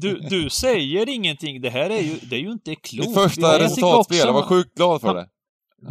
[0.00, 1.60] du, du säger ingenting.
[1.60, 3.08] Det här är ju, det är ju inte klokt.
[3.08, 5.28] Mitt första jag resultatspel, jag var han- sjukt glad för han- det.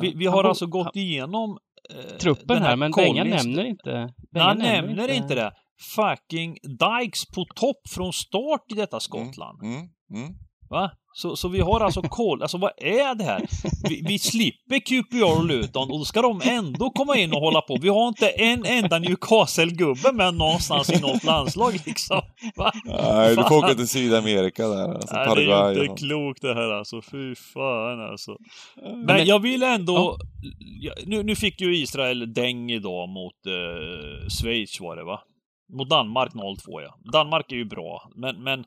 [0.01, 1.57] Vi, vi Han har bo- alltså gått han- igenom
[1.89, 4.13] eh, truppen här, men Bengan nämner inte...
[4.35, 5.51] Han nämner inte det.
[5.95, 9.61] Fucking Dykes på topp från start i detta Skottland.
[9.63, 9.75] Mm,
[10.13, 10.35] mm.
[10.69, 10.91] Va?
[11.13, 12.41] Så, så vi har alltså koll.
[12.41, 13.41] Alltså vad är det här?
[13.89, 17.61] Vi, vi slipper QPR och Luton och då ska de ändå komma in och hålla
[17.61, 17.77] på.
[17.81, 22.21] Vi har inte en enda Newcastle-gubbe med någonstans i något landslag liksom.
[22.55, 22.71] Va?
[22.85, 24.93] Nej, du får åka till Sydamerika där.
[24.93, 27.01] Alltså, Nej, det är inte klokt det här alltså.
[27.01, 28.37] Fy fan alltså.
[29.05, 30.17] Men, jag vill ändå...
[30.81, 35.19] Ja, nu, nu fick ju Israel däng idag mot eh, Schweiz var det va?
[35.77, 37.11] Mot Danmark 0-2 ja.
[37.11, 38.63] Danmark är ju bra, men, men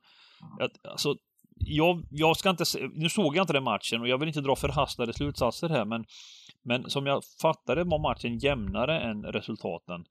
[0.88, 1.14] alltså,
[1.56, 2.64] jag, jag ska inte
[2.94, 6.04] Nu såg jag inte den matchen och jag vill inte dra förhastade slutsatser här, men,
[6.64, 10.04] men som jag fattade var matchen jämnare än resultaten.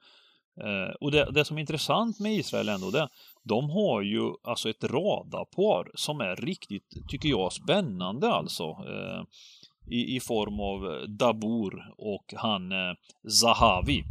[0.64, 3.08] Eh, och det, det som är intressant med Israel ändå, det
[3.44, 8.64] de har ju alltså ett radarpar som är riktigt, tycker jag, spännande alltså.
[8.64, 9.24] Eh,
[9.88, 12.94] i, I form av Dabur och han eh,
[13.30, 14.04] Zahavi.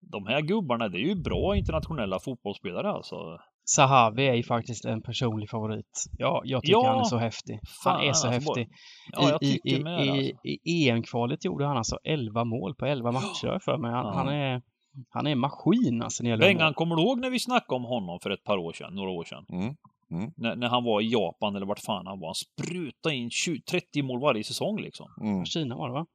[0.00, 3.38] De här gubbarna, det är ju bra internationella fotbollsspelare alltså.
[3.74, 6.04] Sahavi är ju faktiskt en personlig favorit.
[6.18, 7.54] Ja, jag tycker Ja, han är så häftig.
[7.84, 8.68] Han fan, är så alltså, häftig.
[9.12, 10.38] Ja, jag I, i, i, alltså.
[10.44, 13.90] i, EM-kvalet gjorde han alltså 11 mål på 11 matcher för mig.
[13.92, 14.12] Han, Ja.
[14.14, 14.62] han är
[15.08, 18.30] han är en maskin alltså Bengan, kommer du ihåg när vi snackade om honom för
[18.30, 19.44] ett par år sedan, några år sedan?
[19.52, 22.28] Mm, När, när han var i Japan eller vart fan han var.
[22.28, 25.06] Han sprutade in 20, 30 mål varje säsong liksom.
[25.20, 25.44] mm.
[25.44, 26.06] Kina var det va?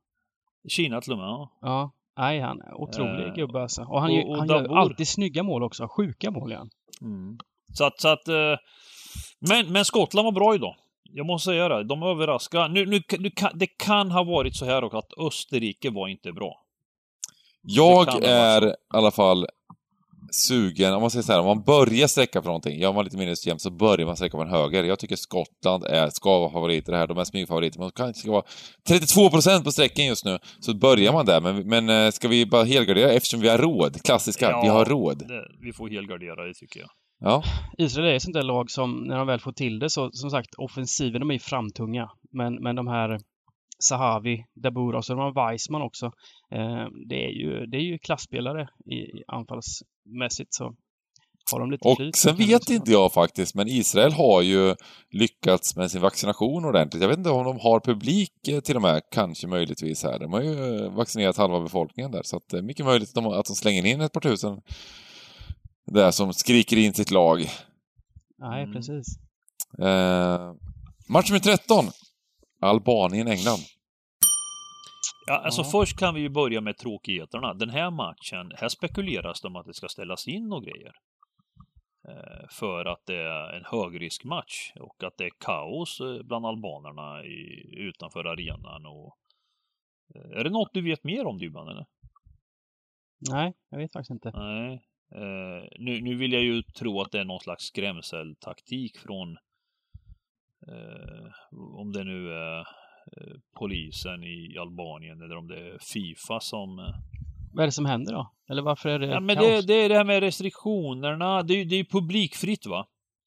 [0.69, 1.51] Kina till och med, ja.
[1.61, 1.91] Ja.
[2.17, 3.81] Nej, han är otrolig Eh, gubbe alltså.
[3.81, 4.77] Och han, och- gör- och han gör Dabur.
[4.77, 5.87] alltid snygga mål också.
[5.97, 6.69] Sjuka mål han.
[7.01, 7.37] Mm.
[7.73, 8.55] Så att, så att eh,
[9.49, 10.75] men, men Skottland var bra idag.
[11.03, 11.83] Jag måste säga det.
[11.83, 12.67] De överraskade.
[12.67, 16.31] Nu, nu, nu kan, det kan ha varit så här också att Österrike var inte
[16.31, 16.61] bra.
[17.61, 19.45] Jag är i alla fall
[20.31, 23.17] sugen, om man säger så här, om man börjar sträcka på någonting, gör man lite
[23.17, 24.83] minus jämnt så börjar man sträcka på en höger.
[24.83, 27.79] Jag tycker Skottland är, ska vara favoriter här, de är smygfavoriter.
[27.79, 28.43] Man kanske ska vara
[28.89, 31.41] 32% på sträcken just nu, så börjar man där.
[31.41, 34.03] Men, men eh, ska vi bara helgardera eftersom vi har råd?
[34.03, 35.27] Klassiska, Ja, vi har råd.
[35.27, 36.89] Det, vi får helgardera det tycker jag.
[37.19, 37.43] Ja,
[37.77, 40.29] Israel är ett sånt där lag som, när de väl får till det, så som
[40.29, 42.09] sagt, offensiven, de är framtunga.
[42.31, 43.19] Men, men de här
[43.83, 46.05] Sahavi, Dabura och så har Weissman också.
[46.51, 50.75] Eh, det, är ju, det är ju klassspelare i, anfallsmässigt så
[51.51, 54.75] har de lite och flyt sen vet inte jag faktiskt, men Israel har ju
[55.11, 57.01] lyckats med sin vaccination ordentligt.
[57.01, 60.19] Jag vet inte om de har publik eh, till och med, kanske möjligtvis här.
[60.19, 63.15] De har ju eh, vaccinerat halva befolkningen där, så att det är mycket möjligt att
[63.15, 64.61] de, att de slänger in ett par tusen
[65.91, 67.49] där som skriker in sitt lag.
[68.39, 68.73] Nej, Mm.
[68.75, 69.05] precis.
[69.79, 70.53] Eh,
[71.09, 71.85] match nummer 13.
[72.65, 73.59] Albanien-England.
[75.27, 75.67] Ja, alltså Ja.
[75.71, 77.53] först kan vi ju börja med tråkigheterna.
[77.53, 80.95] Den här matchen, här spekuleras det om att det ska ställas in och grejer.
[82.07, 87.23] Eh, För att det är en högriskmatch och att det är kaos eh, bland albanerna
[87.25, 88.85] i, utanför arenan.
[88.85, 89.17] Och,
[90.15, 91.85] eh, är det något du vet mer om Dybban eller?
[93.31, 94.31] Nej, jag vet faktiskt inte.
[94.31, 94.73] Nej.
[95.15, 99.37] Eh, nu, nu vill jag ju tro att det är någon slags skrämseltaktik från
[101.81, 106.85] om det nu är eh, polisen i Albanien eller om det är Fifa som eh,
[107.53, 108.31] Vad är det som händer då?
[108.49, 111.43] Eller varför är det Ja, men det, det är det här med restriktionerna.
[111.43, 112.85] Det är ju det är ju publikfritt va?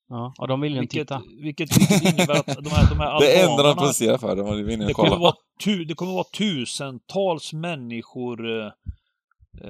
[0.09, 1.23] Ja, och de vill ju inte titta.
[1.43, 4.85] vilket, vilket innebär att de här, de här Det enda de protesterar för, de inne
[4.85, 5.21] det och kommer, kolla.
[5.21, 5.35] vara
[5.65, 8.67] tu, det kommer vara tusentals människor eh,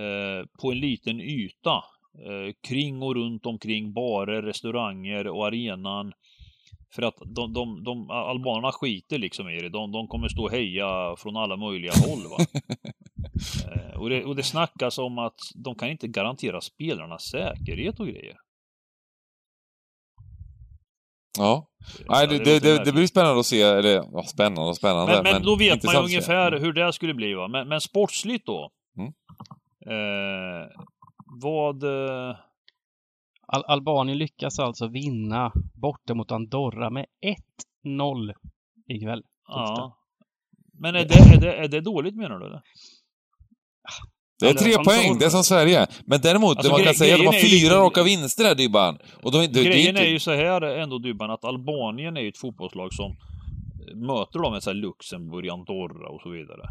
[0.00, 1.82] eh, på en liten yta.
[2.26, 6.12] Eh, kring och runt omkring barer, restauranger och arenan.
[6.94, 9.68] För att de, de, de albanerna skiter liksom i det.
[9.68, 12.22] De, de kommer stå och heja från alla möjliga håll.
[12.30, 12.36] Va?
[13.72, 18.06] eh, och, det, och det snackas om att de kan inte garantera spelarnas säkerhet och
[18.06, 18.36] grejer.
[21.38, 21.68] Ja.
[22.08, 25.22] Nej, Ja, det, det, det, det blir spännande att se, eller ja, spännande och spännande.
[25.22, 26.62] Men, men då vet man ju ungefär Mm.
[26.62, 27.48] hur det skulle bli va.
[27.48, 28.70] Men, men sportsligt då?
[28.98, 29.12] Mm.
[29.86, 30.68] Eh,
[31.42, 31.82] vad...
[31.84, 32.36] Eh,
[33.52, 37.06] Al Albanien lyckas alltså vinna borta mot Andorra med
[37.86, 38.32] 1-0
[38.88, 39.22] ikväll.
[39.48, 39.94] ja.
[40.80, 42.62] Men är det, är, det, är det dåligt menar du eller?
[44.40, 45.86] Det är tre som poäng, det är som Sverige.
[46.04, 48.02] Men däremot, Alltså, det man kan säga att de har är ju fyra lite- raka
[48.02, 48.98] vinster där, Dybban.
[49.22, 52.28] Och de, det, Grejen det, är ju så här ändå Dybban att Albanien är ju
[52.28, 53.16] ett fotbollslag som
[53.94, 56.68] möter de med så här Luxemburg, Andorra och så vidare.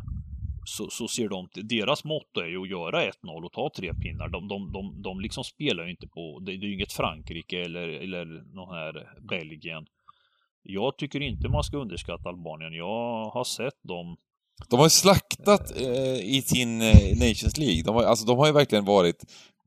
[0.68, 3.11] Så, så ser de, deras motto är ju att göra 1-0
[3.45, 4.30] och ta tre pinnar.
[4.30, 7.61] De, de, de, de liksom spelar ju inte på, det, det är ju inget Frankrike
[7.61, 8.26] eller, eller
[8.56, 9.85] någon här Belgien.
[10.64, 12.73] Jag tycker inte man ska underskatta Albanien.
[12.73, 14.18] Jag har sett dem
[14.69, 16.88] de har ju slaktat eh, i sin eh,
[17.19, 17.84] Nations League.
[17.84, 19.23] De har, alltså, de har ju verkligen varit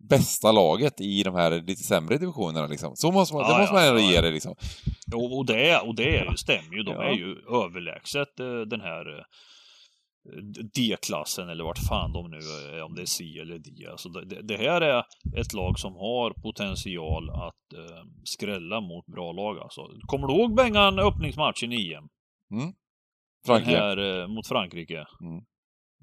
[0.09, 2.97] bästa laget i de här lite sämre divisionerna liksom.
[2.97, 4.10] Så måste man, Ja, det måste man ändå ja.
[4.12, 4.55] ge det liksom.
[5.14, 6.82] Och, och det, och det är- stämmer ju.
[6.82, 7.02] De Ja.
[7.05, 9.24] är ju överlägset eh, den här eh,
[10.75, 13.87] D-klassen eller vart fan de nu är, om det är C eller D.
[13.91, 15.05] Alltså det, det- här är
[15.37, 19.81] ett lag som har potential att eh, skrälla mot bra lag alltså.
[20.07, 22.09] Kommer du ihåg Bengan öppningsmatchen i EM?
[22.61, 22.73] Mm.
[23.47, 23.79] Frankrike.
[23.79, 25.07] här eh, mot Frankrike.
[25.21, 25.45] Mm.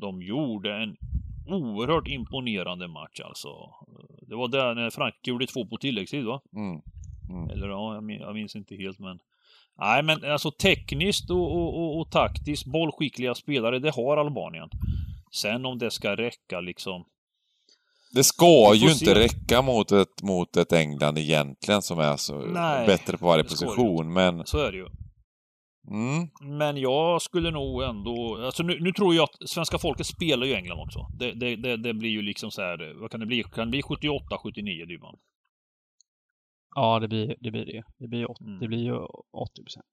[0.02, 0.98] De gjorde en
[1.48, 3.50] oerhört imponerande match alltså.
[4.28, 6.42] Det var där när Frankrike gjorde två på tilläggstid va?
[6.56, 6.82] Mm.
[7.30, 7.50] Mm.
[7.50, 9.20] Eller ja, jag minns inte helt men...
[9.80, 14.70] Nej men alltså tekniskt och, och, och, och taktiskt bollskickliga spelare, det har Albanien.
[15.32, 17.06] Sen om det ska räcka liksom...
[18.14, 22.88] Det ska ju inte räcka mot ett, mot ett England egentligen som är så Nej,
[22.88, 24.46] bättre på varje position, men...
[24.46, 24.88] Så är det ju.
[25.92, 28.38] Mm, Men jag skulle nog ändå...
[28.46, 31.08] Alltså nu, nu tror jag att svenska folket spelar ju England också.
[31.20, 33.44] Det, det, det, det blir ju liksom så här, vad kan det bli?
[33.44, 35.16] Kan det bli 78, 79 Dybban?
[36.80, 37.84] Ja, det blir det blir det.
[38.00, 38.60] Det blir, ju åt- Mm.
[38.60, 39.86] det blir ju 80 procent.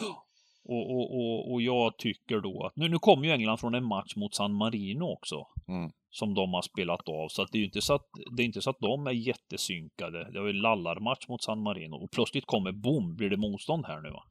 [0.66, 2.76] Och, och, och, och jag tycker då att...
[2.76, 5.36] Nu, nu kommer ju England från en match mot San Marino också.
[5.68, 5.90] mm.
[6.10, 7.28] som de har spelat av.
[7.28, 8.06] Så att det är ju inte så att,
[8.36, 10.30] det är inte så att de är jättesynkade.
[10.32, 14.00] Det var ju lallarmatch mot San Marino och plötsligt kommer boom, blir det motstånd här
[14.00, 14.22] nu va.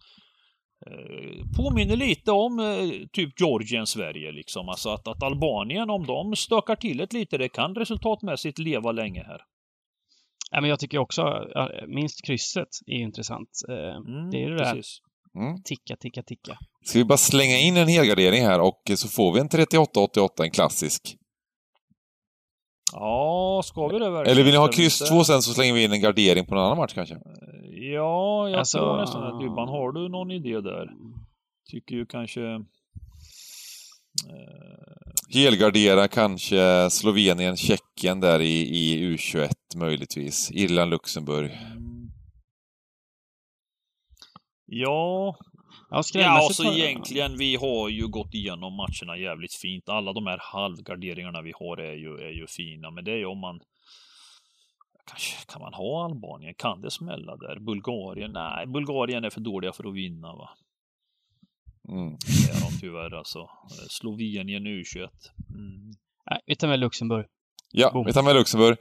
[0.88, 4.69] Eh, påminner lite om eh, typ Georgien, Sverige liksom.
[4.69, 9.23] Alltså att, att Albanien, om de stökar till ett lite, det kan resultatmässigt leva länge
[9.23, 9.41] här.
[10.53, 11.47] Ja, men jag tycker också,
[11.88, 13.49] minst krysset är intressant.
[13.69, 14.73] Eh, Mm, Det är det där.
[14.75, 14.97] precis.
[15.35, 15.61] Mm.
[15.63, 16.57] Ticka, ticka, ticka.
[16.85, 20.51] Ska vi bara slänga in en helgardering här och så får vi en 38-88, en
[20.51, 21.17] klassisk.
[22.93, 24.31] Ja, ska vi det verkligen?
[24.35, 26.55] Eller vill ni ha kryss inte- 2 sen så slänger vi in en gardering på
[26.55, 27.15] en annan match kanske?
[27.93, 30.88] Ja, jag Alltså- tror nästan att Dybban, har du någon idé där?
[31.71, 32.41] Tycker ju kanske...
[34.29, 40.51] Eh, Helgardera kanske Slovenien, Tjeckien där i, i U21 möjligtvis.
[40.51, 41.51] Irland-Luxemburg.
[44.65, 45.35] Ja,
[45.93, 49.89] Ja, ja skrällmässigt alltså egentligen, vi har ju gått igenom matcherna jävligt fint.
[49.89, 53.25] Alla de här halvgarderingarna vi har är ju, är ju fina, men det är ju
[53.25, 53.59] om man
[55.05, 56.53] Kanske kan man ha Albanien?
[56.57, 57.59] Kan det smälla där?
[57.59, 58.31] Bulgarien?
[58.31, 60.49] Nej, Bulgarien är för dåliga för att vinna va.
[61.89, 62.10] Mm.
[62.10, 63.49] Det är de tyvärr alltså.
[63.89, 65.10] Slovenien U21.
[65.49, 65.91] Mm.
[66.30, 67.26] Nej, vi tar med Luxemburg.
[67.72, 68.05] Ja, Boom.
[68.05, 68.77] vi tar med Luxemburg.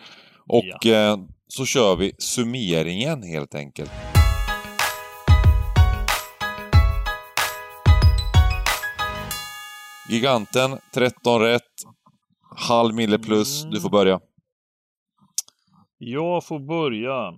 [0.46, 1.16] Och eh,
[1.48, 3.90] så kör vi summeringen helt enkelt.
[10.08, 11.62] Giganten, 13 rätt.
[12.56, 13.64] Halv mille plus.
[13.64, 14.20] Du får börja.
[15.98, 17.32] Jag får börja.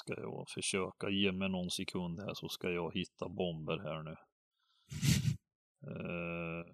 [0.00, 4.16] Ska jag försöka ge mig någon sekund här så ska jag hitta bomber här nu.
[5.90, 6.64] Uh,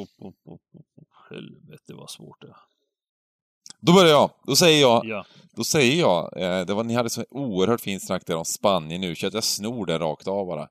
[0.00, 0.82] oh, oh, oh, oh.
[1.30, 2.56] Helvete vad svårt det är.
[3.80, 4.30] Då börjar jag.
[4.46, 5.26] Då säger jag, Ja,
[5.56, 9.00] då säger jag, eh, det var, ni hade så oerhört fint snack där om Spanien
[9.00, 10.68] nu, så att jag snor det rakt av bara.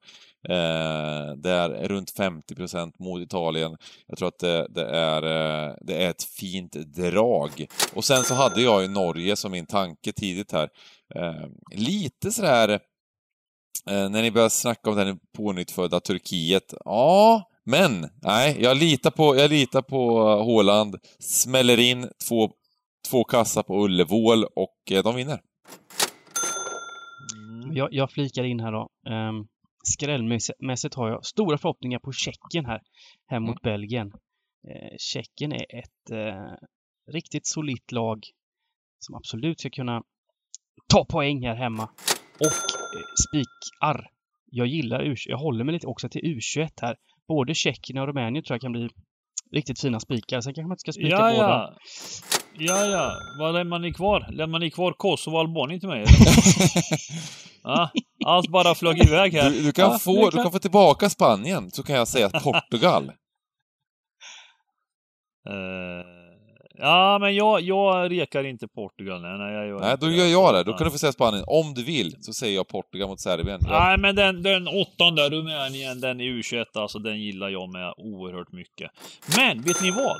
[0.50, 3.78] Eh, det är runt 50% mot Italien.
[4.08, 7.66] Jag tror att det, det, är, eh, det är ett fint drag.
[7.94, 10.70] Och sen så hade jag ju Norge som min tanke tidigt här.
[11.16, 12.70] Eh, lite sådär,
[13.90, 16.74] eh, när ni börjar snacka om den pånyttfödda Turkiet.
[16.86, 20.96] Ja, men nej, jag litar på, jag litar på eh, Håland.
[21.20, 22.52] Smäller in två,
[23.10, 25.40] två kassar på Ullevål och eh, de vinner.
[27.74, 28.90] Jag, jag flikar in här då.
[29.10, 29.48] Um,
[29.84, 32.82] skrällmässigt har jag stora förhoppningar på Tjeckien här,
[33.28, 34.12] hem mot Belgien.
[34.68, 36.54] Eh, Tjeckien är ett eh,
[37.12, 38.24] riktigt solitt lag
[39.00, 40.04] som absolut ska kunna
[40.88, 41.84] ta poäng här hemma.
[42.40, 44.10] Och eh, spikar.
[44.52, 46.96] Jag gillar U Jag håller mig lite också till U21 här.
[47.28, 48.90] Både Tjeckien och Rumänien tror jag kan bli
[49.52, 50.42] riktigt fina spikar.
[50.42, 51.48] Sen kanske man inte ska spika ja, båda.
[51.48, 51.76] ja.
[52.62, 53.12] Ja, ja.
[53.40, 54.28] Vad lämnar ni kvar?
[54.32, 56.06] Lämnar ni kvar Kosovo och Albanien till mig?
[57.64, 57.90] ja,
[58.26, 59.50] allt bara flög iväg här.
[59.50, 62.26] Du, du, kan Ja, få, är du kan få tillbaka Spanien, så kan jag säga
[62.26, 63.12] att Portugal.
[65.50, 66.06] Eh,
[66.78, 69.22] ja, men jag, jag rekar inte Portugal.
[69.22, 70.64] Nej, nej, jag gör Nej, då gör jag det.
[70.64, 71.44] Då kan du få säga Spanien.
[71.48, 73.60] Om du vill, så säger jag Portugal mot Serbien.
[73.62, 77.94] Jag, Nej, men den, den åttonde, Rumänien, den i U21, alltså den gillar jag med
[77.98, 78.92] oerhört mycket.
[79.38, 80.18] Men, vet ni vad?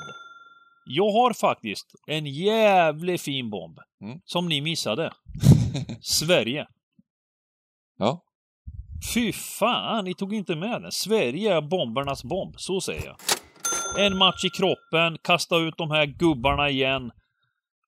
[0.84, 3.78] Jag har faktiskt en jävligt fin bomb.
[4.04, 4.18] Mm.
[4.24, 5.12] Som ni missade.
[6.00, 6.66] Sverige.
[8.00, 8.22] Ja.
[9.14, 10.92] Fy fan, ni tog inte med den.
[10.92, 13.16] Sverige är bombernas bomb, så säger jag.
[14.06, 17.10] En match i kroppen, kasta ut de här gubbarna igen.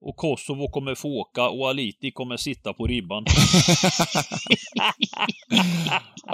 [0.05, 3.25] Och Kosovo kommer få åka och Aliti kommer sitta på ribban.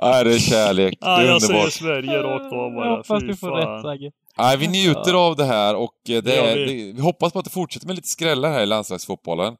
[0.02, 0.98] Nej, det är kärlek.
[1.00, 1.72] Det Ja, är jag säger underbart.
[1.72, 2.96] Sverige rakt av Jag bara.
[2.96, 4.10] hoppas Fy du får rätt Sagge.
[4.38, 6.86] Nej, vi njuter av det här och eh, det Det gör är, vi.
[6.86, 9.56] det, vi hoppas på att det fortsätter med lite skrällar här i landslagsfotbollen.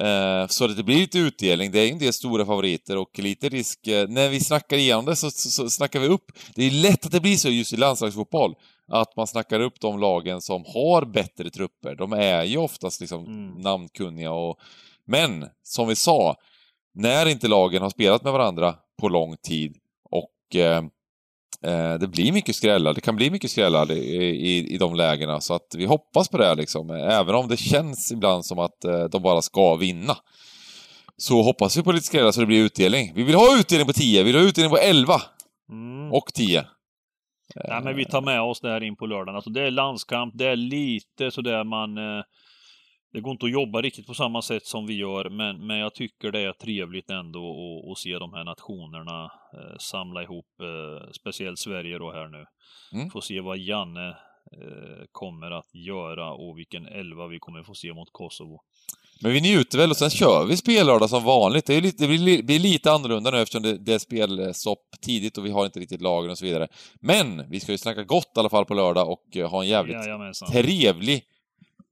[0.00, 1.70] Eh, så att det blir lite utdelning.
[1.70, 3.86] Det är ju en del stora favoriter och lite risk...
[3.86, 6.32] Eh, när vi snackar igenom det så, så, så snackar vi upp.
[6.54, 8.54] Det är lätt att det blir så just i landslagsfotboll.
[8.88, 11.94] Att man snackar upp de lagen som har bättre trupper.
[11.94, 13.60] De är ju oftast liksom Mm.
[13.60, 14.58] namnkunniga och...
[15.06, 16.36] Men, som vi sa,
[16.94, 19.76] när inte lagen har spelat med varandra på lång tid
[20.10, 20.82] och Eh,
[22.00, 25.54] det blir mycket skrällar, det kan bli mycket skrällar i, i, i de lägena, så
[25.54, 26.90] att vi hoppas på det liksom.
[26.90, 30.16] Även om det känns ibland som att eh, de bara ska vinna.
[31.16, 33.12] Så hoppas vi på lite skrällar så det blir utdelning.
[33.14, 35.14] Vi vill ha utdelning på 10, vi vill ha utdelning på 11
[35.70, 36.12] Mm.
[36.12, 36.64] och 10.
[37.68, 39.34] Nej, men vi tar med oss det här in på lördagen.
[39.34, 41.98] Alltså det är landskamp, det är lite sådär man...
[41.98, 42.24] Eh,
[43.12, 45.94] det går inte att jobba riktigt på samma sätt som vi gör, men, men jag
[45.94, 51.10] tycker det är trevligt ändå att, att se de här nationerna eh, samla ihop, eh,
[51.12, 52.44] speciellt Sverige då här nu.
[52.92, 53.10] Mm.
[53.10, 57.92] Få se vad Janne eh, kommer att göra och vilken elva vi kommer få se
[57.92, 58.60] mot Kosovo.
[59.22, 61.66] Men vi njuter väl och sen kör vi spellördag som vanligt.
[61.66, 64.78] Det, är lite, det blir, li- blir lite annorlunda nu eftersom det, det är spelstopp
[65.02, 66.68] tidigt och vi har inte riktigt lagen och så vidare.
[67.00, 69.68] Men vi ska ju snacka gott i alla fall på lördag och eh, ha en
[69.68, 70.50] jävligt Jajamensan.
[70.52, 71.22] trevlig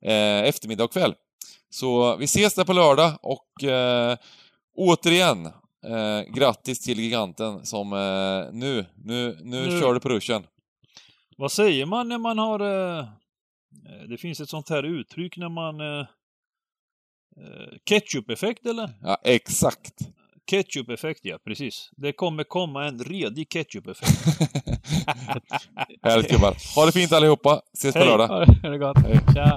[0.03, 1.15] eh, eftermiddag och kväll.
[1.71, 4.17] Så vi ses där på lördag och eh,
[4.77, 5.47] återigen,
[5.87, 10.47] eh, grattis till giganten som eh, nu, nu, nu, Nu- kör du på ruschen.
[11.37, 12.61] Vad säger man när man har...
[12.61, 13.05] Eh,
[14.09, 15.81] det finns ett sånt här uttryck när man...
[15.81, 16.07] Eh,
[17.37, 18.91] eh, Ketchup-effekt eller?
[19.03, 19.95] Ja, exakt.
[20.47, 21.91] Ketchup-effekt, ja precis.
[21.97, 24.13] Det kommer komma en redig ketchup-effekt.
[26.03, 26.57] Härligt gubbar.
[26.77, 27.61] Ha det fint allihopa.
[27.79, 28.09] Ses på Hej.
[28.09, 28.29] lördag.
[28.63, 28.97] Ha det gott.
[29.35, 29.57] Tja!